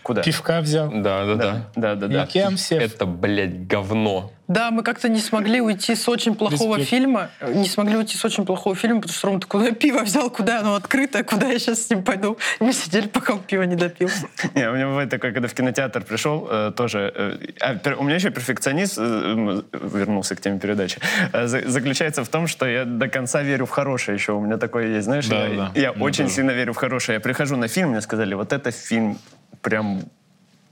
Куда? 0.06 0.22
Пивка 0.22 0.60
взял. 0.60 0.88
Да, 0.88 1.24
да, 1.26 1.34
да. 1.34 1.66
Да, 1.74 1.94
да, 1.96 2.06
да. 2.06 2.22
И 2.22 2.26
кем 2.28 2.56
все? 2.56 2.76
Это, 2.76 3.06
блядь, 3.06 3.66
говно. 3.66 4.30
Да, 4.46 4.70
мы 4.70 4.84
как-то 4.84 5.08
не 5.08 5.18
смогли 5.18 5.60
уйти 5.60 5.96
с 5.96 6.08
очень 6.08 6.36
плохого 6.36 6.76
Респект. 6.76 6.90
фильма. 6.90 7.30
э, 7.40 7.52
Не 7.52 7.66
смогли 7.66 7.96
уйти 7.96 8.16
с 8.16 8.24
очень 8.24 8.46
плохого 8.46 8.76
фильма, 8.76 9.00
потому 9.00 9.12
что 9.12 9.26
Рома, 9.26 9.40
ты 9.40 9.48
куда 9.48 9.72
пиво 9.72 10.02
взял, 10.04 10.30
куда 10.30 10.60
оно 10.60 10.76
открытое, 10.76 11.24
куда 11.24 11.48
я 11.48 11.58
сейчас 11.58 11.84
с 11.84 11.90
ним 11.90 12.04
пойду. 12.04 12.38
И 12.60 12.62
мы 12.64 12.72
сидели, 12.72 13.08
пока 13.08 13.32
он 13.32 13.40
пиво 13.40 13.62
не 13.64 13.74
допил. 13.74 14.08
Не, 14.54 14.70
у 14.70 14.74
меня 14.74 14.86
бывает 14.86 15.10
такое, 15.10 15.32
когда 15.32 15.48
в 15.48 15.54
кинотеатр 15.54 16.04
пришел, 16.04 16.46
э, 16.48 16.70
тоже... 16.76 17.12
э, 17.12 17.38
а, 17.60 17.96
у 17.98 18.04
меня 18.04 18.14
еще 18.14 18.30
перфекционист, 18.30 18.98
вернулся 18.98 20.36
к 20.36 20.40
теме 20.40 20.60
передачи, 20.60 21.00
за- 21.32 21.68
заключается 21.68 22.22
в 22.24 22.28
том, 22.28 22.46
что 22.46 22.66
я 22.66 22.84
до 22.84 23.08
конца 23.08 23.42
верю 23.42 23.66
в 23.66 23.70
хорошее 23.70 24.16
еще. 24.16 24.32
У 24.34 24.40
меня 24.40 24.56
такое 24.58 24.86
есть, 24.94 25.06
знаешь, 25.06 25.26
Да, 25.26 25.46
я, 25.48 25.56
да. 25.56 25.72
я 25.74 25.92
Ну, 25.92 26.04
очень 26.04 26.24
тоже. 26.26 26.36
сильно 26.36 26.52
верю 26.52 26.72
в 26.72 26.76
хорошее. 26.76 27.14
Я 27.16 27.20
прихожу 27.20 27.56
на 27.56 27.66
фильм, 27.66 27.90
мне 27.90 28.00
сказали, 28.00 28.34
вот 28.34 28.52
это 28.52 28.70
фильм 28.70 29.18
прям 29.66 30.00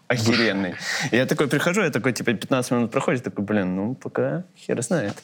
охеренный. 0.07 0.76
Я 1.11 1.26
такой 1.26 1.49
прихожу, 1.49 1.82
я 1.82 1.90
такой, 1.90 2.12
типа, 2.12 2.32
15 2.32 2.70
минут 2.70 2.90
проходит, 2.92 3.24
такой, 3.24 3.45
блин, 3.45 3.74
ну, 3.74 3.95
пока 3.97 4.45
хер 4.57 4.80
знает. 4.82 5.14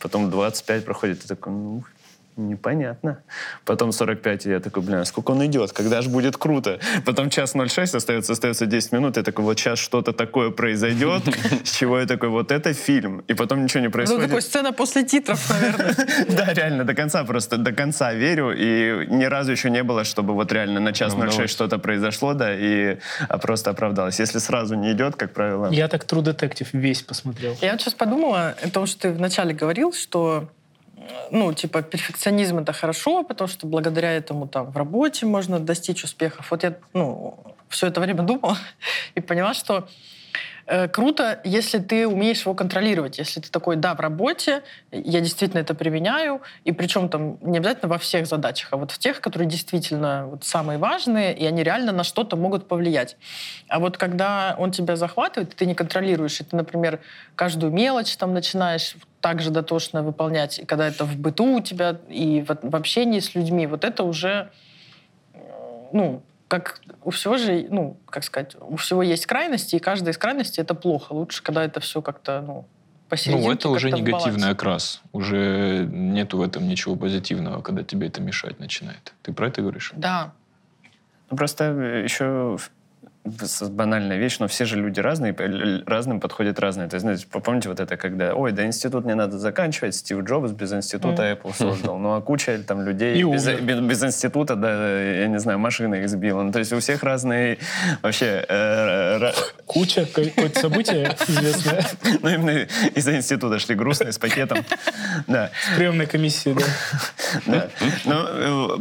Потом 0.00 0.30
25 0.30 0.84
проходит, 0.84 1.24
и 1.24 1.28
такой, 1.28 1.52
ну, 1.52 1.84
непонятно. 2.38 3.22
Потом 3.64 3.92
45, 3.92 4.46
и 4.46 4.50
я 4.50 4.60
такой, 4.60 4.82
блин, 4.82 4.98
а 4.98 5.04
сколько 5.04 5.32
он 5.32 5.44
идет? 5.46 5.72
Когда 5.72 6.00
же 6.02 6.08
будет 6.08 6.36
круто? 6.36 6.78
Потом 7.04 7.30
час 7.30 7.54
06 7.54 7.94
остается, 7.94 8.32
остается 8.32 8.66
10 8.66 8.92
минут, 8.92 9.16
я 9.16 9.22
такой, 9.22 9.44
вот 9.44 9.58
сейчас 9.58 9.78
что-то 9.78 10.12
такое 10.12 10.50
произойдет, 10.50 11.22
с 11.64 11.76
чего 11.76 11.98
я 11.98 12.06
такой, 12.06 12.28
вот 12.28 12.52
это 12.52 12.72
фильм. 12.72 13.20
И 13.28 13.34
потом 13.34 13.62
ничего 13.64 13.80
не 13.80 13.86
Ну, 13.86 13.92
происходит. 13.92 14.26
такой 14.26 14.42
сцена 14.42 14.72
после 14.72 15.04
титров, 15.04 15.50
наверное. 15.50 15.94
Да, 16.28 16.52
реально, 16.52 16.84
до 16.84 16.94
конца 16.94 17.24
просто, 17.24 17.56
до 17.58 17.72
конца 17.72 18.12
верю, 18.14 18.52
и 18.56 19.06
ни 19.08 19.24
разу 19.24 19.52
еще 19.52 19.70
не 19.70 19.82
было, 19.82 20.04
чтобы 20.04 20.34
вот 20.34 20.52
реально 20.52 20.80
на 20.80 20.92
час 20.92 21.14
Ну, 21.14 21.20
06 21.22 21.32
удалось. 21.34 21.50
что-то 21.50 21.78
произошло, 21.78 22.34
да, 22.34 22.54
и 22.54 22.98
а, 23.28 23.38
просто 23.38 23.70
оправдалось. 23.70 24.20
Если 24.20 24.38
сразу 24.38 24.74
не 24.76 24.92
идет, 24.92 25.16
как 25.16 25.32
правило... 25.32 25.70
Я 25.70 25.88
так 25.88 26.04
True 26.04 26.22
Detective 26.22 26.68
весь 26.72 27.02
посмотрел. 27.02 27.56
Я 27.60 27.72
вот 27.72 27.80
сейчас 27.80 27.94
подумала 27.94 28.54
о 28.62 28.70
том, 28.70 28.86
что 28.86 29.00
ты 29.02 29.12
вначале 29.12 29.54
говорил, 29.54 29.92
что 29.92 30.48
ну, 31.30 31.52
типа, 31.52 31.82
перфекционизм 31.82 32.58
это 32.58 32.72
хорошо, 32.72 33.22
потому 33.22 33.48
что 33.48 33.66
благодаря 33.66 34.12
этому 34.12 34.48
там 34.48 34.70
в 34.70 34.76
работе 34.76 35.26
можно 35.26 35.58
достичь 35.58 36.04
успехов. 36.04 36.50
Вот 36.50 36.62
я, 36.62 36.74
ну, 36.94 37.38
все 37.68 37.86
это 37.86 38.00
время 38.00 38.22
думала 38.22 38.56
и 39.14 39.20
поняла, 39.20 39.54
что 39.54 39.88
э, 40.68 40.88
круто, 40.88 41.40
если 41.44 41.78
ты 41.78 42.06
умеешь 42.06 42.42
его 42.42 42.54
контролировать. 42.54 43.18
Если 43.18 43.40
ты 43.40 43.50
такой, 43.50 43.76
да, 43.76 43.94
в 43.94 44.00
работе, 44.00 44.62
я 44.92 45.20
действительно 45.20 45.60
это 45.60 45.74
применяю, 45.74 46.40
и 46.64 46.72
причем 46.72 47.08
там 47.08 47.38
не 47.40 47.58
обязательно 47.58 47.88
во 47.88 47.98
всех 47.98 48.26
задачах, 48.26 48.72
а 48.72 48.76
вот 48.76 48.90
в 48.90 48.98
тех, 48.98 49.20
которые 49.20 49.48
действительно 49.48 50.26
вот 50.26 50.44
самые 50.44 50.78
важные, 50.78 51.36
и 51.36 51.44
они 51.46 51.62
реально 51.62 51.92
на 51.92 52.04
что-то 52.04 52.36
могут 52.36 52.68
повлиять. 52.68 53.16
А 53.68 53.78
вот 53.78 53.96
когда 53.96 54.54
он 54.58 54.70
тебя 54.70 54.96
захватывает, 54.96 55.54
ты 55.56 55.66
не 55.66 55.74
контролируешь, 55.74 56.40
и 56.40 56.44
ты, 56.44 56.54
например, 56.54 57.00
каждую 57.34 57.72
мелочь 57.72 58.16
там 58.16 58.34
начинаешь 58.34 58.96
так 59.20 59.40
же 59.40 59.50
дотошно 59.50 60.02
выполнять, 60.02 60.58
и 60.60 60.64
когда 60.64 60.86
это 60.86 61.04
в 61.04 61.16
быту 61.16 61.56
у 61.56 61.60
тебя 61.60 61.96
и 62.08 62.44
в, 62.46 62.56
в 62.62 62.76
общении 62.76 63.20
с 63.20 63.34
людьми, 63.34 63.66
вот 63.66 63.84
это 63.84 64.04
уже, 64.04 64.50
э, 65.34 65.38
ну, 65.92 66.22
как 66.48 66.80
у 67.04 67.10
всего 67.10 67.36
же, 67.36 67.66
ну, 67.70 67.98
как 68.06 68.24
сказать, 68.24 68.56
у 68.60 68.76
всего 68.76 69.02
есть 69.02 69.26
крайности, 69.26 69.76
и 69.76 69.78
каждая 69.78 70.12
из 70.12 70.18
крайностей 70.18 70.62
это 70.62 70.74
плохо. 70.74 71.12
Лучше, 71.12 71.42
когда 71.42 71.64
это 71.64 71.80
все 71.80 72.02
как-то, 72.02 72.40
ну. 72.40 72.66
Ну, 73.26 73.50
это 73.50 73.70
уже 73.70 73.90
негативный 73.90 74.50
окрас. 74.50 75.00
Уже 75.12 75.88
нету 75.90 76.36
в 76.36 76.42
этом 76.42 76.68
ничего 76.68 76.94
позитивного, 76.94 77.62
когда 77.62 77.82
тебе 77.82 78.08
это 78.08 78.20
мешать 78.20 78.58
начинает. 78.58 79.14
Ты 79.22 79.32
про 79.32 79.48
это 79.48 79.62
говоришь? 79.62 79.92
Да. 79.96 80.34
Ну, 81.30 81.36
Просто 81.38 81.64
еще 82.04 82.58
банальная 83.70 84.16
вещь, 84.18 84.38
но 84.38 84.48
все 84.48 84.64
же 84.64 84.76
люди 84.76 85.00
разные, 85.00 85.34
разным 85.86 86.20
подходят 86.20 86.58
разные. 86.58 86.88
То 86.88 86.94
есть, 86.96 87.02
знаете, 87.02 87.26
помните 87.30 87.68
вот 87.68 87.80
это, 87.80 87.96
когда, 87.96 88.34
ой, 88.34 88.52
да 88.52 88.64
институт 88.66 89.04
не 89.04 89.14
надо 89.14 89.38
заканчивать, 89.38 89.94
Стив 89.94 90.20
Джобс 90.24 90.52
без 90.52 90.72
института 90.72 91.22
Apple 91.32 91.54
создал. 91.56 91.98
Ну, 91.98 92.14
а 92.14 92.20
куча 92.20 92.58
там 92.66 92.82
людей 92.82 93.22
без, 93.22 93.46
без- 93.46 93.80
без 93.80 94.02
института, 94.04 94.56
да, 94.56 95.00
я 95.00 95.26
не 95.28 95.38
знаю, 95.38 95.58
машина 95.58 95.96
их 95.96 96.08
сбила. 96.08 96.42
Ну, 96.42 96.52
то 96.52 96.58
есть 96.58 96.72
у 96.72 96.78
всех 96.80 97.02
разные 97.02 97.58
вообще... 98.02 98.44
э, 98.48 99.32
Куча, 99.66 100.06
какое-то 100.06 100.60
событие 100.60 101.14
известное. 101.28 101.84
Ну, 102.22 102.28
именно 102.30 102.66
из-за 102.94 103.16
института 103.16 103.58
шли 103.58 103.74
грустные 103.74 104.12
с 104.12 104.18
пакетом. 104.18 104.58
Да. 105.26 105.50
С 105.72 105.76
приемной 105.76 106.06
комиссии, 106.06 106.56
да. 107.46 107.68
Ну, 108.04 108.14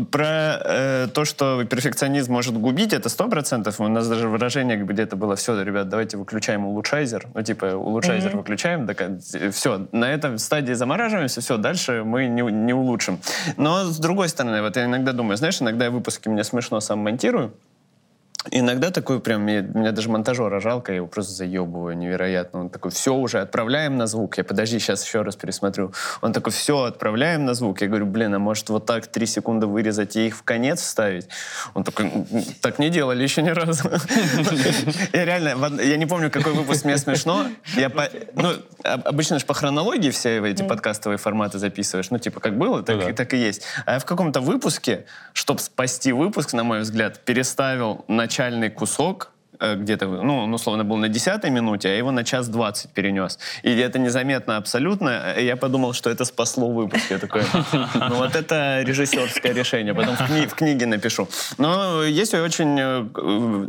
э, 0.02 0.06
про 0.06 0.62
э, 0.64 1.08
то, 1.14 1.26
что 1.26 1.64
перфекционизм 1.66 2.32
может 2.34 2.58
губить, 2.58 2.93
это 2.93 3.10
сто 3.10 3.28
процентов. 3.28 3.80
У 3.80 3.88
нас 3.88 4.08
даже 4.08 4.28
выражение 4.38 4.78
где-то 4.78 5.16
было, 5.16 5.36
все, 5.36 5.62
ребят, 5.62 5.90
давайте 5.90 6.18
выключаем 6.18 6.66
улучшайзер. 6.66 7.28
Ну, 7.34 7.42
типа, 7.42 7.66
улучшайзер 7.76 8.38
выключаем, 8.38 8.88
все, 9.52 9.88
на 9.92 10.12
этом 10.12 10.38
стадии 10.38 10.74
замораживаемся, 10.74 11.42
все, 11.42 11.58
дальше 11.58 12.04
мы 12.06 12.28
не, 12.28 12.42
не 12.42 12.74
улучшим. 12.74 13.20
Но, 13.58 13.86
с 13.86 13.98
другой 13.98 14.30
стороны, 14.30 14.62
вот 14.62 14.78
я 14.78 14.86
иногда 14.86 15.12
думаю, 15.12 15.38
знаешь, 15.38 15.62
иногда 15.62 15.86
я 15.86 15.92
выпуски 15.92 16.30
мне 16.30 16.44
смешно 16.44 16.80
сам 16.80 17.00
монтирую, 17.00 17.54
Иногда 18.52 18.91
такой 18.91 19.20
прям, 19.20 19.41
мне, 19.41 19.62
меня 19.62 19.91
даже 19.91 20.10
монтажера 20.10 20.60
жалко, 20.60 20.91
я 20.91 20.98
его 20.98 21.08
просто 21.08 21.34
заебываю 21.34 21.98
невероятно. 21.98 22.62
Он 22.62 22.70
такой, 22.70 22.91
все 22.91 23.14
уже, 23.14 23.39
отправляем 23.39 23.98
на 23.98 24.08
звук. 24.08 24.38
Я, 24.38 24.43
подожди, 24.43 24.80
сейчас 24.80 25.06
еще 25.06 25.22
раз 25.22 25.36
пересмотрю. 25.36 25.93
Он 26.22 26.34
такой, 26.34 26.52
все, 26.52 26.84
отправляем 26.84 27.45
на 27.45 27.54
звук. 27.54 27.82
Я 27.82 27.88
говорю, 27.88 28.06
блин, 28.06 28.34
а 28.36 28.39
может 28.39 28.70
вот 28.70 28.86
так 28.86 29.08
три 29.08 29.26
секунды 29.26 29.68
вырезать 29.68 30.16
и 30.16 30.28
их 30.28 30.36
в 30.38 30.43
конец 30.43 30.82
вставить? 30.82 31.28
Он 31.74 31.84
такой, 31.84 32.06
«М, 32.06 32.28
м, 32.32 32.43
так 32.62 32.80
не 32.80 32.89
делали 32.89 33.24
еще 33.24 33.41
ни 33.41 33.50
разу. 33.50 33.89
Я 35.14 35.26
реально, 35.26 35.82
я 35.82 35.98
не 35.98 36.06
помню, 36.06 36.32
какой 36.32 36.54
выпуск 36.54 36.86
мне 36.86 36.98
смешно. 36.98 37.48
Я 37.76 37.91
ну, 38.36 38.50
об- 38.84 39.08
обычно 39.08 39.39
же 39.39 39.45
по 39.45 39.54
хронологии 39.54 40.10
все 40.12 40.45
эти 40.45 40.64
подкастовые 40.64 41.18
форматы 41.18 41.60
записываешь. 41.60 42.10
Ну, 42.10 42.20
типа, 42.20 42.39
как 42.39 42.58
было, 42.58 42.84
так, 42.84 43.00
да. 43.00 43.10
и- 43.10 43.38
есть. 43.38 43.64
А 43.86 43.93
я 43.93 44.00
в 44.00 44.06
каком-то 44.06 44.41
выпуске, 44.41 45.06
чтобы 45.34 45.60
спасти 45.60 46.12
выпуск, 46.12 46.54
на 46.54 46.64
мой 46.64 46.82
взгляд, 46.82 47.20
переставил 47.20 48.06
начальный 48.38 48.70
кусок 48.70 49.32
где-то, 49.60 50.05
ну, 50.08 50.45
условно 50.53 50.84
был 50.84 50.97
на 50.97 51.10
10 51.10 51.43
минуте, 51.49 51.89
а 51.89 51.91
его 51.91 52.12
на 52.12 52.24
час 52.24 52.47
20 52.47 52.91
перенес. 52.91 53.39
И 53.64 53.76
это 53.78 53.99
незаметно 53.99 54.58
абсолютно. 54.58 55.34
И 55.38 55.45
Я 55.45 55.55
подумал, 55.55 55.93
что 55.93 56.10
это 56.10 56.26
спасло 56.26 56.70
выпуск. 56.72 57.12
Я 57.12 57.18
такой, 57.20 57.41
ну 57.95 58.16
вот 58.16 58.36
это 58.36 58.82
режиссерское 58.84 59.53
решение. 59.53 59.93
Потом 59.93 60.16
в, 60.16 60.22
кни- 60.22 60.47
в 60.47 60.53
книге 60.53 60.86
напишу. 60.86 61.28
Но 61.58 62.03
есть 62.03 62.34
очень, 62.34 62.80
э, 62.80 63.05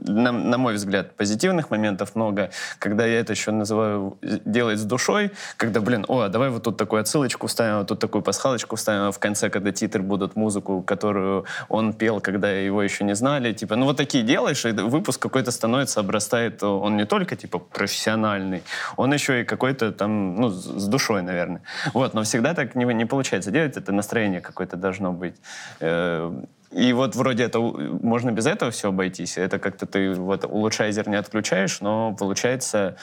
на, 0.09 0.33
на 0.33 0.59
мой 0.59 0.75
взгляд, 0.75 1.15
позитивных 1.17 1.71
моментов 1.71 2.15
много, 2.15 2.51
когда 2.79 3.07
я 3.07 3.21
это 3.21 3.33
еще 3.33 3.51
называю 3.51 4.19
э, 4.23 4.39
делать 4.45 4.79
с 4.79 4.85
душой, 4.85 5.31
когда, 5.57 5.81
блин, 5.81 6.05
о, 6.09 6.29
давай 6.29 6.51
вот 6.51 6.63
тут 6.63 6.77
такую 6.77 7.01
отсылочку 7.01 7.47
вставим, 7.47 7.79
вот 7.79 7.89
тут 7.89 7.99
такую 7.99 8.23
пасхалочку 8.23 8.77
вставим, 8.77 9.09
а 9.09 9.13
в 9.13 9.19
конце, 9.19 9.51
когда 9.51 9.73
титры 9.73 10.03
будут 10.03 10.37
музыку, 10.37 10.83
которую 10.83 11.45
он 11.69 11.93
пел, 11.93 12.21
когда 12.21 12.51
его 12.51 12.83
еще 12.83 13.05
не 13.05 13.15
знали, 13.15 13.53
типа, 13.53 13.77
ну 13.77 13.87
вот 13.87 13.97
такие 13.97 14.25
делаешь, 14.25 14.65
и 14.65 14.73
выпуск 14.73 15.21
какой-то 15.21 15.51
становится, 15.51 15.78
обрастает, 16.01 16.63
он 16.63 16.97
не 16.97 17.07
только, 17.07 17.37
типа, 17.37 17.59
профессиональный, 17.59 18.63
он 18.97 19.13
еще 19.13 19.41
и 19.41 19.45
какой-то 19.45 19.93
там, 19.93 20.37
ну, 20.37 20.49
с 20.49 20.87
душой, 20.89 21.23
наверное. 21.23 21.63
Вот, 21.95 22.15
но 22.15 22.23
всегда 22.23 22.55
так 22.55 22.75
не, 22.75 22.85
не 22.95 23.07
получается 23.07 23.51
делать, 23.51 23.77
это 23.77 23.93
настроение 23.93 24.41
какое-то 24.41 24.77
должно 24.77 25.13
быть. 25.13 25.37
Э, 25.81 26.33
И 26.71 26.93
вот 26.93 27.17
вроде 27.17 27.45
это 27.45 27.61
можно 27.61 28.31
без 28.31 28.47
этого 28.47 28.71
все 28.71 28.89
обойтись. 28.89 29.39
Это 29.39 29.59
как-то 29.59 29.87
ты 29.87 30.13
вот 30.13 30.45
улучшайзер 30.45 31.09
не 31.09 31.17
отключаешь, 31.17 31.81
но 31.81 32.15
получается... 32.15 32.97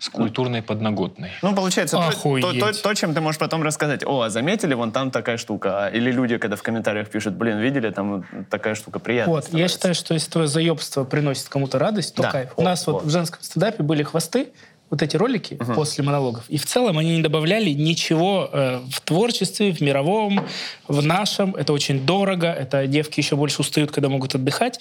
С 0.00 0.08
культурной 0.08 0.62
подноготной. 0.62 1.30
Ну, 1.42 1.54
получается, 1.54 1.96
то, 1.98 2.40
то, 2.40 2.52
то- 2.54 2.72
то, 2.82 2.94
чем 2.94 3.12
ты 3.12 3.20
можешь 3.20 3.38
потом 3.38 3.62
рассказать. 3.62 4.02
О, 4.06 4.22
а 4.22 4.30
заметили, 4.30 4.72
вон 4.72 4.92
там 4.92 5.10
такая 5.10 5.36
штука. 5.36 5.86
А, 5.86 5.88
Или 5.90 6.10
люди, 6.10 6.38
когда 6.38 6.56
в 6.56 6.62
комментариях 6.62 7.10
пишут, 7.10 7.34
блин, 7.34 7.58
видели, 7.58 7.90
там 7.90 8.16
вот 8.16 8.48
такая 8.48 8.74
штука 8.74 8.98
приятная. 8.98 9.34
Вот, 9.34 9.48
я 9.52 9.68
считаю, 9.68 9.94
что 9.94 10.14
если 10.14 10.30
твое 10.30 10.48
заебство 10.48 11.04
приносит 11.04 11.50
кому-то 11.50 11.78
радость, 11.78 12.14
то 12.14 12.22
Да. 12.22 12.30
кайф. 12.30 12.48
О, 12.56 12.62
У 12.62 12.64
нас 12.64 12.86
вот 12.86 13.02
о. 13.02 13.06
в 13.06 13.10
женском 13.10 13.42
стендапе 13.42 13.82
были 13.82 14.02
хвосты, 14.02 14.48
вот 14.88 15.02
эти 15.02 15.16
ролики 15.18 15.54
после 15.76 16.02
монологов. 16.02 16.44
И 16.48 16.56
в 16.56 16.64
целом 16.64 16.96
они 16.98 17.16
не 17.16 17.22
добавляли 17.22 17.68
ничего 17.70 18.48
э, 18.52 18.80
в 18.90 19.00
творчестве, 19.02 19.70
в 19.72 19.80
мировом, 19.82 20.46
в 20.88 21.02
нашем. 21.04 21.54
Это 21.54 21.72
очень 21.74 22.04
дорого. 22.06 22.46
Это 22.48 22.86
девки 22.86 23.20
еще 23.20 23.36
больше 23.36 23.60
устают, 23.60 23.92
когда 23.92 24.08
могут 24.08 24.34
отдыхать. 24.34 24.80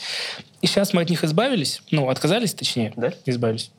И 0.62 0.68
сейчас 0.68 0.94
мы 0.94 1.02
от 1.04 1.10
них 1.10 1.24
избавились. 1.26 1.82
Ну, 1.92 2.10
отказались, 2.10 2.54
точнее. 2.54 2.92
Да? 2.96 3.12
Избавились. 3.26 3.70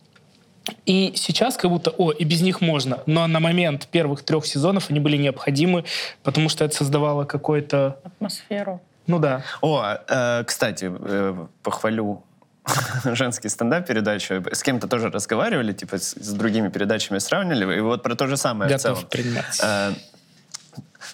И 0.87 1.13
сейчас 1.17 1.57
как 1.57 1.71
будто, 1.71 1.91
о, 1.91 2.13
и 2.13 2.25
без 2.25 2.43
них 2.43 2.61
можно. 2.61 3.03
Но 3.07 3.27
на 3.27 3.41
момент 3.41 3.89
первых 3.89 4.23
трех 4.23 4.47
сезонов 4.47 4.91
они 4.91 5.01
были 5.01 5.17
необходимы, 5.17 5.85
потому 6.23 6.49
что 6.49 6.65
это 6.65 6.75
создавало 6.75 7.25
какой-то... 7.25 7.99
Атмосферу. 8.05 8.81
Ну 9.07 9.19
да. 9.19 9.43
О, 9.61 9.83
э, 10.09 10.45
кстати, 10.45 10.91
э, 10.93 11.47
похвалю 11.63 12.23
женский 13.05 13.49
стендап-передачу. 13.49 14.45
С 14.53 14.63
кем-то 14.63 14.89
тоже 14.89 15.11
разговаривали, 15.11 15.73
типа 15.73 15.99
с, 15.99 16.13
с 16.13 16.33
другими 16.33 16.69
передачами 16.69 17.19
сравнивали, 17.19 17.79
и 17.79 17.81
вот 17.81 18.03
про 18.03 18.15
то 18.15 18.27
же 18.27 18.37
самое 18.37 18.69
в 18.69 18.73
Готов 18.73 18.99
целом. 18.99 19.11
принимать. 19.11 19.61
Э, 19.63 19.93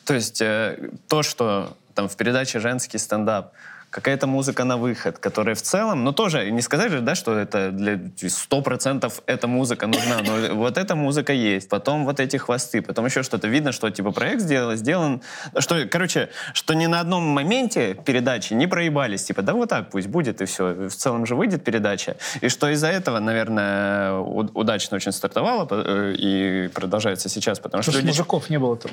то 0.04 0.14
есть 0.14 0.40
э, 0.40 0.90
то, 1.08 1.22
что 1.22 1.76
там 1.94 2.08
в 2.08 2.16
передаче 2.16 2.60
«Женский 2.60 2.98
стендап» 2.98 3.52
какая-то 3.96 4.26
музыка 4.26 4.64
на 4.64 4.76
выход, 4.76 5.18
которая 5.18 5.54
в 5.54 5.62
целом, 5.62 6.04
ну 6.04 6.12
тоже 6.12 6.50
не 6.50 6.60
сказать 6.60 6.92
же, 6.92 7.00
да, 7.00 7.14
что 7.14 7.32
это 7.32 7.70
для 7.70 7.94
100% 7.94 9.10
эта 9.24 9.46
музыка 9.48 9.86
нужна, 9.86 10.18
но 10.22 10.54
вот 10.54 10.76
эта 10.76 10.94
музыка 10.94 11.32
есть, 11.32 11.70
потом 11.70 12.04
вот 12.04 12.20
эти 12.20 12.36
хвосты, 12.36 12.82
потом 12.82 13.06
еще 13.06 13.22
что-то. 13.22 13.48
Видно, 13.48 13.72
что 13.72 13.88
типа 13.90 14.10
проект 14.10 14.42
сделал, 14.42 14.76
сделан, 14.76 15.22
что, 15.58 15.86
короче, 15.86 16.28
что 16.52 16.74
ни 16.74 16.84
на 16.84 17.00
одном 17.00 17.22
моменте 17.22 17.94
передачи 17.94 18.52
не 18.52 18.66
проебались, 18.66 19.24
типа, 19.24 19.40
да 19.40 19.54
вот 19.54 19.70
так 19.70 19.88
пусть 19.88 20.08
будет 20.08 20.42
и 20.42 20.44
все, 20.44 20.88
в 20.88 20.94
целом 20.94 21.24
же 21.24 21.34
выйдет 21.34 21.64
передача, 21.64 22.16
и 22.42 22.50
что 22.50 22.68
из-за 22.68 22.88
этого, 22.88 23.18
наверное, 23.18 24.12
удачно 24.12 24.96
очень 24.96 25.12
стартовало 25.12 25.66
э, 25.70 26.14
и 26.18 26.68
продолжается 26.68 27.30
сейчас, 27.30 27.58
потому 27.58 27.82
что 27.82 27.92
Потому 27.92 28.00
что 28.00 28.06
люди 28.06 28.18
мужиков 28.18 28.50
не 28.50 28.58
было 28.58 28.76
там. 28.76 28.90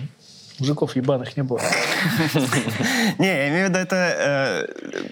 Мужиков 0.60 0.96
ебаных 0.96 1.36
не 1.38 1.44
было. 1.44 1.60
Не, 3.18 3.28
я 3.28 3.50
имею 3.50 3.68
в 3.68 3.70
виду, 3.70 3.80
это 3.80 3.96
э, 3.96 5.10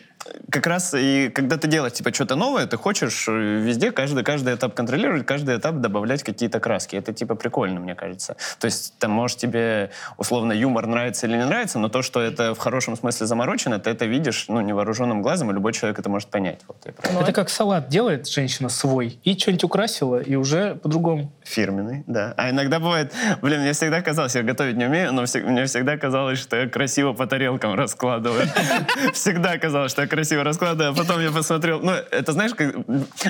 как 0.50 0.68
раз 0.68 0.94
и 0.94 1.30
когда 1.30 1.58
ты 1.58 1.68
делаешь 1.68 1.94
типа 1.94 2.14
что-то 2.14 2.36
новое, 2.36 2.68
ты 2.68 2.78
хочешь 2.78 3.26
э, 3.28 3.32
везде 3.32 3.92
каждый, 3.92 4.24
каждый 4.24 4.56
этап 4.56 4.74
контролировать, 4.74 5.26
каждый 5.26 5.58
этап 5.58 5.76
добавлять 5.78 6.24
какие-то 6.24 6.60
краски. 6.60 6.96
Это 6.96 7.14
типа 7.14 7.36
прикольно, 7.36 7.80
мне 7.80 7.96
кажется. 7.96 8.36
То 8.60 8.66
есть 8.66 8.94
там, 9.00 9.12
может, 9.12 9.38
тебе 9.38 9.92
условно 10.18 10.52
юмор 10.54 10.88
нравится 10.88 11.28
или 11.28 11.38
не 11.38 11.46
нравится, 11.46 11.80
но 11.80 11.90
то, 11.90 12.02
что 12.02 12.22
это 12.22 12.54
в 12.54 12.60
хорошем 12.60 12.96
смысле 12.98 13.28
заморочено, 13.28 13.80
ты 13.80 13.90
это 13.90 14.06
видишь 14.06 14.46
ну, 14.48 14.62
невооруженным 14.62 15.22
глазом, 15.22 15.52
и 15.52 15.54
любой 15.54 15.74
человек 15.74 16.00
это 16.00 16.10
может 16.10 16.30
понять. 16.30 16.60
Вот, 16.68 16.86
Это 16.86 17.34
как 17.34 17.50
салат 17.50 17.90
делает 17.90 18.28
женщина 18.28 18.70
свой, 18.70 19.20
и 19.24 19.38
что-нибудь 19.38 19.64
украсила, 19.64 20.22
и 20.22 20.36
уже 20.36 20.76
по-другому. 20.76 21.32
Фирменный, 21.52 22.04
да. 22.08 22.34
А 22.38 22.50
иногда 22.50 22.80
бывает, 22.80 23.14
блин, 23.42 23.60
мне 23.62 23.74
всегда 23.74 24.02
казалось, 24.02 24.36
я 24.36 24.44
готовить 24.44 24.78
не 24.78 24.86
умею, 24.86 25.12
но 25.12 25.26
мне 25.44 25.66
всегда 25.66 25.98
казалось, 25.98 26.40
что 26.40 26.56
я 26.56 26.70
красиво 26.70 27.12
по 27.12 27.28
тарелкам 27.28 27.76
раскладываю. 27.76 28.48
Всегда 29.14 29.58
казалось, 29.58 29.92
что 29.92 30.02
я 30.02 30.08
красиво 30.08 30.46
раскладываю, 30.46 30.94
а 30.94 30.96
потом 30.96 31.20
я 31.20 31.30
посмотрел, 31.30 31.82
ну, 31.82 31.92
это 31.92 32.32
знаешь, 32.32 32.54
как- 32.54 32.74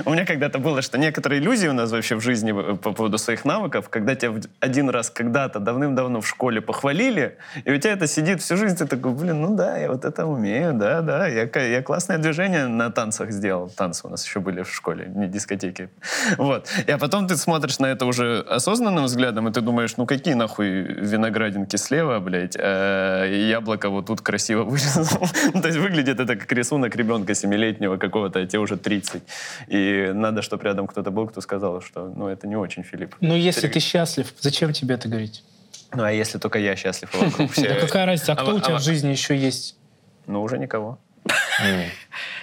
у 0.05 0.11
меня 0.11 0.26
когда-то 0.26 0.59
было, 0.59 0.84
что 0.84 0.99
некоторые 0.99 1.41
иллюзии 1.41 1.67
у 1.67 1.74
нас 1.74 1.91
вообще 1.91 2.15
в 2.15 2.22
жизни 2.22 2.51
э, 2.51 2.76
по 2.76 2.91
поводу 2.91 3.17
своих 3.17 3.43
навыков, 3.43 3.89
когда 3.89 4.13
тебя 4.13 4.39
один 4.59 4.89
раз 4.91 5.09
когда-то 5.09 5.59
давным-давно 5.59 6.22
в 6.22 6.28
школе 6.28 6.61
похвалили, 6.61 7.38
и 7.65 7.72
у 7.72 7.78
тебя 7.78 7.93
это 7.93 8.05
сидит 8.05 8.41
всю 8.41 8.55
жизнь, 8.55 8.78
ты 8.78 8.86
такой, 8.86 9.13
блин, 9.13 9.41
ну 9.41 9.55
да, 9.55 9.78
я 9.78 9.89
вот 9.89 10.05
это 10.05 10.28
умею, 10.28 10.74
да, 10.74 11.01
да, 11.01 11.28
я, 11.28 11.49
я 11.59 11.82
классное 11.82 12.19
движение 12.19 12.67
на 12.67 12.91
танцах 12.91 13.32
сделал, 13.32 13.67
танцы 13.69 14.05
у 14.05 14.11
нас 14.11 14.24
еще 14.24 14.39
были 14.39 14.61
в 14.61 14.72
школе, 14.72 15.11
не 15.15 15.28
дискотеки, 15.28 15.89
вот, 16.38 16.69
и 16.86 16.91
а 16.91 16.97
потом 16.99 17.28
ты 17.28 17.36
смотришь 17.36 17.80
на 17.80 17.88
это 17.88 18.11
уже 18.12 18.41
осознанным 18.41 19.05
взглядом, 19.05 19.47
и 19.47 19.51
ты 19.51 19.62
думаешь, 19.62 19.97
ну 19.97 20.05
какие 20.05 20.36
нахуй 20.36 20.70
виноградинки 20.70 21.78
слева, 21.78 22.20
блядь, 22.20 22.55
а 22.57 23.26
яблоко 23.26 23.89
вот 23.89 24.05
тут 24.07 24.22
красиво 24.22 24.64
вырезал. 24.64 25.28
То 25.62 25.68
есть 25.68 25.80
выглядит 25.80 26.20
это 26.20 26.36
как 26.36 26.51
рисунок 26.51 26.95
ребенка 26.95 27.34
семилетнего 27.34 27.97
какого-то, 27.97 28.39
а 28.39 28.45
тебе 28.45 28.59
уже 28.59 28.78
30. 28.78 29.24
И 29.68 30.12
надо, 30.14 30.41
чтобы 30.41 30.64
рядом 30.64 30.88
кто-то 30.88 31.12
был, 31.12 31.28
кто 31.28 31.41
сказал, 31.41 31.82
что 31.82 32.14
ну 32.16 32.28
это 32.28 32.47
не 32.47 32.55
очень, 32.55 32.84
Филипп. 32.84 33.16
Ну, 33.22 33.36
если 33.36 33.68
ты 33.68 33.80
счастлив, 33.80 34.34
зачем 34.39 34.74
тебе 34.74 34.95
это 34.95 35.07
говорить? 35.07 35.43
Ну 35.93 36.03
а 36.03 36.12
если 36.12 36.38
только 36.38 36.59
я 36.59 36.76
счастлив, 36.76 37.09
вокруг 37.14 37.51
все... 37.53 37.70
Да 37.70 37.80
какая 37.80 38.05
разница, 38.05 38.34
а 38.34 38.36
кто 38.36 38.51
а- 38.51 38.53
у 38.55 38.59
тебя 38.59 38.76
а- 38.76 38.80
в 38.80 38.84
жизни 38.84 39.09
еще 39.09 39.36
есть? 39.36 39.76
Ну 40.28 40.41
уже 40.41 40.57
никого. 40.57 40.99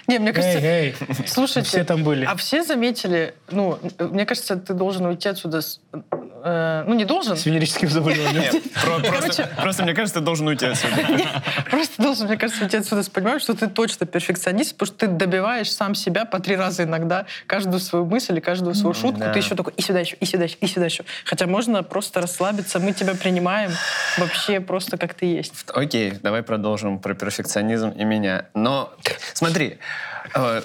Не, 0.07 0.19
мне 0.19 0.33
кажется, 0.33 0.59
Эй, 0.59 0.95
эй, 0.99 1.27
слушайте, 1.27 1.67
все 1.67 1.83
там 1.83 2.03
были. 2.03 2.25
а 2.25 2.35
все 2.35 2.63
заметили, 2.63 3.33
ну, 3.51 3.77
мне 3.99 4.25
кажется, 4.25 4.55
ты 4.55 4.73
должен 4.73 5.05
уйти 5.05 5.29
отсюда, 5.29 5.61
с- 5.61 5.79
э, 6.43 6.83
ну, 6.87 6.93
не 6.95 7.05
должен, 7.05 7.35
С 7.35 7.45
венерическим 7.45 7.89
заболеванием. 7.89 8.61
Просто, 9.61 9.83
мне 9.83 9.93
кажется, 9.93 10.19
ты 10.19 10.25
должен 10.25 10.47
уйти 10.47 10.65
отсюда. 10.65 10.95
Просто 11.69 12.01
должен, 12.01 12.27
мне 12.27 12.37
кажется, 12.37 12.63
уйти 12.63 12.77
отсюда 12.77 13.03
с 13.03 13.09
пониманием, 13.09 13.39
что 13.39 13.53
ты 13.53 13.67
точно 13.67 14.05
перфекционист, 14.05 14.75
потому 14.75 14.87
что 14.87 15.07
ты 15.07 15.07
добиваешь 15.07 15.71
сам 15.71 15.95
себя 15.95 16.25
по 16.25 16.39
три 16.39 16.55
раза 16.55 16.83
иногда 16.83 17.25
каждую 17.47 17.79
свою 17.79 18.05
мысль 18.05 18.37
и 18.37 18.41
каждую 18.41 18.75
свою 18.75 18.93
шутку. 18.93 19.21
Ты 19.33 19.39
еще 19.39 19.55
такой 19.55 19.73
и 19.75 19.81
сюда 19.81 19.99
еще, 19.99 20.15
и 20.15 20.25
сюда 20.25 20.43
еще, 20.45 20.57
и 20.59 20.67
сюда 20.67 20.85
еще. 20.85 21.03
Хотя 21.25 21.47
можно 21.47 21.83
просто 21.83 22.21
расслабиться, 22.21 22.79
мы 22.79 22.93
тебя 22.93 23.15
принимаем 23.15 23.71
вообще 24.17 24.59
просто 24.59 24.97
как 24.97 25.13
ты 25.13 25.25
есть. 25.25 25.65
Окей, 25.73 26.13
давай 26.21 26.43
продолжим 26.43 26.99
про 26.99 27.13
перфекционизм 27.13 27.89
и 27.89 28.03
меня. 28.03 28.45
Но 28.53 28.93
смотри, 29.33 29.77
э, 30.35 30.61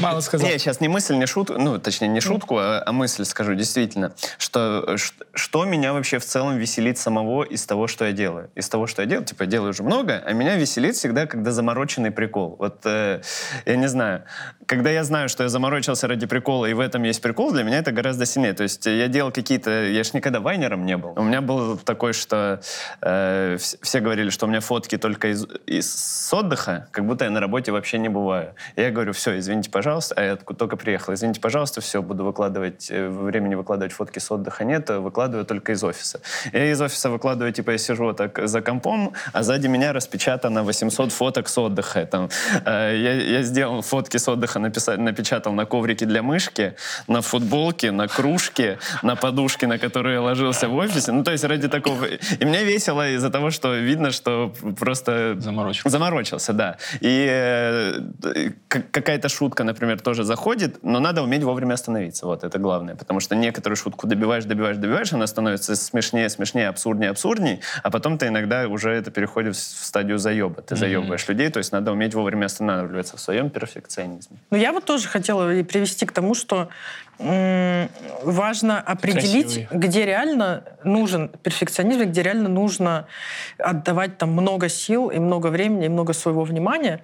Мало 0.00 0.20
сказал. 0.20 0.48
Не, 0.48 0.58
сейчас 0.58 0.80
не 0.80 0.88
мысль, 0.88 1.14
не 1.16 1.26
шутку, 1.26 1.54
ну, 1.58 1.78
точнее, 1.78 2.08
не 2.08 2.20
шутку, 2.20 2.58
а, 2.58 2.82
а 2.84 2.92
мысль 2.92 3.24
скажу, 3.24 3.54
действительно, 3.54 4.12
что, 4.38 4.84
э, 4.86 4.96
что 5.34 5.64
меня 5.64 5.92
вообще 5.92 6.18
в 6.18 6.24
целом 6.24 6.56
веселит 6.56 6.98
самого 6.98 7.42
из 7.42 7.64
того, 7.66 7.86
что 7.86 8.04
я 8.04 8.12
делаю. 8.12 8.50
Из 8.54 8.68
того, 8.68 8.86
что 8.86 9.02
я 9.02 9.08
делаю, 9.08 9.24
типа, 9.24 9.44
я 9.44 9.48
делаю 9.48 9.70
уже 9.70 9.82
много, 9.82 10.22
а 10.24 10.32
меня 10.32 10.56
веселит 10.56 10.94
всегда, 10.94 11.26
когда 11.26 11.50
замороченный 11.50 12.10
прикол. 12.10 12.56
Вот, 12.58 12.84
э, 12.84 13.22
я 13.64 13.76
не 13.76 13.88
знаю, 13.88 14.24
когда 14.66 14.90
я 14.90 15.04
знаю, 15.04 15.28
что 15.28 15.42
я 15.42 15.48
заморочился 15.48 16.06
ради 16.08 16.26
прикола, 16.26 16.66
и 16.66 16.74
в 16.74 16.80
этом 16.80 17.02
есть 17.02 17.22
прикол, 17.22 17.52
для 17.52 17.62
меня 17.62 17.78
это 17.78 17.92
гораздо 17.92 18.26
сильнее. 18.26 18.52
То 18.52 18.62
есть 18.62 18.84
я 18.86 19.08
делал 19.08 19.32
какие-то... 19.32 19.70
Я 19.70 20.04
ж 20.04 20.12
никогда 20.12 20.40
вайнером 20.40 20.84
не 20.84 20.96
был. 20.96 21.14
У 21.16 21.22
меня 21.22 21.40
был 21.40 21.78
такой, 21.78 22.12
что 22.12 22.60
э, 23.00 23.54
вс- 23.54 23.78
все 23.82 24.00
говорили, 24.00 24.30
что 24.30 24.46
у 24.46 24.48
меня 24.48 24.60
фотки 24.60 24.98
только 24.98 25.28
из, 25.28 25.46
из 25.66 25.92
с 25.92 26.32
отдыха, 26.34 26.88
как 26.90 27.06
будто 27.06 27.24
я 27.24 27.30
на 27.30 27.40
работе 27.40 27.72
вообще 27.72 27.98
не 27.98 28.08
бываю. 28.08 28.54
Я 28.76 28.90
говорю, 28.90 29.12
все, 29.12 29.38
извините, 29.38 29.70
пожалуйста, 29.70 30.14
а 30.16 30.22
я 30.22 30.36
только 30.36 30.76
приехал, 30.76 31.14
извините, 31.14 31.40
пожалуйста, 31.40 31.80
все, 31.80 32.02
буду 32.02 32.24
выкладывать, 32.24 32.90
э, 32.90 33.08
времени 33.08 33.54
выкладывать 33.54 33.92
фотки 33.92 34.18
с 34.18 34.30
отдыха 34.30 34.64
нет, 34.64 34.88
а 34.90 35.00
выкладываю 35.22 35.44
только 35.44 35.72
из 35.72 35.84
офиса. 35.84 36.20
Я 36.52 36.72
из 36.72 36.80
офиса 36.80 37.10
выкладываю, 37.10 37.52
типа, 37.52 37.72
я 37.72 37.78
сижу 37.78 38.04
вот 38.04 38.16
так 38.16 38.48
за 38.48 38.60
компом, 38.60 39.12
а 39.32 39.42
сзади 39.42 39.68
меня 39.68 39.92
распечатано 39.92 40.62
800 40.64 41.12
фоток 41.12 41.48
с 41.48 41.58
отдыха. 41.58 42.06
Там, 42.06 42.28
э, 42.66 42.96
я, 42.96 43.12
я 43.38 43.42
сделал 43.42 43.82
фотки 43.82 44.18
с 44.18 44.28
отдыха, 44.28 44.58
написал, 44.58 44.98
напечатал 44.98 45.52
на 45.52 45.64
коврике 45.64 46.06
для 46.06 46.22
мышки, 46.22 46.74
на 47.08 47.20
футболке, 47.20 47.92
на 47.92 48.08
кружке, 48.08 48.78
на 49.02 49.16
подушке, 49.16 49.66
на 49.66 49.78
которую 49.78 50.14
я 50.14 50.20
ложился 50.20 50.68
в 50.68 50.74
офисе. 50.74 51.12
Ну, 51.12 51.22
то 51.22 51.32
есть 51.32 51.44
ради 51.44 51.68
такого... 51.68 52.06
И 52.40 52.44
мне 52.44 52.64
весело 52.64 53.08
из-за 53.08 53.30
того, 53.30 53.50
что 53.50 53.74
видно, 53.74 54.10
что 54.10 54.52
просто... 54.78 55.36
Заморочился. 55.38 55.90
Заморочился, 55.90 56.52
да. 56.52 56.76
И 57.00 57.26
э, 57.30 58.50
какая-то 58.68 59.28
шутка, 59.28 59.64
например, 59.64 60.00
тоже 60.00 60.24
заходит, 60.24 60.82
но 60.82 61.00
надо 61.00 61.22
уметь 61.22 61.42
вовремя 61.42 61.74
остановиться. 61.74 62.26
Вот, 62.26 62.44
это 62.44 62.58
главное. 62.58 62.94
Потому 62.94 63.20
что 63.20 63.36
некоторую 63.36 63.76
шутку 63.76 64.06
добиваешь, 64.06 64.44
добиваешь, 64.44 64.76
добиваешь, 64.76 65.11
она 65.12 65.26
становится 65.26 65.76
смешнее, 65.76 66.28
смешнее, 66.28 66.68
абсурднее, 66.68 67.10
абсурдней, 67.10 67.60
а 67.82 67.90
потом 67.90 68.18
ты 68.18 68.28
иногда 68.28 68.68
уже 68.68 68.90
это 68.90 69.10
переходит 69.10 69.56
в 69.56 69.58
стадию 69.84 70.18
заеба. 70.18 70.62
Ты 70.62 70.76
заебываешь 70.76 71.26
людей, 71.28 71.48
то 71.50 71.58
есть 71.58 71.72
надо 71.72 71.92
уметь 71.92 72.14
вовремя 72.14 72.46
останавливаться 72.46 73.16
в 73.16 73.20
своем 73.20 73.50
перфекционизме. 73.50 74.38
Но 74.50 74.56
я 74.56 74.72
вот 74.72 74.84
тоже 74.84 75.08
хотела 75.08 75.54
и 75.54 75.62
привести 75.62 76.06
к 76.06 76.12
тому, 76.12 76.34
что 76.34 76.68
м, 77.18 77.88
важно 78.24 78.80
определить, 78.80 79.66
Красивый. 79.66 79.68
где 79.78 80.06
реально 80.06 80.64
нужен 80.84 81.28
перфекционизм, 81.42 82.02
где 82.10 82.22
реально 82.22 82.48
нужно 82.48 83.06
отдавать 83.58 84.18
там 84.18 84.32
много 84.32 84.68
сил 84.68 85.08
и 85.10 85.18
много 85.18 85.48
времени, 85.48 85.86
и 85.86 85.88
много 85.88 86.12
своего 86.14 86.42
внимания, 86.44 87.02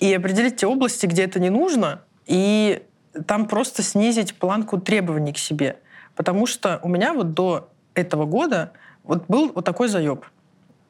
и 0.00 0.14
определить 0.14 0.56
те 0.56 0.66
области, 0.66 1.06
где 1.06 1.24
это 1.24 1.40
не 1.40 1.50
нужно, 1.50 2.00
и 2.26 2.82
там 3.26 3.46
просто 3.46 3.82
снизить 3.82 4.34
планку 4.34 4.78
требований 4.78 5.32
к 5.32 5.38
себе. 5.38 5.76
Потому 6.18 6.46
что 6.46 6.80
у 6.82 6.88
меня 6.88 7.14
вот 7.14 7.32
до 7.32 7.68
этого 7.94 8.26
года 8.26 8.72
вот 9.04 9.26
был 9.28 9.52
вот 9.54 9.64
такой 9.64 9.86
заеб. 9.86 10.24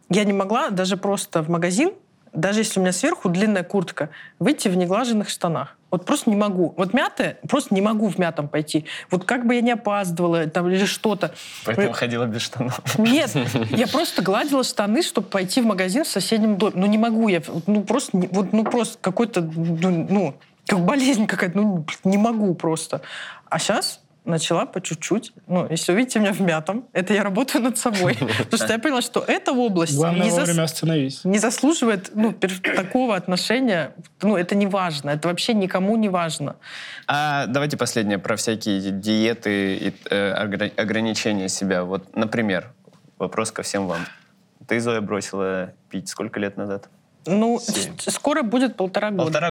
Я 0.09 0.25
не 0.25 0.33
могла 0.33 0.71
даже 0.71 0.97
просто 0.97 1.43
в 1.43 1.51
магазин, 1.51 1.93
даже 2.33 2.61
если 2.61 2.81
у 2.81 2.83
меня 2.83 2.93
сверху 2.93 3.29
длинная 3.29 3.63
куртка, 3.63 4.09
выйти 4.39 4.69
в 4.69 4.77
неглаженных 4.79 5.29
штанах. 5.29 5.77
Вот 5.91 6.07
просто 6.07 6.31
не 6.31 6.37
могу. 6.37 6.73
Вот 6.79 6.95
мятая, 6.95 7.37
просто 7.47 7.75
не 7.75 7.83
могу 7.83 8.09
в 8.09 8.17
мятом 8.17 8.49
пойти. 8.49 8.87
Вот 9.11 9.25
как 9.25 9.47
бы 9.47 9.57
я 9.57 9.61
не 9.61 9.73
опаздывала 9.73 10.47
там, 10.47 10.67
или 10.67 10.87
что-то. 10.87 11.35
Поэтому 11.67 11.93
ходила 11.93 12.25
без 12.25 12.41
штанов. 12.41 12.81
Нет, 12.97 13.31
я 13.69 13.87
просто 13.93 14.23
гладила 14.23 14.65
штаны, 14.65 15.03
чтобы 15.03 15.27
пойти 15.27 15.61
в 15.61 15.67
магазин 15.67 16.05
в 16.05 16.09
соседнем 16.09 16.57
доме. 16.57 16.73
Ну 16.77 16.87
не 16.87 16.97
могу 16.97 17.29
я, 17.29 17.43
ну 17.67 17.83
просто, 17.83 18.17
вот, 18.17 18.55
ну 18.55 18.65
просто 18.65 18.97
какой-то, 18.99 19.43
ну, 19.43 20.07
ну, 20.09 20.35
как 20.67 20.81
болезнь 20.81 21.27
какая-то, 21.27 21.59
ну 21.59 21.85
не 22.05 22.17
могу 22.17 22.55
просто. 22.55 23.03
А 23.51 23.59
сейчас 23.59 24.01
начала 24.29 24.67
по 24.67 24.81
чуть-чуть. 24.81 25.33
Ну, 25.47 25.67
если 25.71 25.93
увидите 25.93 26.21
меня 26.21 26.33
в 26.33 26.41
мятом, 26.41 26.87
это 26.93 27.15
я 27.15 27.25
работаю 27.25 27.65
над 27.65 27.79
собой. 27.79 28.15
Потому 28.39 28.57
что 28.63 28.73
я 28.73 28.79
поняла, 28.79 29.03
что 29.03 29.25
эта 29.27 29.53
область 29.53 29.97
Главное 29.97 30.25
не, 30.27 30.31
зас- 30.31 30.41
вовремя 30.41 30.63
остановись. 30.65 31.25
не 31.25 31.39
заслуживает 31.39 32.11
ну, 32.15 32.33
такого 32.33 33.17
отношения. 33.17 33.93
Ну, 34.23 34.37
это 34.37 34.55
не 34.55 34.67
важно. 34.67 35.11
Это 35.11 35.29
вообще 35.29 35.55
никому 35.55 35.97
не 35.97 36.09
важно. 36.09 36.57
А 37.07 37.47
давайте 37.47 37.77
последнее 37.77 38.19
про 38.19 38.37
всякие 38.37 38.81
диеты 38.91 39.77
и 39.77 39.95
э, 40.11 40.35
огра- 40.45 40.73
ограничения 40.77 41.49
себя. 41.49 41.85
Вот, 41.85 42.15
например, 42.17 42.73
вопрос 43.19 43.51
ко 43.51 43.63
всем 43.63 43.87
вам. 43.87 44.01
Ты, 44.67 44.81
Зоя, 44.81 45.01
бросила 45.01 45.73
пить 45.91 46.09
сколько 46.09 46.39
лет 46.39 46.57
назад? 46.57 46.89
Ну, 47.27 47.61
скоро 47.99 48.43
будет 48.43 48.77
полтора 48.77 49.11
года. 49.11 49.25
Полтора 49.25 49.47